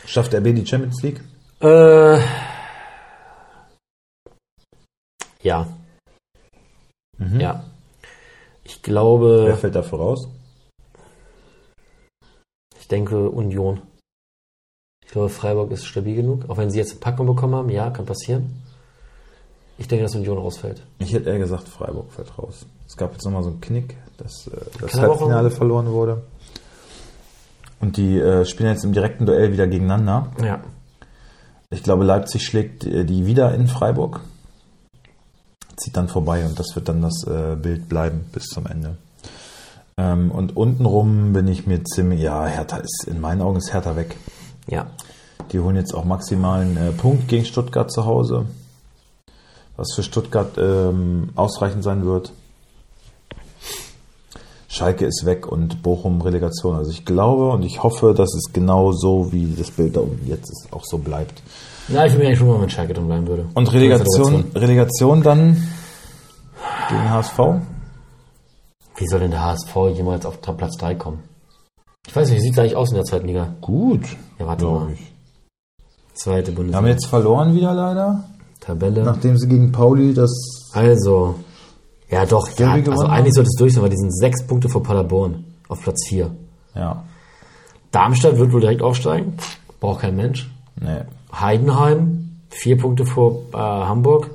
schafft 0.05 0.33
RB 0.33 0.55
die 0.55 0.65
Champions 0.65 1.01
League? 1.03 1.21
Äh, 1.61 2.19
ja. 5.41 5.67
Mhm. 7.17 7.39
Ja. 7.39 7.63
Ich 8.63 8.77
Wer 8.77 8.83
glaube, 8.83 9.57
fällt 9.59 9.75
dafür 9.75 9.99
raus? 9.99 10.27
ich 12.79 12.87
denke 12.87 13.29
Union. 13.29 13.81
Ich 15.05 15.11
glaube, 15.11 15.27
Freiburg 15.29 15.71
ist 15.71 15.85
stabil 15.85 16.15
genug. 16.15 16.49
Auch 16.49 16.55
wenn 16.57 16.69
sie 16.69 16.77
jetzt 16.77 16.91
eine 16.91 16.99
Packung 17.01 17.27
bekommen 17.27 17.55
haben, 17.55 17.69
ja, 17.69 17.89
kann 17.89 18.05
passieren. 18.05 18.61
Ich 19.77 19.89
denke, 19.89 20.03
dass 20.05 20.15
Union 20.15 20.37
rausfällt. 20.37 20.83
Ich 20.99 21.13
hätte 21.13 21.29
eher 21.29 21.37
gesagt, 21.37 21.67
Freiburg 21.67 22.11
fällt 22.11 22.37
raus. 22.37 22.65
Es 22.87 22.95
gab 22.95 23.11
jetzt 23.11 23.25
nochmal 23.25 23.43
so 23.43 23.49
einen 23.49 23.59
Knick, 23.59 23.97
dass 24.17 24.47
äh, 24.47 24.51
das 24.79 24.95
Halbfinale 24.95 25.51
verloren 25.51 25.91
wurde. 25.91 26.23
Und 27.79 27.97
die 27.97 28.19
äh, 28.19 28.45
spielen 28.45 28.69
jetzt 28.69 28.83
im 28.83 28.93
direkten 28.93 29.25
Duell 29.25 29.51
wieder 29.51 29.67
gegeneinander. 29.67 30.31
Ja. 30.43 30.59
Ich 31.69 31.83
glaube, 31.83 32.05
Leipzig 32.05 32.45
schlägt 32.45 32.85
äh, 32.85 33.05
die 33.05 33.25
wieder 33.25 33.53
in 33.53 33.67
Freiburg. 33.67 34.21
Zieht 35.75 35.95
dann 35.95 36.07
vorbei 36.07 36.45
und 36.45 36.57
das 36.57 36.75
wird 36.75 36.89
dann 36.89 37.01
das 37.01 37.23
äh, 37.27 37.55
Bild 37.55 37.87
bleiben 37.87 38.25
bis 38.33 38.45
zum 38.45 38.65
Ende. 38.65 38.97
Ähm, 39.97 40.31
und 40.31 40.55
untenrum 40.55 41.33
bin 41.33 41.47
ich 41.47 41.67
mir 41.67 41.83
ziemlich, 41.83 42.21
ja, 42.21 42.45
Hertha 42.45 42.77
ist, 42.77 43.05
in 43.07 43.19
meinen 43.19 43.41
Augen 43.41 43.57
ist 43.57 43.73
Hertha 43.73 43.95
weg. 43.95 44.15
Ja. 44.67 44.87
Die 45.51 45.59
holen 45.59 45.75
jetzt 45.75 45.93
auch 45.93 46.05
maximalen 46.05 46.77
äh, 46.77 46.91
Punkt 46.91 47.27
gegen 47.27 47.45
Stuttgart 47.45 47.91
zu 47.91 48.05
Hause. 48.05 48.45
Was 49.75 49.93
für 49.95 50.03
Stuttgart 50.03 50.57
ähm, 50.57 51.29
ausreichend 51.35 51.83
sein 51.83 52.05
wird. 52.05 52.33
Schalke 54.77 55.05
ist 55.05 55.25
weg 55.25 55.47
und 55.47 55.81
Bochum 55.81 56.21
Relegation. 56.21 56.75
Also 56.75 56.91
ich 56.91 57.03
glaube 57.05 57.49
und 57.49 57.63
ich 57.63 57.81
hoffe, 57.83 58.13
dass 58.13 58.33
es 58.35 58.53
genau 58.53 58.91
so, 58.91 59.31
wie 59.31 59.55
das 59.57 59.71
Bild 59.71 59.95
da 59.95 60.01
unten 60.01 60.27
jetzt 60.27 60.49
ist, 60.51 60.67
auch 60.71 60.83
so 60.85 60.97
bleibt. 60.99 61.41
Ja, 61.87 62.05
ich 62.05 62.11
will 62.13 62.19
mir 62.19 62.27
eigentlich 62.27 62.39
schon 62.39 62.47
mal 62.49 62.59
mit 62.59 62.71
Schalke 62.71 62.93
drin 62.93 63.07
bleiben 63.07 63.27
würde. 63.27 63.45
Und 63.53 63.71
Relegation, 63.73 64.45
Relegation 64.53 65.23
dann 65.23 65.55
gegen 66.89 67.09
HSV? 67.09 67.39
Wie 68.97 69.07
soll 69.07 69.19
denn 69.21 69.31
der 69.31 69.43
HSV 69.45 69.75
jemals 69.95 70.25
auf 70.25 70.41
Platz 70.41 70.77
3 70.77 70.95
kommen? 70.95 71.19
Ich 72.07 72.15
weiß 72.15 72.29
nicht, 72.29 72.37
wie 72.39 72.41
sieht 72.43 72.53
es 72.53 72.59
eigentlich 72.59 72.75
aus 72.75 72.89
in 72.89 72.95
der 72.95 73.03
zweiten 73.05 73.27
Liga? 73.27 73.53
Gut, 73.61 74.01
Ja, 74.39 74.47
warte 74.47 74.65
mal. 74.65 74.91
ich. 74.93 75.11
Zweite 76.13 76.47
Wir 76.47 76.55
Bundesliga. 76.55 76.77
haben 76.77 76.87
jetzt 76.87 77.05
verloren 77.07 77.53
wieder 77.55 77.73
leider, 77.73 78.23
Tabelle. 78.59 79.03
nachdem 79.03 79.37
sie 79.37 79.47
gegen 79.47 79.71
Pauli 79.71 80.13
das 80.13 80.31
Also, 80.73 81.35
ja 82.09 82.25
doch, 82.25 82.49
ja, 82.57 82.71
also 82.71 83.05
eigentlich 83.05 83.33
sollte 83.33 83.49
es 83.49 83.57
durch 83.57 83.73
sein, 83.73 83.83
weil 83.83 83.89
die 83.89 83.97
sind 83.97 84.15
sechs 84.15 84.45
Punkte 84.45 84.69
vor 84.69 84.83
Paderborn 84.83 85.43
auf 85.67 85.81
Platz 85.81 86.07
4. 86.07 86.31
ja, 86.75 87.03
Darmstadt 87.91 88.37
wird 88.37 88.51
wohl 88.51 88.61
direkt 88.61 88.81
aufsteigen, 88.81 89.37
braucht 89.79 90.01
kein 90.01 90.15
Mensch. 90.15 90.49
nee. 90.79 91.01
Heidenheim, 91.33 92.39
vier 92.49 92.77
Punkte 92.77 93.05
vor 93.05 93.41
äh, 93.53 93.57
Hamburg. 93.57 94.29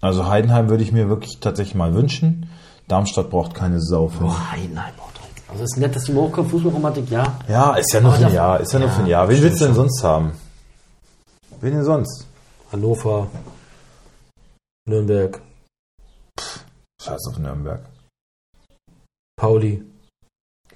Also 0.00 0.26
Heidenheim 0.26 0.68
würde 0.68 0.82
ich 0.82 0.92
mir 0.92 1.08
wirklich 1.08 1.40
tatsächlich 1.40 1.74
mal 1.74 1.94
wünschen. 1.94 2.48
Darmstadt 2.88 3.30
braucht 3.30 3.54
keine 3.54 3.80
Sau 3.80 4.08
für. 4.08 4.24
Boah, 4.24 4.52
Heidenheim 4.52 4.94
auch 4.98 5.12
direkt. 5.12 5.42
Also 5.50 5.64
es 5.64 5.72
ist 5.72 5.78
nett, 5.78 5.94
dass 5.94 6.04
die 6.04 6.14
hochkommen, 6.14 6.50
Fußballromantik, 6.50 7.10
ja. 7.10 7.24
Ja, 7.48 7.74
ist 7.74 7.92
ja 7.92 8.00
nur 8.00 8.12
für 8.12 8.26
ein 8.26 8.32
Jahr. 8.32 8.60
Ist 8.60 8.72
ja, 8.72 8.78
nur 8.78 8.88
Ja, 8.88 8.94
für 8.94 9.02
ein 9.02 9.06
Jahr. 9.08 9.28
Wen 9.28 9.42
willst 9.42 9.60
du 9.60 9.64
denn 9.66 9.74
sonst 9.74 10.02
haben? 10.02 10.32
Wen 11.60 11.72
denn 11.74 11.84
sonst? 11.84 12.26
Hannover, 12.72 13.26
Nürnberg, 14.86 15.40
Scheiß 17.08 17.26
auf 17.28 17.38
Nürnberg. 17.38 17.80
Pauli, 19.36 19.82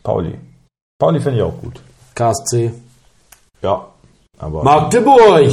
Pauli. 0.03 0.39
Pauli 0.99 1.21
finde 1.21 1.39
ich 1.39 1.45
auch 1.45 1.59
gut. 1.61 1.81
KSC, 2.15 2.73
Ja. 3.63 3.87
Aber. 4.39 4.63
Magdeburg. 4.65 5.51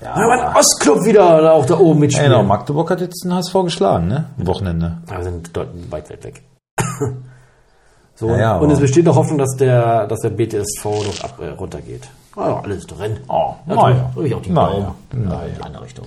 ja. 0.00 0.18
Ja, 0.18 0.26
mein 0.26 0.56
Ostclub 0.56 1.04
wieder 1.04 1.52
auch 1.52 1.64
da 1.66 1.78
oben 1.78 2.00
mitspielen. 2.00 2.30
Genau, 2.32 2.42
Magdeburg 2.42 2.90
hat 2.90 3.00
jetzt 3.00 3.24
den 3.24 3.34
HSV 3.34 3.52
geschlagen, 3.64 4.08
ne? 4.08 4.30
Am 4.38 4.46
Wochenende. 4.46 4.98
Aber 5.06 5.18
wir 5.18 5.24
sind 5.24 5.56
dort 5.56 5.68
weit, 5.90 6.10
weit 6.10 6.24
weg. 6.24 6.42
so, 8.14 8.28
Ja, 8.30 8.36
ja, 8.38 8.56
und 8.58 8.70
es 8.70 8.80
besteht 8.80 9.04
noch 9.04 9.16
Hoffnung, 9.16 9.38
dass 9.38 9.56
der, 9.56 10.06
dass 10.06 10.20
der 10.20 10.30
BTSV 10.30 10.84
noch 10.84 11.24
ab, 11.24 11.38
äh, 11.40 11.50
runtergeht. 11.50 12.08
Also 12.34 12.56
alles 12.56 12.86
drin. 12.86 13.20
Oh, 13.28 13.54
Ja, 13.68 13.74
naja. 13.74 14.10
die 14.16 14.50
Naja. 14.50 14.70
Daumen. 14.70 14.94
Naja. 15.12 15.42
In 15.46 15.54
die 15.56 15.62
andere 15.62 15.84
Richtung. 15.84 16.06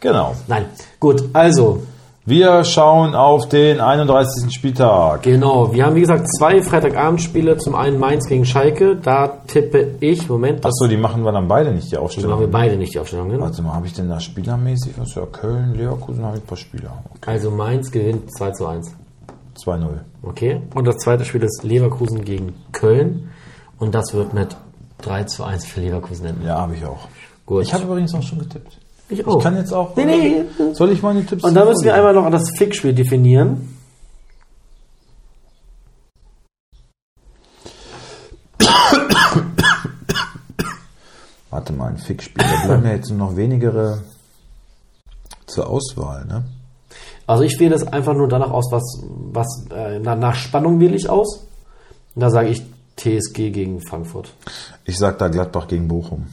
Genau. 0.00 0.34
Nein, 0.48 0.66
gut, 0.98 1.22
also, 1.34 1.82
Wir 2.28 2.64
schauen 2.64 3.14
auf 3.14 3.48
den 3.48 3.80
31. 3.80 4.52
Spieltag. 4.52 5.22
genau, 5.22 5.72
wir 5.72 5.86
haben 5.86 5.94
wie 5.94 6.00
gesagt 6.00 6.26
zwei 6.36 6.60
Freitagabendspiele. 6.60 7.56
Zum 7.58 7.76
einen 7.76 8.00
Mainz 8.00 8.26
gegen 8.26 8.44
Schalke. 8.44 8.96
Da 8.96 9.28
tippe 9.46 9.94
ich, 10.00 10.28
Moment, 10.28 10.66
Achso, 10.66 10.88
die 10.88 10.96
machen 10.96 11.22
wir 11.22 11.30
dann 11.30 11.46
beide 11.46 11.70
nicht, 11.70 11.92
die 11.92 11.94
machen 11.94 12.00
wir 12.00 12.04
Aufstellung. 12.04 12.50
beide 12.50 12.76
nicht 12.78 12.94
die 12.94 12.98
Aufstellung. 12.98 13.28
Ne? 13.28 13.40
Warte 13.40 13.62
mal, 13.62 13.74
habe 13.74 13.86
ich 13.86 13.92
denn 13.92 14.08
da 14.08 14.18
spielermäßig? 14.18 14.94
Was 14.98 15.14
ja, 15.14 15.24
Köln, 15.24 15.74
Leverkusen 15.74 16.24
habe 16.24 16.38
ich 16.38 16.42
ein 16.42 16.46
paar 16.48 16.56
Spieler. 16.56 17.04
Okay. 17.14 17.30
Also 17.30 17.52
Mainz 17.52 17.92
gewinnt 17.92 18.36
2 18.36 18.50
zu 18.50 18.66
1. 18.66 18.92
2-0. 19.64 19.86
Okay. 20.24 20.62
Und 20.74 20.84
das 20.84 20.96
zweite 20.96 21.24
Spiel 21.24 21.44
ist 21.44 21.62
Leverkusen 21.62 22.24
gegen 22.24 22.54
Köln. 22.72 23.30
Und 23.78 23.94
das 23.94 24.12
wird 24.14 24.34
mit 24.34 24.56
3 25.02 25.24
zu 25.24 25.44
1 25.44 25.64
für 25.64 25.80
Leverkusen 25.80 26.26
enden. 26.26 26.44
Ja, 26.44 26.58
habe 26.58 26.74
ich 26.74 26.84
auch. 26.84 27.06
Gut. 27.46 27.62
Ich 27.62 27.72
habe 27.72 27.84
übrigens 27.84 28.12
auch 28.16 28.22
schon 28.22 28.40
getippt. 28.40 28.78
Ich 29.08 29.20
Ich 29.20 29.38
kann 29.40 29.56
jetzt 29.56 29.72
auch. 29.72 29.94
Nee, 29.96 30.04
nee. 30.04 30.44
Soll 30.72 30.90
ich 30.90 31.02
meine 31.02 31.24
Tipps? 31.24 31.44
Und 31.44 31.54
da 31.54 31.64
müssen 31.64 31.84
wir 31.84 31.94
einmal 31.94 32.12
noch 32.12 32.28
das 32.30 32.50
Fickspiel 32.56 32.92
definieren. 32.92 33.76
Warte 41.50 41.72
mal, 41.72 41.88
ein 41.88 41.98
Fickspiel. 41.98 42.44
Da 42.44 42.66
bleiben 42.66 42.84
ja 42.84 42.92
jetzt 42.92 43.08
nur 43.10 43.18
noch 43.18 43.36
wenigere 43.36 44.02
zur 45.46 45.68
Auswahl, 45.70 46.24
ne? 46.26 46.44
Also 47.26 47.42
ich 47.42 47.58
wähle 47.58 47.70
das 47.70 47.86
einfach 47.86 48.14
nur 48.14 48.28
danach 48.28 48.50
aus, 48.50 48.70
was, 48.70 48.82
was 49.32 49.66
äh, 49.70 49.98
nach, 49.98 50.34
Spannung 50.34 50.78
wähle 50.80 50.94
ich 50.94 51.08
aus. 51.08 51.46
Und 52.14 52.20
da 52.20 52.30
sage 52.30 52.50
ich 52.50 52.62
TSG 52.96 53.50
gegen 53.50 53.80
Frankfurt. 53.80 54.32
Ich 54.84 54.98
sag 54.98 55.18
da 55.18 55.28
Gladbach 55.28 55.66
gegen 55.66 55.88
Bochum. 55.88 56.26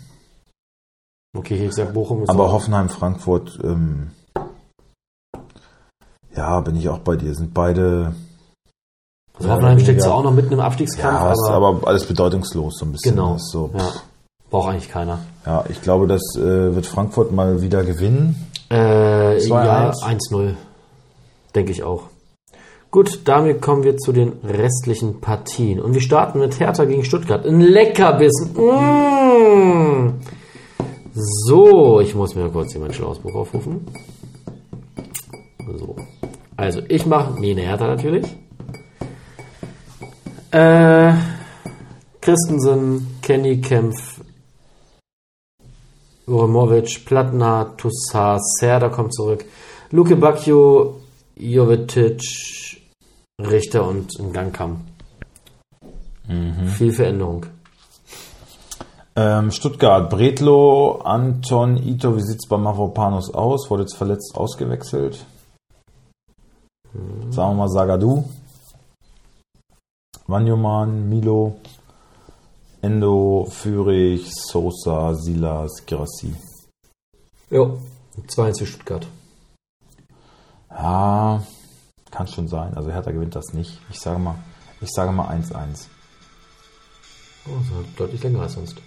Okay, 1.35 1.65
ich 1.65 1.73
sage 1.73 1.91
Bochum 1.93 2.23
ist 2.23 2.29
Aber 2.29 2.51
Hoffenheim, 2.51 2.89
Frankfurt, 2.89 3.59
ähm, 3.63 4.11
ja, 6.35 6.59
bin 6.61 6.75
ich 6.75 6.89
auch 6.89 6.99
bei 6.99 7.15
dir. 7.15 7.33
Sind 7.33 7.53
beide. 7.53 8.13
also 9.37 9.49
Hoffenheim 9.49 9.77
Ja, 9.79 9.83
steckt 9.83 10.01
zwar 10.01 10.11
weniger. 10.11 10.19
auch 10.19 10.23
noch 10.31 10.35
mitten 10.35 10.53
im 10.53 10.59
Abstiegskampf, 10.59 11.19
Ja, 11.19 11.31
ist 11.31 11.49
aber, 11.49 11.67
aber 11.67 11.87
alles 11.87 12.05
bedeutungslos 12.05 12.77
so 12.77 12.85
ein 12.85 12.91
bisschen. 12.91 13.15
genau. 13.15 13.37
So, 13.39 13.71
ja. 13.75 13.91
Braucht 14.49 14.69
eigentlich 14.69 14.89
keiner. 14.89 15.19
ja, 15.45 15.63
ich 15.69 15.81
glaube, 15.81 16.05
das 16.07 16.21
äh, 16.37 16.75
wird 16.75 16.85
Frankfurt 16.85 17.31
mal 17.31 17.61
wieder 17.63 17.83
gewinnen. 17.83 18.35
Äh, 18.69 19.37
2-1. 19.37 19.47
ja, 19.49 19.91
1-0. 19.91 20.53
Denke 21.55 21.71
ich 21.71 21.83
auch. 21.83 22.03
Gut, 22.91 23.21
damit 23.25 23.59
kommen 23.61 23.81
wir 23.83 23.97
zu 23.97 24.11
den 24.11 24.33
restlichen 24.43 25.19
Partien. 25.19 25.79
Und 25.79 25.95
wir 25.95 26.01
starten 26.01 26.37
mit 26.39 26.59
Hertha 26.59 26.85
gegen 26.85 27.03
Stuttgart. 27.03 27.43
Ein 27.43 27.59
Leckerbissen. 27.59 28.53
Mmh. 28.53 30.13
So, 31.15 31.99
ich 32.01 32.15
muss 32.15 32.33
mir 32.33 32.49
kurz 32.49 32.71
hier 32.71 32.81
mein 32.81 32.93
Schlausbuch 32.93 33.35
aufrufen. 33.35 33.85
So. 35.77 35.95
Also, 36.57 36.81
ich 36.87 37.05
mache 37.05 37.39
Mene 37.39 37.61
Hertha 37.61 37.87
natürlich. 37.87 38.25
Äh, 40.51 41.13
Christensen, 42.19 43.17
Kenny 43.21 43.61
Kempf, 43.61 44.21
Uremovic, 46.25 47.05
Platna, 47.05 47.65
Toussaint, 47.77 48.41
Serda 48.57 48.89
kommt 48.89 49.13
zurück, 49.13 49.45
Luke 49.91 50.15
Bacchio, 50.15 51.01
Jovetic, 51.35 52.21
Richter 53.39 53.87
und 53.87 54.17
Ngangkam. 54.19 54.81
Viel 56.77 56.93
Veränderung. 56.93 57.45
Ähm, 59.15 59.51
Stuttgart, 59.51 60.09
Bretlo, 60.09 61.01
Anton, 61.03 61.77
Ito, 61.77 62.17
wie 62.17 62.23
sieht's 62.23 62.47
bei 62.47 62.57
Mavropanos 62.57 63.33
aus? 63.33 63.69
Wurde 63.69 63.83
jetzt 63.83 63.95
verletzt 63.95 64.33
ausgewechselt. 64.35 65.25
Sagen 67.29 67.51
wir 67.51 67.53
mal 67.53 67.69
Sagadu. 67.69 68.23
Wanyoman, 70.25 71.09
Milo, 71.09 71.57
Endo, 72.81 73.45
Fürich, 73.49 74.31
Sosa, 74.33 75.13
Silas, 75.13 75.85
Girassi. 75.85 76.33
Jo, 77.51 77.79
2-1 78.27 78.59
für 78.59 78.65
Stuttgart. 78.65 79.07
Ja, 80.71 81.43
kann 82.09 82.27
schon 82.27 82.47
sein. 82.47 82.75
Also 82.75 82.89
Hertha 82.89 83.11
gewinnt 83.11 83.35
das 83.35 83.53
nicht. 83.53 83.79
Ich 83.91 83.99
sage 83.99 84.17
mal, 84.17 84.35
Ich 84.81 84.91
sage 84.91 85.11
mal 85.11 85.29
1-1. 85.29 85.87
Oh, 87.45 87.51
das 87.59 87.71
war 87.71 87.83
deutlich 87.95 88.23
länger 88.23 88.41
als 88.41 88.53
sonst. 88.53 88.81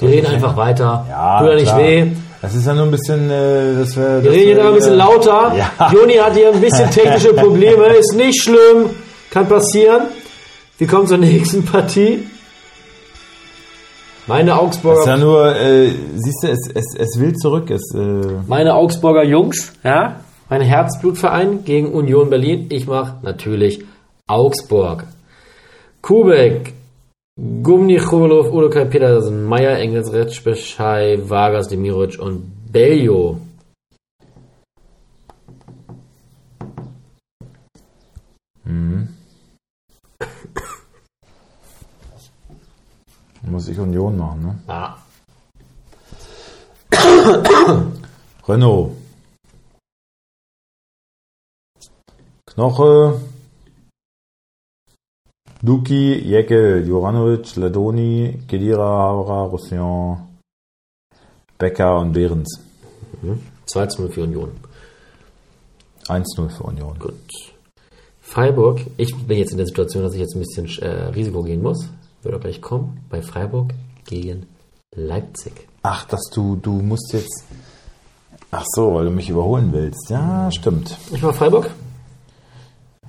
Die 0.00 0.06
reden 0.06 0.26
einfach 0.26 0.56
weiter. 0.56 1.06
Ja, 1.08 1.38
Tut 1.40 1.48
ja 1.48 1.54
nicht 1.54 1.66
klar. 1.66 1.78
weh. 1.78 2.06
Das 2.42 2.54
ist 2.54 2.66
ja 2.66 2.74
nur 2.74 2.84
ein 2.84 2.90
bisschen, 2.90 3.30
äh, 3.30 3.78
das 3.78 3.96
wäre. 3.96 4.22
Wir 4.22 4.30
reden 4.32 4.58
da 4.58 4.68
ein 4.68 4.74
bisschen 4.74 4.96
lauter. 4.96 5.54
Ja. 5.78 5.90
Joni 5.92 6.14
hat 6.14 6.34
hier 6.34 6.52
ein 6.52 6.60
bisschen 6.60 6.90
technische 6.90 7.32
Probleme. 7.32 7.86
Ist 7.86 8.14
nicht 8.16 8.42
schlimm. 8.42 8.90
Kann 9.30 9.48
passieren. 9.48 10.02
Wir 10.78 10.86
kommen 10.86 11.06
zur 11.06 11.18
nächsten 11.18 11.64
Partie. 11.64 12.26
Meine 14.26 14.50
Das 14.50 14.56
ist 14.58 14.62
Augsburger, 14.64 15.06
ja 15.06 15.16
nur, 15.18 15.54
äh, 15.54 15.90
siehst 16.16 16.42
du, 16.42 16.48
es, 16.48 16.70
es, 16.74 16.94
es 16.98 17.20
will 17.20 17.34
zurück. 17.34 17.70
Es, 17.70 17.94
äh, 17.94 17.98
meine 18.46 18.74
Augsburger 18.74 19.22
Jungs, 19.22 19.72
ja, 19.84 20.20
mein 20.48 20.62
Herzblutverein 20.62 21.64
gegen 21.64 21.92
Union 21.92 22.30
Berlin. 22.30 22.66
Ich 22.70 22.86
mache 22.86 23.16
natürlich 23.22 23.84
Augsburg. 24.26 25.04
Kubek, 26.00 26.72
Gumni, 27.36 27.98
Chobolov, 27.98 28.52
Udokai 28.52 28.84
Petersen, 28.84 29.44
Meier, 29.44 29.78
Engels, 29.78 30.12
Retschbeschei, 30.12 31.18
Vargas, 31.28 31.68
Demirovic 31.68 32.18
und 32.18 32.72
Beljo. 32.72 33.40
muss 43.54 43.68
ich 43.68 43.78
Union 43.78 44.16
machen, 44.18 44.42
ne? 44.42 44.58
Ah, 44.66 44.96
Renault. 48.48 48.96
Knoche. 52.46 53.20
Duki, 55.64 56.20
Jecke, 56.28 56.84
Juranovic, 56.84 57.56
Ladoni, 57.56 58.38
Kedira, 58.46 58.84
Havra, 58.84 59.44
Roussillon, 59.44 60.18
Becker 61.56 62.00
und 62.00 62.12
Behrens. 62.12 62.60
2 63.64 63.86
zu 63.86 64.02
0 64.02 64.10
für 64.10 64.24
Union. 64.24 64.50
1-0 66.06 66.50
für 66.50 66.64
Union. 66.64 66.98
Gut. 66.98 67.14
Freiburg, 68.20 68.82
ich 68.98 69.16
bin 69.16 69.38
jetzt 69.38 69.52
in 69.52 69.56
der 69.56 69.66
Situation, 69.66 70.02
dass 70.02 70.12
ich 70.12 70.20
jetzt 70.20 70.36
ein 70.36 70.40
bisschen 70.40 70.66
äh, 70.82 71.06
Risiko 71.06 71.42
gehen 71.42 71.62
muss. 71.62 71.88
Wird 72.22 72.34
auch 72.34 72.40
gleich 72.40 72.60
kommen. 72.60 73.00
Bei 73.08 73.22
Freiburg 73.22 73.72
gegen 74.04 74.44
Leipzig. 74.94 75.66
Ach, 75.82 76.04
dass 76.04 76.28
du, 76.34 76.56
du 76.56 76.72
musst 76.72 77.10
jetzt. 77.14 77.46
Ach 78.50 78.64
so, 78.66 78.92
weil 78.92 79.06
du 79.06 79.10
mich 79.10 79.30
überholen 79.30 79.72
willst. 79.72 80.10
Ja, 80.10 80.50
stimmt. 80.52 80.98
Ich 81.10 81.22
war 81.22 81.32
Freiburg. 81.32 81.70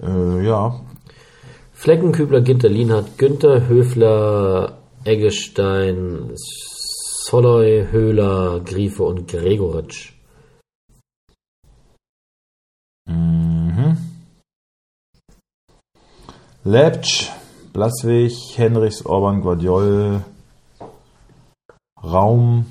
Äh, 0.02 0.46
ja, 0.46 0.80
Flecken, 1.86 2.14
Kübler, 2.14 2.42
Ginter, 2.42 2.68
Lienhardt, 2.68 3.16
Günther, 3.20 3.68
Höfler, 3.68 4.80
Eggestein, 5.04 6.32
Soloy, 6.34 7.86
Höhler, 7.92 8.60
Griefe 8.62 9.04
und 9.04 9.28
Gregoritsch. 9.28 10.14
Mhm. 13.08 13.98
Lepsch, 16.64 17.30
Blaswig, 17.72 18.34
Henrichs, 18.58 19.06
Orban, 19.06 19.42
Guardiol, 19.42 20.22
Raum, 22.04 22.66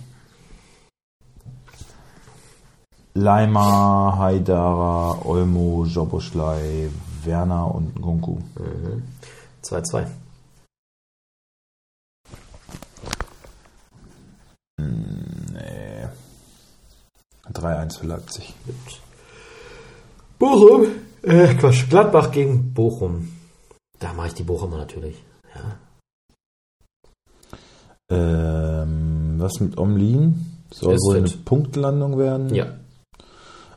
Leimer, 3.15 4.19
Haidara, 4.19 5.25
Olmo, 5.25 5.85
Joboschlei, 5.85 6.89
Werner 7.27 7.75
und 7.75 8.01
Gunku. 8.01 8.39
2-2. 9.63 10.07
Nee. 14.79 16.09
3-1 17.53 17.99
für 17.99 18.07
Leipzig. 18.07 18.55
Bochum, 20.39 20.87
äh, 21.23 21.55
Quatsch, 21.55 21.89
Gladbach 21.89 22.31
gegen 22.33 22.73
Bochum. 22.75 23.29
Da 24.01 24.13
mache 24.13 24.29
ich 24.29 24.35
die 24.35 24.43
Bochumer 24.43 24.79
natürlich. 24.79 25.23
Ja. 25.55 25.77
Ähm, 28.11 29.37
was 29.39 29.61
mit 29.61 29.79
Omlin? 29.79 30.47
Soll 30.71 30.95
Ist 30.95 31.05
wohl 31.07 31.17
eine. 31.19 31.29
Punktlandung 31.45 32.19
werden? 32.19 32.55
ja. 32.55 32.67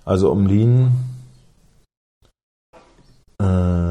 Also 0.04 0.32
Omlin. 0.32 0.92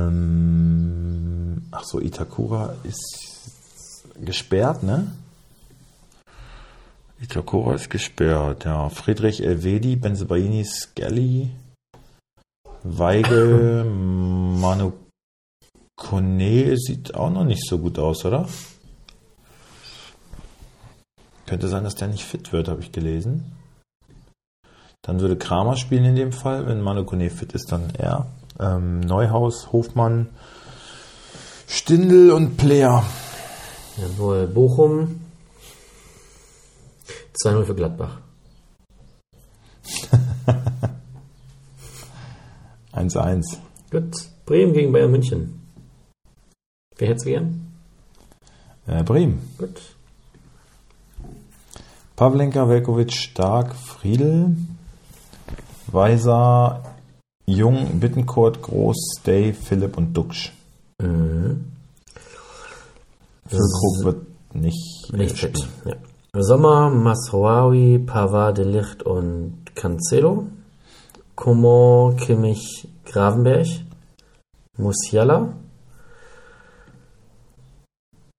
Ähm, 0.09 1.63
ach 1.71 1.85
so, 1.85 2.01
Itakura 2.01 2.75
ist 2.85 4.15
gesperrt, 4.25 4.83
ne? 4.83 5.13
Itakura 7.21 7.75
ist 7.75 7.91
gesperrt, 7.91 8.65
ja. 8.65 8.89
Friedrich 8.89 9.43
Elvedi, 9.43 9.97
Benzebaini, 9.97 10.65
Skelly, 10.65 11.51
Weigel, 12.83 13.85
Manu 14.61 14.93
Kone 15.97 16.77
sieht 16.77 17.15
auch 17.15 17.31
noch 17.31 17.45
nicht 17.45 17.67
so 17.67 17.79
gut 17.79 17.99
aus, 17.99 18.25
oder? 18.25 18.47
Könnte 21.47 21.69
sein, 21.69 21.85
dass 21.85 21.95
der 21.95 22.09
nicht 22.09 22.25
fit 22.25 22.53
wird, 22.53 22.69
habe 22.69 22.83
ich 22.83 22.93
gelesen. 22.93 23.53
Dann 25.03 25.21
würde 25.21 25.37
Kramer 25.37 25.77
spielen 25.77 26.05
in 26.05 26.17
dem 26.17 26.33
Fall. 26.33 26.67
Wenn 26.67 26.83
Manu 26.83 27.05
Kone 27.05 27.31
fit 27.31 27.53
ist, 27.53 27.71
dann 27.71 27.95
er. 27.97 28.27
Ähm, 28.59 29.01
Neuhaus, 29.01 29.73
Hofmann, 29.73 30.29
Stindl 31.67 32.31
und 32.33 32.57
Player. 32.57 33.05
Jawohl, 33.97 34.47
Bochum. 34.47 35.21
2-0 37.43 37.65
für 37.65 37.75
Gladbach. 37.75 38.19
1-1. 42.93 43.59
Gut. 43.91 44.15
Bremen 44.47 44.73
gegen 44.73 44.93
Bayern 44.93 45.11
München. 45.11 45.61
Wer 46.97 47.09
hätte 47.09 47.19
es 47.19 47.25
gern? 47.25 47.73
Äh, 48.87 49.03
Bremen. 49.03 49.41
Gut. 49.59 49.81
Pavlenka, 52.15 52.69
Velkovic, 52.69 53.13
Stark, 53.13 53.75
Friedel, 53.75 54.57
Weiser, 55.89 56.96
Jung, 57.47 58.01
Bittencourt, 58.01 58.61
Groß, 58.61 58.97
Stay, 59.21 59.53
Philipp 59.53 59.97
und 59.97 60.13
Duxch. 60.13 60.53
Mhm. 61.01 61.73
Füllkrug 63.47 64.05
wird 64.05 64.27
nicht, 64.55 65.13
Nicht 65.13 65.35
äh, 65.35 65.37
fit. 65.37 65.69
Ja. 65.85 65.95
Sommer, 66.43 66.91
Masraoui, 66.91 68.01
Pavard, 68.01 68.59
De 68.59 68.65
Licht 68.65 69.05
und 69.05 69.63
Cancelo. 69.75 70.49
Coman, 71.37 72.17
Kimmich, 72.17 72.89
Gravenberg. 73.05 73.69
Musiala. 74.77 75.55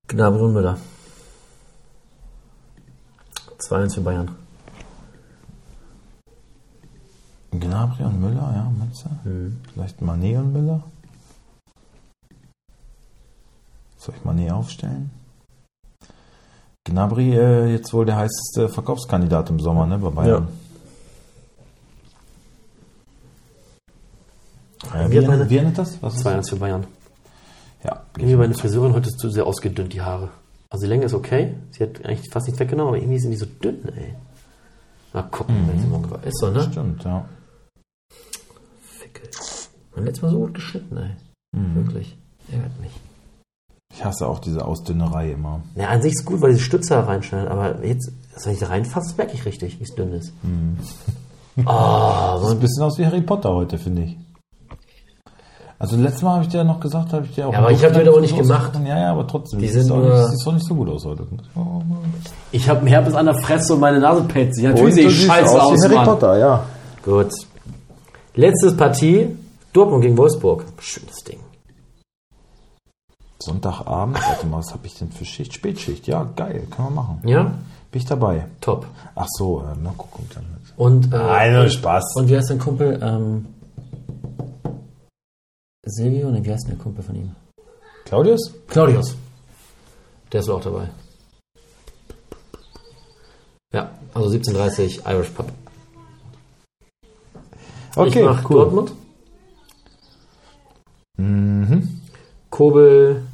Gnabry 0.08 0.41
und 0.41 0.53
Müller. 0.53 0.78
2-1 3.60 3.95
für 3.95 4.01
Bayern. 4.01 4.47
Gnabry 7.52 8.04
und 8.04 8.20
Müller, 8.20 8.52
ja, 8.56 8.72
meinst 8.78 9.06
du? 9.06 9.30
Mhm. 9.30 9.62
Vielleicht 9.74 10.00
Mané 10.02 10.38
und 10.38 10.52
Müller? 10.54 10.84
Soll 13.98 14.16
ich 14.18 14.22
Mané 14.28 14.52
aufstellen? 14.52 15.10
Gnabry 16.86 17.34
äh, 17.36 17.72
jetzt 17.72 17.93
wohl 17.93 18.06
der 18.06 18.18
heißeste 18.18 18.70
Verkaufskandidat 18.70 19.50
im 19.50 19.60
Sommer, 19.60 19.86
ne, 19.86 19.98
bei 19.98 20.10
Bayern. 20.10 20.48
Ja. 24.93 25.10
Wie 25.10 25.22
wie, 25.22 25.28
meine- 25.28 25.50
wie 25.50 25.58
endet 25.58 25.78
das? 25.78 26.02
Was 26.02 26.16
ist 26.16 26.26
2-1 26.26 26.50
für 26.50 26.56
Bayern. 26.58 26.86
Ja, 27.84 28.04
Irgendwie 28.18 28.36
meine 28.36 28.54
Friseurin 28.54 28.93
heute 28.93 29.10
ist 29.10 29.20
zu 29.20 29.30
sehr 29.30 29.45
ausgedünnt, 29.45 29.93
die 29.93 30.02
Haare. 30.02 30.30
Also 30.70 30.86
die 30.86 30.89
Länge 30.89 31.06
ist 31.06 31.14
okay. 31.14 31.56
Sie 31.72 31.84
hat 31.84 32.04
eigentlich 32.06 32.30
fast 32.32 32.48
nichts 32.48 32.60
weggenommen, 32.60 32.93
aber 32.93 32.98
irgendwie 33.02 33.20
sind 33.20 33.32
die 33.32 33.38
so 33.38 33.45
dünn, 33.45 33.88
ey. 33.95 34.14
Mal 35.14 35.24
gucken, 35.24 35.56
wenn 35.68 35.80
sie 35.80 35.88
morgen. 35.88 36.10
Ist 36.24 36.39
so, 36.39 36.50
ne? 36.50 36.64
stimmt, 36.64 37.04
ja. 37.04 37.26
Fickel. 39.18 39.30
Und 39.95 40.05
letztes 40.05 40.22
Mal 40.24 40.32
so 40.32 40.39
gut 40.39 40.53
geschnitten, 40.53 40.97
ey. 40.97 41.11
Wirklich. 41.76 42.15
Ärgert 42.51 42.80
mich. 42.80 42.91
Ich 43.93 44.05
hasse 44.05 44.28
auch 44.28 44.39
diese 44.39 44.63
Ausdünnerei 44.65 45.32
immer. 45.32 45.61
Na, 45.76 45.88
an 45.88 46.01
sich 46.01 46.13
ist 46.13 46.26
gut, 46.26 46.41
weil 46.41 46.51
diese 46.51 46.61
Stütze 46.63 46.93
da 46.93 47.01
reinschneidet, 47.01 47.49
aber 47.49 47.84
jetzt, 47.84 48.11
also 48.36 48.45
wenn 48.47 48.53
ich 48.53 48.59
da 48.59 48.68
reinfasse, 48.68 49.15
merke 49.18 49.34
ich 49.34 49.45
richtig, 49.45 49.80
wie 49.80 49.84
es 49.84 49.95
dünn 49.95 50.13
ist. 50.13 50.34
Ah, 51.65 52.38
Sieht 52.39 52.51
ein 52.51 52.59
bisschen 52.59 52.84
aus 52.84 52.99
wie 52.99 53.05
Harry 53.07 53.22
Potter 53.22 53.49
heute, 53.51 53.80
finde 53.80 54.03
ich. 54.03 54.18
Also 55.80 55.95
letztes 55.97 56.22
Mal 56.22 56.34
habe 56.34 56.43
ich 56.43 56.49
dir 56.49 56.57
ja 56.57 56.63
noch 56.63 56.80
gesagt, 56.80 57.13
habe 57.13 57.26
ich 57.26 57.34
dir 57.34 57.47
auch. 57.47 57.53
Ja, 57.53 57.59
aber 57.59 57.72
ich 57.72 57.84
hab 57.84 57.93
dir 57.93 58.03
doch 58.03 58.22
nicht 58.22 58.38
gemacht. 58.38 58.74
Ja, 58.86 58.99
ja, 58.99 59.11
aber 59.11 59.26
trotzdem. 59.26 59.59
Die 59.59 59.68
sind 59.68 59.91
auch 59.91 59.97
nur- 59.97 60.30
nicht, 60.30 60.45
doch 60.45 60.53
nicht 60.53 60.65
so 60.68 60.76
gut 60.76 60.89
aus 60.89 61.03
heute. 61.05 61.26
ich 62.51 62.70
habe 62.70 62.80
einen 62.82 62.88
Herpes 62.89 63.15
an 63.15 63.26
der 63.26 63.39
Fresse 63.39 63.74
und 63.74 63.80
meine 63.80 63.99
Nase. 63.99 64.22
Und 64.22 64.36
Natürlich 64.36 64.93
sehe 64.93 65.07
ich 65.07 65.26
scheiße 65.26 65.59
aus, 65.59 65.74
wie 65.74 65.84
Harry 65.86 65.95
Mann. 65.95 66.05
Potter, 66.05 66.38
ja. 66.38 66.63
Gut. 67.03 67.32
Letztes 68.38 68.77
Partie, 68.77 69.35
Dortmund 69.73 70.03
gegen 70.03 70.15
Wolfsburg. 70.15 70.63
Schönes 70.79 71.23
Ding. 71.23 71.39
Sonntagabend, 73.39 74.15
warte 74.21 74.45
mal, 74.45 74.59
was 74.59 74.71
habe 74.73 74.85
ich 74.85 74.93
denn 74.93 75.11
für 75.11 75.25
Schicht? 75.25 75.55
Spätschicht, 75.55 76.05
ja, 76.05 76.23
geil, 76.35 76.67
können 76.69 76.89
wir 76.89 76.91
machen. 76.91 77.21
Ja? 77.25 77.45
Bin 77.91 77.99
ich 77.99 78.05
dabei. 78.05 78.45
Top. 78.61 78.85
Ach 79.15 79.25
so, 79.27 79.61
äh, 79.61 79.75
na 79.81 79.91
guck, 79.97 80.11
kommt 80.11 80.35
dann 80.35 80.45
mit. 80.51 80.71
Und, 80.77 81.11
äh, 81.11 81.17
Nein, 81.17 81.69
Spaß. 81.71 82.15
Und 82.15 82.29
wie 82.29 82.38
heißt 82.38 82.51
dein 82.51 82.59
Kumpel? 82.59 82.99
Ähm, 83.01 83.47
Silvio? 85.83 86.29
Ne, 86.29 86.45
wie 86.45 86.51
heißt 86.51 86.67
der 86.67 86.75
Kumpel 86.75 87.03
von 87.03 87.15
ihm? 87.15 87.35
Claudius? 88.05 88.53
Claudius. 88.67 89.15
Der 90.31 90.41
ist 90.41 90.47
wohl 90.47 90.55
auch 90.57 90.63
dabei. 90.63 90.89
Ja, 93.73 93.89
also 94.13 94.29
17.30 94.29 95.11
Irish 95.11 95.29
Pub. 95.29 95.51
Okay, 97.95 98.19
ich 98.19 98.25
mach 98.25 98.49
cool. 98.49 98.57
Dortmund. 98.57 98.91
Mhm. 101.17 102.01
Kobel, 102.49 103.27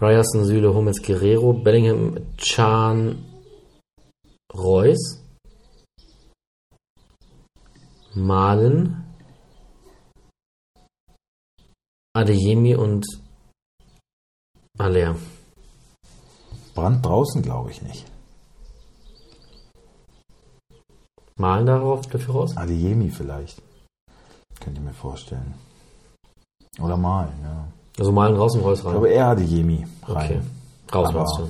Ryerson, 0.00 0.44
Süle, 0.44 0.74
Hummels, 0.74 1.02
Guerrero, 1.02 1.52
Bellingham, 1.52 2.18
Chan, 2.36 3.24
Reus, 4.54 5.20
Malen, 8.14 9.04
Adeyemi 12.14 12.74
und 12.74 13.06
Aller. 14.78 15.16
Brand 16.74 17.04
draußen, 17.04 17.42
glaube 17.42 17.70
ich 17.70 17.82
nicht. 17.82 18.06
Malen 21.38 21.66
darauf 21.66 22.06
dafür 22.08 22.34
raus? 22.34 22.56
Adeyemi 22.56 23.10
vielleicht. 23.10 23.62
Könnt 24.60 24.76
ihr 24.76 24.82
mir 24.82 24.92
vorstellen. 24.92 25.54
Oder 26.80 26.96
malen, 26.96 27.32
ja. 27.42 27.66
Also 27.98 28.12
Malen 28.12 28.36
raus 28.36 28.54
und 28.56 28.62
Reus 28.62 28.80
Ich 28.80 28.84
rein. 28.84 28.92
glaube 28.92 29.08
eher 29.08 29.26
Adeyemi 29.28 29.86
okay. 30.02 30.12
rein. 30.12 30.50
Raus 30.94 31.08
Aber- 31.08 31.20
machst 31.20 31.38
du. 31.40 31.48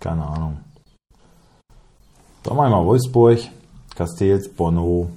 Keine 0.00 0.26
Ahnung. 0.26 0.58
Dann 2.42 2.56
wir 2.56 2.68
mal 2.68 2.84
Wolfsburg, 2.84 3.38
Castells, 3.94 4.48
Bono, 4.52 5.10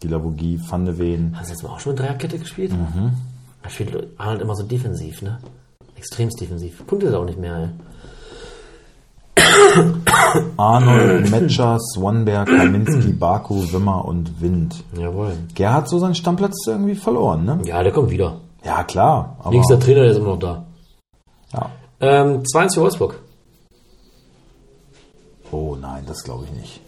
Gilavogie, 0.00 0.58
Van 0.66 0.84
de 0.86 0.96
Ven. 0.98 1.38
Hast 1.38 1.50
du 1.50 1.52
jetzt 1.54 1.62
mal 1.62 1.70
auch 1.70 1.80
schon 1.80 1.92
mit 1.92 2.00
Dreierkette 2.00 2.38
gespielt? 2.38 2.72
Mhm. 2.72 3.12
Da 3.62 3.68
spielt 3.68 4.18
Arnold 4.18 4.40
immer 4.40 4.56
so 4.56 4.62
defensiv, 4.64 5.20
ne? 5.22 5.38
Extremst 5.96 6.40
defensiv. 6.40 6.84
Punktet 6.86 7.12
er 7.12 7.20
auch 7.20 7.24
nicht 7.26 7.38
mehr, 7.38 7.56
ey. 7.56 7.68
Arnold, 10.56 11.30
Metscher, 11.30 11.78
Swanberg, 11.80 12.46
Kaminski, 12.48 13.12
Baku, 13.18 13.72
Wimmer 13.72 14.04
und 14.04 14.40
Wind. 14.40 14.84
Jawohl. 14.98 15.32
Gerhard 15.54 15.82
hat 15.82 15.88
so 15.88 15.98
seinen 15.98 16.14
Stammplatz 16.14 16.66
irgendwie 16.66 16.94
verloren, 16.94 17.44
ne? 17.44 17.60
Ja, 17.64 17.82
der 17.82 17.92
kommt 17.92 18.10
wieder. 18.10 18.36
Ja, 18.64 18.82
klar. 18.84 19.36
Aber, 19.40 19.50
Nächster 19.50 19.80
Trainer, 19.80 20.02
der 20.02 20.10
ist 20.10 20.18
immer 20.18 20.28
noch 20.28 20.38
da. 20.38 20.64
ja. 21.52 21.70
Ähm, 22.00 22.42
2-1 22.42 22.74
für 22.74 22.80
Wolfsburg. 22.82 23.22
Oh 25.50 25.76
nein, 25.80 26.02
das 26.06 26.24
glaube 26.24 26.44
ich 26.44 26.52
nicht. 26.60 26.80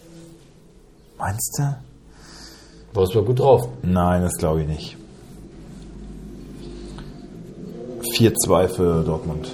Meinst 1.18 1.59
du? 1.59 1.76
Wolfsburg 2.95 3.26
gut 3.26 3.38
drauf. 3.40 3.68
Nein, 3.82 4.22
das 4.22 4.36
glaube 4.36 4.62
ich 4.62 4.68
nicht. 4.68 4.97
4-2 8.16 8.68
für 8.68 9.03
Dortmund. 9.03 9.49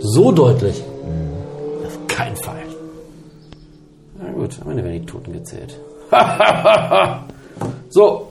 So 0.00 0.32
deutlich. 0.32 0.82
Auf 0.82 1.29
keinen 2.16 2.36
Fall. 2.36 2.62
Na 4.22 4.30
gut, 4.32 4.58
am 4.62 4.70
Ende 4.70 4.84
werden 4.84 5.00
die 5.00 5.06
Toten 5.06 5.32
gezählt. 5.32 5.78
so. 7.90 8.26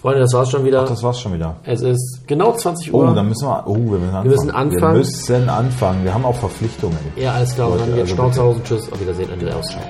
Freunde, 0.00 0.20
das 0.20 0.34
war's 0.34 0.50
schon 0.50 0.64
wieder. 0.64 0.84
Das 0.84 1.02
war's 1.02 1.18
schon 1.18 1.32
wieder. 1.32 1.56
es 1.64 1.80
ist 1.80 2.20
genau 2.26 2.52
20 2.52 2.92
Oh, 2.92 2.98
Uhr. 2.98 3.14
dann 3.14 3.26
müssen 3.28 3.48
wir, 3.48 3.62
oh, 3.66 3.74
wir 3.74 3.98
müssen 3.98 4.10
anfangen. 4.14 4.28
müssen 4.28 4.50
anfangen. 4.50 4.92
Wir 4.94 4.98
müssen 4.98 5.48
anfangen. 5.48 6.04
Wir 6.04 6.12
haben 6.14 6.24
auch 6.26 6.36
Verpflichtungen. 6.36 6.98
ja, 7.16 7.32
alles 7.32 7.54
klar. 7.54 7.70
Und 7.70 7.80
dann 7.80 7.90
Leute, 7.90 8.00
jetzt 8.10 8.20
also. 8.20 8.56
Tschüss. 8.64 8.92
Auf 8.92 9.00
Wiedersehen. 9.00 9.30
Ende 9.32 9.46
der 9.46 9.56
Ausschau. 9.56 9.80